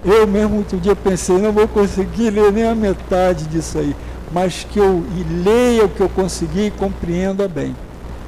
Eu 0.04 0.26
mesmo 0.26 0.58
outro 0.58 0.78
dia 0.78 0.96
pensei, 0.96 1.38
não 1.38 1.52
vou 1.52 1.68
conseguir 1.68 2.30
ler 2.30 2.52
nem 2.52 2.64
a 2.64 2.74
metade 2.74 3.44
disso 3.46 3.78
aí, 3.78 3.94
mas 4.32 4.66
que 4.68 4.78
eu 4.78 5.04
leia 5.44 5.84
o 5.84 5.88
que 5.88 6.00
eu 6.00 6.08
consegui 6.08 6.66
e 6.66 6.70
compreenda 6.70 7.46
bem. 7.46 7.74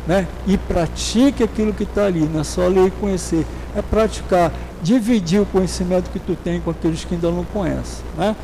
Né? 0.07 0.27
E 0.47 0.57
pratique 0.57 1.43
aquilo 1.43 1.73
que 1.73 1.83
está 1.83 2.07
ali, 2.07 2.21
não 2.21 2.41
é 2.41 2.45
só 2.45 2.67
ler 2.67 2.87
e 2.87 2.91
conhecer, 2.91 3.45
é 3.77 3.83
praticar, 3.83 4.53
dividir 4.83 5.41
o 5.41 5.47
conhecimento 5.47 6.11
que 6.11 6.19
tu 6.19 6.37
tem 6.37 6.61
com 6.61 6.71
aqueles 6.71 7.05
que 7.05 7.15
ainda 7.15 7.31
não 7.31 7.45
conhecem. 7.45 8.05
Né? 8.17 8.35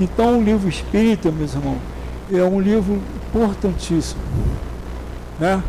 Então 0.00 0.38
o 0.38 0.42
livro 0.42 0.68
espírita, 0.68 1.30
meus 1.30 1.54
irmãos, 1.54 1.78
é 2.38 2.44
um 2.44 2.60
livro 2.60 3.00
importantíssimo, 3.28 4.20
né? 5.38 5.62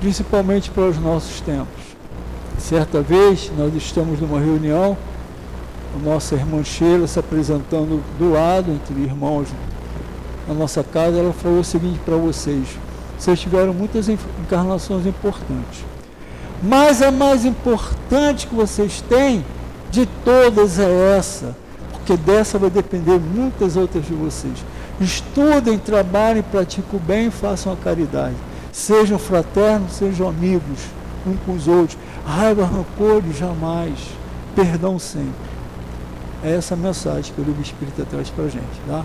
principalmente 0.00 0.70
para 0.70 0.84
os 0.84 0.98
nossos 0.98 1.40
tempos. 1.40 1.82
Certa 2.58 3.00
vez, 3.00 3.50
nós 3.56 3.74
estamos 3.74 4.20
numa 4.20 4.38
reunião, 4.38 4.96
a 5.94 6.04
nossa 6.04 6.34
irmã 6.34 6.62
Sheila 6.62 7.06
se 7.06 7.18
apresentando 7.18 8.02
do 8.18 8.32
lado, 8.32 8.70
entre 8.70 8.94
irmãos, 9.02 9.48
na 10.46 10.54
nossa 10.54 10.82
casa, 10.82 11.18
ela 11.18 11.32
falou 11.32 11.60
o 11.60 11.64
seguinte 11.64 12.00
para 12.04 12.16
vocês: 12.16 12.66
vocês 13.18 13.40
tiveram 13.40 13.72
muitas 13.72 14.08
encarnações 14.08 15.06
importantes, 15.06 15.84
mas 16.62 17.00
a 17.02 17.10
mais 17.10 17.44
importante 17.44 18.46
que 18.46 18.54
vocês 18.54 19.02
têm 19.08 19.44
de 19.90 20.06
todas 20.24 20.78
é 20.78 21.16
essa, 21.16 21.56
porque 21.92 22.16
dessa 22.16 22.58
vai 22.58 22.70
depender 22.70 23.18
muitas 23.18 23.76
outras 23.76 24.04
de 24.04 24.14
vocês. 24.14 24.64
Estudem, 25.02 25.78
trabalhem, 25.78 26.42
pratiquem 26.42 26.98
o 26.98 27.02
bem 27.02 27.26
e 27.26 27.30
façam 27.30 27.72
a 27.72 27.76
caridade. 27.76 28.36
Sejam 28.72 29.18
fraternos, 29.18 29.92
sejam 29.92 30.28
amigos 30.28 30.80
uns 31.26 31.36
com 31.44 31.52
os 31.52 31.68
outros. 31.68 31.98
Raiva, 32.26 32.64
rancor, 32.64 33.22
jamais. 33.36 33.98
Perdão 34.54 34.98
sempre. 34.98 35.52
É 36.42 36.54
essa 36.54 36.76
mensagem 36.76 37.32
que 37.32 37.40
o 37.40 37.44
livro 37.44 37.62
Espírita 37.62 38.04
traz 38.04 38.30
para 38.30 38.44
a 38.44 38.48
gente. 38.48 38.80
Tá? 38.86 39.04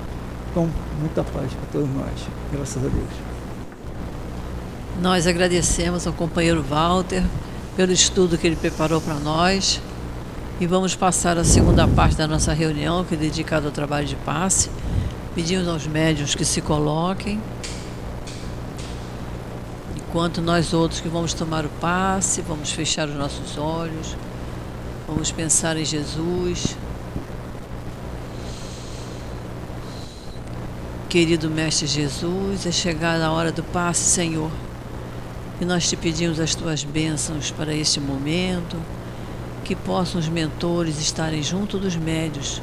Então, 0.52 0.70
muita 1.00 1.24
paz 1.24 1.52
para 1.52 1.72
todos 1.72 1.90
nós. 1.96 2.28
Graças 2.52 2.78
a 2.78 2.88
Deus. 2.88 3.10
Nós 5.02 5.28
agradecemos 5.28 6.08
ao 6.08 6.14
companheiro 6.14 6.64
Walter 6.64 7.24
pelo 7.76 7.92
estudo 7.92 8.38
que 8.38 8.48
ele 8.48 8.56
preparou 8.56 9.00
para 9.00 9.16
nós. 9.16 9.82
E 10.60 10.66
vamos 10.66 10.96
passar 10.96 11.38
a 11.38 11.44
segunda 11.44 11.88
parte 11.88 12.18
da 12.18 12.28
nossa 12.28 12.52
reunião, 12.52 13.04
que 13.04 13.14
é 13.14 13.18
dedicada 13.18 13.68
ao 13.68 13.72
trabalho 13.72 14.08
de 14.08 14.16
passe. 14.16 14.72
Pedimos 15.38 15.68
aos 15.68 15.86
médios 15.86 16.34
que 16.34 16.44
se 16.44 16.62
coloquem. 16.62 17.40
Enquanto 19.96 20.42
nós 20.42 20.74
outros 20.74 21.00
que 21.00 21.08
vamos 21.08 21.32
tomar 21.32 21.64
o 21.64 21.70
passe, 21.80 22.42
vamos 22.42 22.72
fechar 22.72 23.08
os 23.08 23.14
nossos 23.14 23.56
olhos, 23.56 24.18
vamos 25.08 25.32
pensar 25.32 25.78
em 25.78 25.86
Jesus. 25.86 26.76
Querido 31.08 31.52
Mestre 31.52 31.86
Jesus, 31.86 32.66
é 32.66 32.72
chegada 32.72 33.28
a 33.28 33.32
hora 33.32 33.52
do 33.52 33.62
passe, 33.62 34.10
Senhor. 34.10 34.50
E 35.62 35.66
nós 35.66 35.88
te 35.88 35.96
pedimos 35.96 36.40
as 36.40 36.56
tuas 36.56 36.84
bênçãos 36.84 37.52
para 37.52 37.76
este 37.76 38.00
momento, 38.00 38.76
que 39.64 39.76
possam 39.76 40.20
os 40.20 40.28
mentores 40.28 41.00
estarem 41.00 41.44
junto 41.44 41.78
dos 41.78 41.96
médios, 41.96 42.60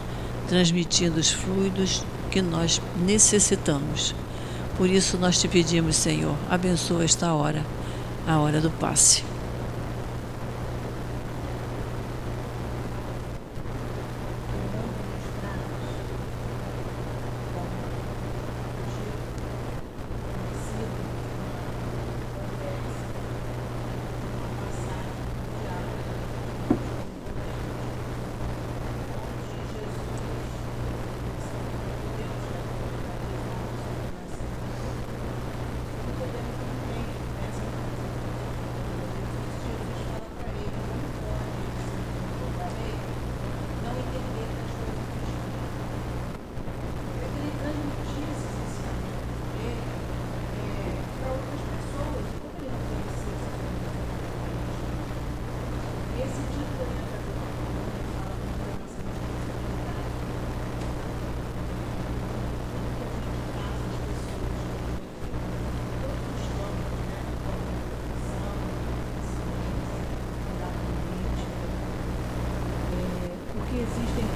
transmitindo 0.49 1.21
os 1.21 1.31
fluidos 1.31 2.03
que 2.35 2.43
nós 2.43 2.83
necessitamos. 3.07 4.13
Por 4.77 4.91
isso 4.91 5.17
nós 5.17 5.39
te 5.39 5.47
pedimos, 5.47 5.95
Senhor, 5.95 6.35
abençoa 6.51 7.05
esta 7.05 7.33
hora, 7.33 7.65
a 8.27 8.41
hora 8.41 8.61
do 8.61 8.73
passe. 8.73 9.23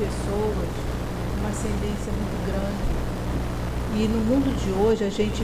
Pessoas 0.08 0.68
uma 1.38 1.50
ascendência 1.50 2.12
muito 2.12 2.36
grande. 2.48 2.98
E 3.96 4.08
no 4.08 4.18
mundo 4.24 4.48
de 4.56 4.70
hoje 4.72 5.04
a 5.04 5.10
gente 5.10 5.42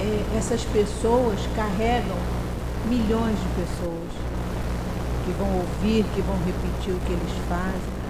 é, 0.00 0.38
essas 0.38 0.62
pessoas 0.64 1.38
carregam 1.54 2.16
milhões 2.88 3.36
de 3.38 3.62
pessoas 3.62 4.10
que 5.24 5.32
vão 5.38 5.48
ouvir, 5.54 6.04
que 6.14 6.22
vão 6.22 6.36
repetir 6.44 6.94
o 6.94 7.00
que 7.06 7.12
eles 7.12 7.32
fazem. 7.48 8.02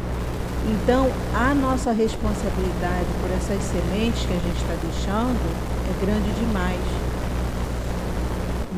Então, 0.65 1.11
a 1.35 1.53
nossa 1.55 1.93
responsabilidade 1.93 3.07
por 3.21 3.31
essas 3.33 3.63
sementes 3.65 4.25
que 4.25 4.33
a 4.33 4.41
gente 4.41 4.57
está 4.57 4.75
deixando 4.81 5.37
é 5.91 6.07
grande 6.07 6.31
demais. 6.39 6.81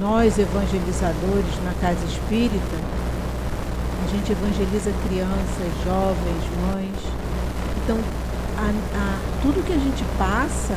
Nós, 0.00 0.38
evangelizadores 0.38 1.62
na 1.62 1.72
casa 1.80 2.04
espírita, 2.06 2.76
gente 4.14 4.30
evangeliza 4.30 4.92
crianças, 5.08 5.66
jovens, 5.84 6.44
mães. 6.62 6.98
Então, 7.82 7.98
a, 8.56 8.70
a, 8.70 9.18
tudo 9.42 9.64
que 9.66 9.72
a 9.72 9.78
gente 9.78 10.04
passa 10.16 10.74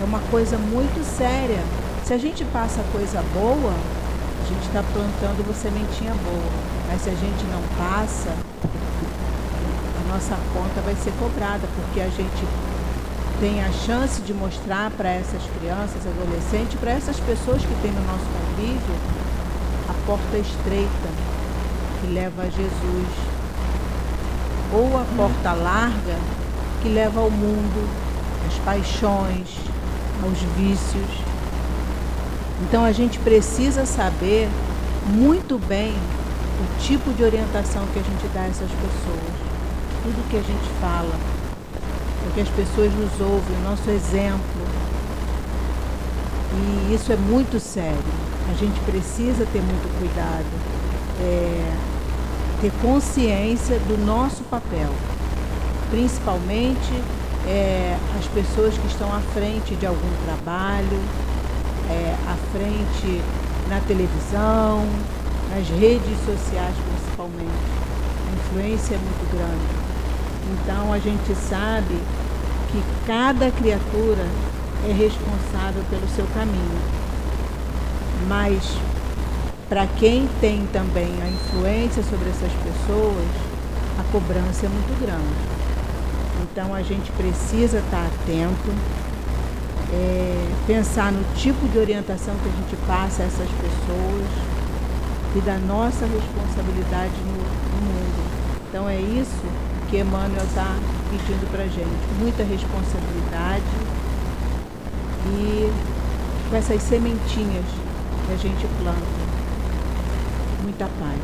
é 0.00 0.04
uma 0.04 0.20
coisa 0.30 0.56
muito 0.56 1.04
séria. 1.04 1.60
Se 2.04 2.14
a 2.14 2.18
gente 2.18 2.44
passa 2.46 2.82
coisa 2.92 3.22
boa, 3.34 3.72
a 3.72 4.48
gente 4.48 4.66
está 4.66 4.82
plantando 4.82 5.44
uma 5.44 5.52
sementinha 5.52 6.14
boa. 6.14 6.50
Mas 6.88 7.02
se 7.02 7.10
a 7.10 7.14
gente 7.14 7.44
não 7.52 7.60
passa, 7.76 8.30
a 10.00 10.12
nossa 10.12 10.34
conta 10.54 10.80
vai 10.80 10.94
ser 10.96 11.12
cobrada, 11.20 11.68
porque 11.76 12.00
a 12.00 12.08
gente 12.08 12.44
tem 13.38 13.62
a 13.62 13.70
chance 13.70 14.20
de 14.22 14.32
mostrar 14.32 14.90
para 14.92 15.10
essas 15.10 15.42
crianças, 15.58 16.00
adolescentes, 16.06 16.80
para 16.80 16.92
essas 16.92 17.20
pessoas 17.20 17.60
que 17.60 17.74
têm 17.82 17.92
no 17.92 18.04
nosso 18.06 18.24
convívio, 18.24 18.96
a 19.88 20.06
porta 20.06 20.38
estreita 20.38 21.29
leva 22.10 22.42
a 22.42 22.50
Jesus, 22.50 23.08
ou 24.72 24.98
a 24.98 25.04
porta 25.16 25.52
larga 25.52 26.16
que 26.82 26.88
leva 26.88 27.20
ao 27.20 27.30
mundo, 27.30 27.88
às 28.46 28.54
paixões, 28.64 29.48
aos 30.22 30.38
vícios. 30.56 31.24
Então 32.62 32.84
a 32.84 32.92
gente 32.92 33.18
precisa 33.18 33.86
saber 33.86 34.48
muito 35.06 35.58
bem 35.66 35.92
o 35.92 36.80
tipo 36.80 37.12
de 37.12 37.24
orientação 37.24 37.86
que 37.92 37.98
a 37.98 38.02
gente 38.02 38.26
dá 38.34 38.42
a 38.42 38.46
essas 38.46 38.70
pessoas, 38.70 39.32
tudo 40.02 40.28
que 40.28 40.36
a 40.36 40.42
gente 40.42 40.70
fala, 40.80 41.14
porque 42.24 42.40
as 42.42 42.48
pessoas 42.48 42.92
nos 42.92 43.20
ouvem, 43.20 43.56
o 43.56 43.70
nosso 43.70 43.88
exemplo. 43.90 44.40
E 46.52 46.94
isso 46.94 47.12
é 47.12 47.16
muito 47.16 47.58
sério. 47.60 47.98
A 48.50 48.54
gente 48.54 48.78
precisa 48.80 49.46
ter 49.52 49.62
muito 49.62 49.98
cuidado. 49.98 50.44
É, 51.20 51.89
ter 52.60 52.70
consciência 52.82 53.78
do 53.80 53.96
nosso 54.04 54.42
papel, 54.44 54.90
principalmente 55.90 57.02
é, 57.46 57.96
as 58.18 58.26
pessoas 58.26 58.76
que 58.76 58.86
estão 58.86 59.08
à 59.14 59.20
frente 59.32 59.74
de 59.74 59.86
algum 59.86 60.10
trabalho, 60.26 61.00
é, 61.88 62.14
à 62.28 62.36
frente 62.52 63.22
na 63.68 63.80
televisão, 63.80 64.84
nas 65.50 65.68
redes 65.68 66.18
sociais 66.26 66.74
principalmente. 66.92 67.80
A 68.28 68.32
influência 68.36 68.94
é 68.94 68.98
muito 68.98 69.36
grande. 69.36 69.80
Então 70.52 70.92
a 70.92 70.98
gente 70.98 71.34
sabe 71.48 71.96
que 72.70 72.82
cada 73.06 73.50
criatura 73.50 74.26
é 74.88 74.92
responsável 74.92 75.82
pelo 75.88 76.08
seu 76.14 76.26
caminho. 76.34 76.80
Mas 78.28 78.76
para 79.70 79.86
quem 79.86 80.28
tem 80.40 80.66
também 80.72 81.06
a 81.22 81.28
influência 81.28 82.02
sobre 82.02 82.28
essas 82.28 82.52
pessoas, 82.54 83.24
a 84.00 84.02
cobrança 84.10 84.66
é 84.66 84.68
muito 84.68 85.00
grande. 85.00 85.60
Então 86.42 86.74
a 86.74 86.82
gente 86.82 87.12
precisa 87.12 87.78
estar 87.78 88.04
atento, 88.04 88.74
é, 89.92 90.48
pensar 90.66 91.12
no 91.12 91.22
tipo 91.36 91.68
de 91.68 91.78
orientação 91.78 92.34
que 92.42 92.48
a 92.48 92.52
gente 92.52 92.76
passa 92.84 93.22
a 93.22 93.26
essas 93.26 93.48
pessoas 93.48 94.26
e 95.36 95.40
da 95.42 95.56
nossa 95.58 96.04
responsabilidade 96.04 97.14
no, 97.24 97.36
no 97.36 97.86
mundo. 97.86 98.66
Então 98.68 98.88
é 98.88 98.98
isso 98.98 99.46
que 99.88 99.98
Emmanuel 99.98 100.42
está 100.46 100.76
pedindo 101.10 101.48
para 101.52 101.62
a 101.62 101.68
gente. 101.68 102.18
Muita 102.18 102.42
responsabilidade 102.42 103.62
e 105.26 105.72
com 106.50 106.56
essas 106.56 106.82
sementinhas 106.82 107.66
que 108.26 108.32
a 108.32 108.36
gente 108.36 108.66
planta 108.82 109.19
muita 110.62 110.86
paz. 110.86 111.18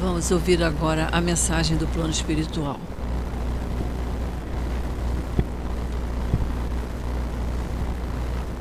Vamos 0.00 0.30
ouvir 0.30 0.62
agora 0.62 1.08
a 1.12 1.20
mensagem 1.20 1.76
do 1.76 1.86
plano 1.86 2.10
espiritual. 2.10 2.78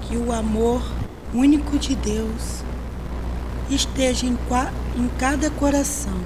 Que 0.04 0.18
o 0.18 0.32
amor 0.32 0.84
único 1.34 1.80
de 1.80 1.96
Deus 1.96 2.64
esteja 3.70 4.28
em, 4.28 4.38
em 4.96 5.08
cada 5.18 5.50
coração, 5.50 6.20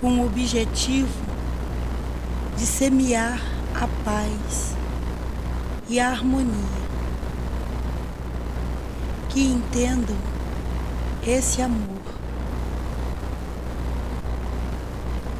com 0.00 0.20
o 0.20 0.26
objetivo 0.26 1.08
de 2.56 2.66
semear 2.66 3.40
a 3.74 3.88
paz 4.04 4.76
e 5.88 5.98
a 5.98 6.10
harmonia 6.10 6.77
que 9.38 9.44
entendam 9.44 10.16
esse 11.24 11.62
amor. 11.62 12.02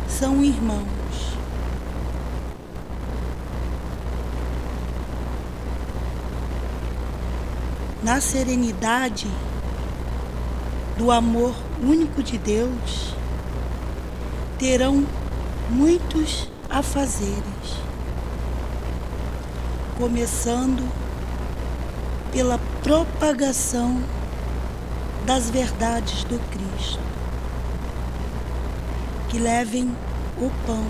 São 0.08 0.40
irmãos. 0.44 0.86
Na 8.00 8.20
serenidade 8.20 9.26
do 10.96 11.10
amor 11.10 11.56
único 11.82 12.22
de 12.22 12.38
Deus, 12.38 13.16
terão 14.60 15.04
muitos 15.70 16.48
afazeres, 16.70 17.82
começando 19.96 20.88
pela 22.32 22.58
propagação 22.82 24.02
das 25.26 25.50
verdades 25.50 26.24
do 26.24 26.38
Cristo, 26.50 27.00
que 29.28 29.38
levem 29.38 29.94
o 30.38 30.50
pão, 30.66 30.84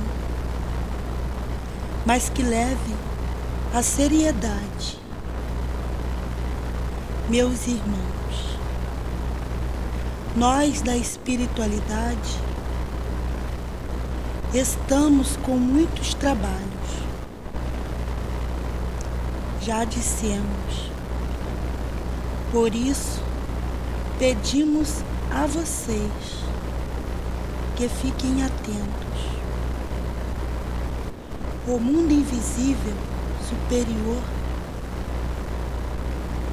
mas 2.07 2.29
que 2.29 2.43
levem 2.43 2.97
a 3.75 3.83
seriedade. 3.83 4.99
Meus 7.29 7.67
irmãos, 7.67 8.59
nós 10.37 10.81
da 10.83 10.97
espiritualidade 10.97 12.39
estamos 14.55 15.37
com 15.39 15.57
muitos 15.57 16.15
trabalhos. 16.15 16.69
Já 19.61 19.85
dissemos. 19.85 20.98
Por 22.51 22.75
isso, 22.75 23.21
pedimos 24.19 25.03
a 25.31 25.47
vocês 25.47 26.39
que 27.77 27.89
fiquem 27.89 28.43
atentos. 28.43 29.09
O 31.67 31.79
mundo 31.79 32.11
invisível 32.11 32.95
superior 33.47 34.23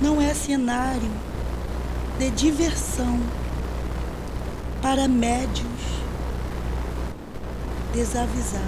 não 0.02 0.22
é 0.22 0.34
cenário 0.34 1.12
de 2.20 2.30
diversão 2.32 3.20
para 4.82 5.08
médios 5.08 5.66
desavisados. 7.94 8.66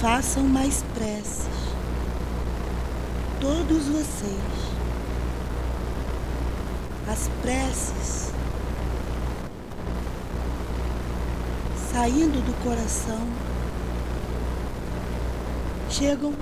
Façam 0.00 0.44
mais 0.44 0.84
preces, 0.94 1.73
todos 3.44 3.88
vocês. 3.88 4.40
As 7.06 7.28
preces 7.42 8.32
saindo 11.92 12.40
do 12.40 12.64
coração 12.64 13.20
chegam 15.90 16.32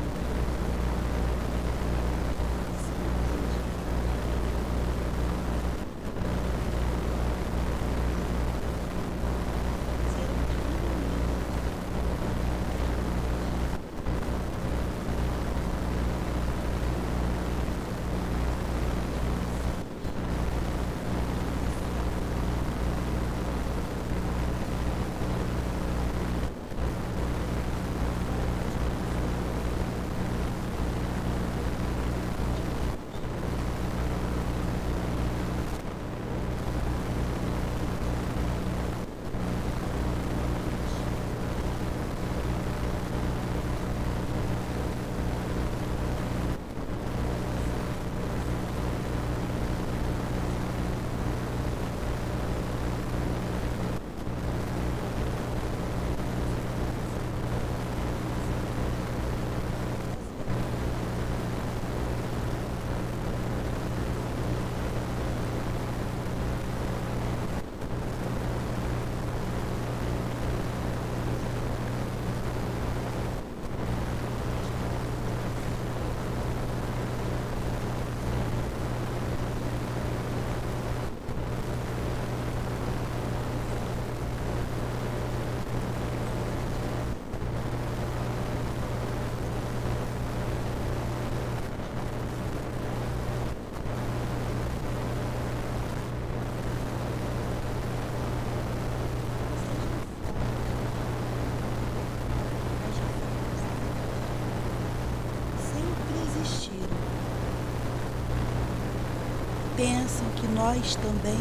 pensam 109.83 110.25
que 110.37 110.47
nós 110.47 110.95
também 110.95 111.41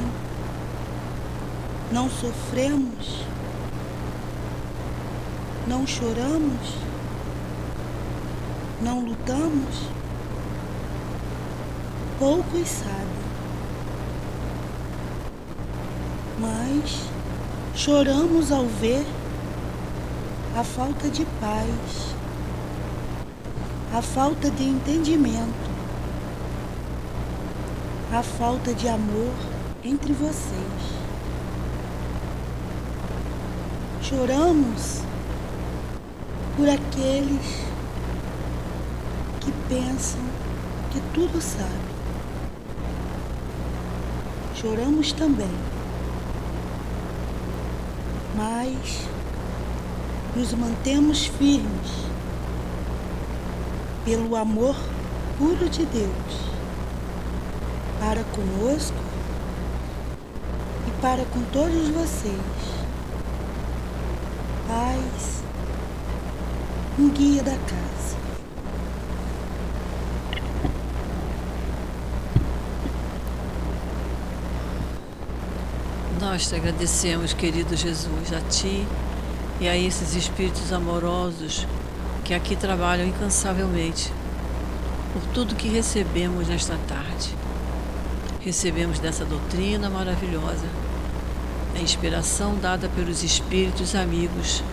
não 1.92 2.10
sofremos, 2.10 3.24
não 5.68 5.86
choramos, 5.86 6.76
não 8.82 9.02
lutamos? 9.02 9.92
Poucos 12.18 12.68
sabem, 12.68 13.22
mas 16.40 17.00
choramos 17.76 18.52
ao 18.52 18.66
ver 18.66 19.06
a 20.58 20.64
falta 20.64 21.10
de 21.10 21.26
paz, 21.40 22.16
a 23.94 24.02
falta 24.02 24.50
de 24.50 24.64
entendimento 24.64 25.71
a 28.14 28.22
falta 28.22 28.74
de 28.74 28.90
amor 28.90 29.34
entre 29.86 30.12
vocês. 30.12 31.02
Choramos 34.02 35.00
por 36.58 36.68
aqueles 36.68 37.66
que 39.40 39.52
pensam 39.70 40.20
que 40.92 41.00
tudo 41.14 41.42
sabe. 41.42 41.92
Choramos 44.56 45.14
também, 45.14 45.56
mas 48.36 49.08
nos 50.36 50.54
mantemos 50.54 51.28
firmes 51.28 51.92
pelo 54.04 54.36
amor 54.36 54.76
puro 55.40 55.70
de 55.70 55.86
Deus 55.86 56.51
para 58.02 58.24
conosco 58.24 58.98
e 60.88 61.02
para 61.02 61.24
com 61.26 61.40
todos 61.54 61.88
vocês. 61.90 62.34
Paz, 64.68 65.44
um 66.98 67.10
guia 67.10 67.44
da 67.44 67.52
casa. 67.52 68.18
Nós 76.20 76.48
te 76.48 76.56
agradecemos, 76.56 77.34
querido 77.34 77.76
Jesus, 77.76 78.34
a 78.34 78.42
Ti 78.50 78.88
e 79.60 79.68
a 79.68 79.78
esses 79.78 80.16
espíritos 80.16 80.74
amorosos 80.74 81.68
que 82.24 82.34
aqui 82.34 82.56
trabalham 82.56 83.06
incansavelmente 83.06 84.12
por 85.14 85.22
tudo 85.34 85.54
que 85.54 85.68
recebemos 85.68 86.48
nesta 86.48 86.76
tarde 86.88 87.41
recebemos 88.44 89.00
dessa 89.00 89.24
doutrina 89.24 89.90
maravilhosa, 89.90 90.66
a 91.76 91.80
inspiração 91.80 92.56
dada 92.60 92.90
pelos 92.90 93.24
Espíritos 93.24 93.96
amigos 93.96 94.64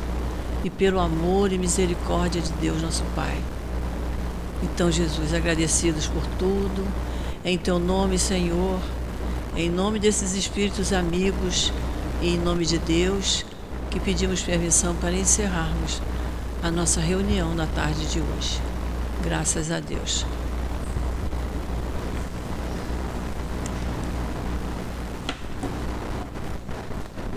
e 0.65 0.71
pelo 0.71 0.99
amor 0.99 1.53
e 1.53 1.59
misericórdia 1.59 2.41
de 2.41 2.53
Deus, 2.55 2.83
nosso 2.83 3.05
Pai. 3.15 3.39
Então, 4.63 4.91
Jesus, 4.91 5.33
agradecidos 5.33 6.07
por 6.07 6.27
tudo, 6.39 6.87
em 7.45 7.57
Teu 7.57 7.79
nome, 7.79 8.19
Senhor, 8.19 8.81
em 9.55 9.71
nome 9.71 9.99
desses 9.99 10.35
Espíritos 10.35 10.93
amigos 10.93 11.73
e 12.21 12.31
em 12.35 12.39
nome 12.39 12.67
de 12.67 12.79
Deus, 12.79 13.45
que 13.91 14.01
pedimos 14.01 14.43
permissão 14.43 14.95
para 14.97 15.13
encerrarmos 15.13 16.01
a 16.63 16.71
nossa 16.71 17.01
reunião 17.01 17.55
na 17.55 17.67
tarde 17.67 18.07
de 18.07 18.21
hoje. 18.21 18.61
Graças 19.23 19.71
a 19.71 19.79
Deus. 19.81 20.27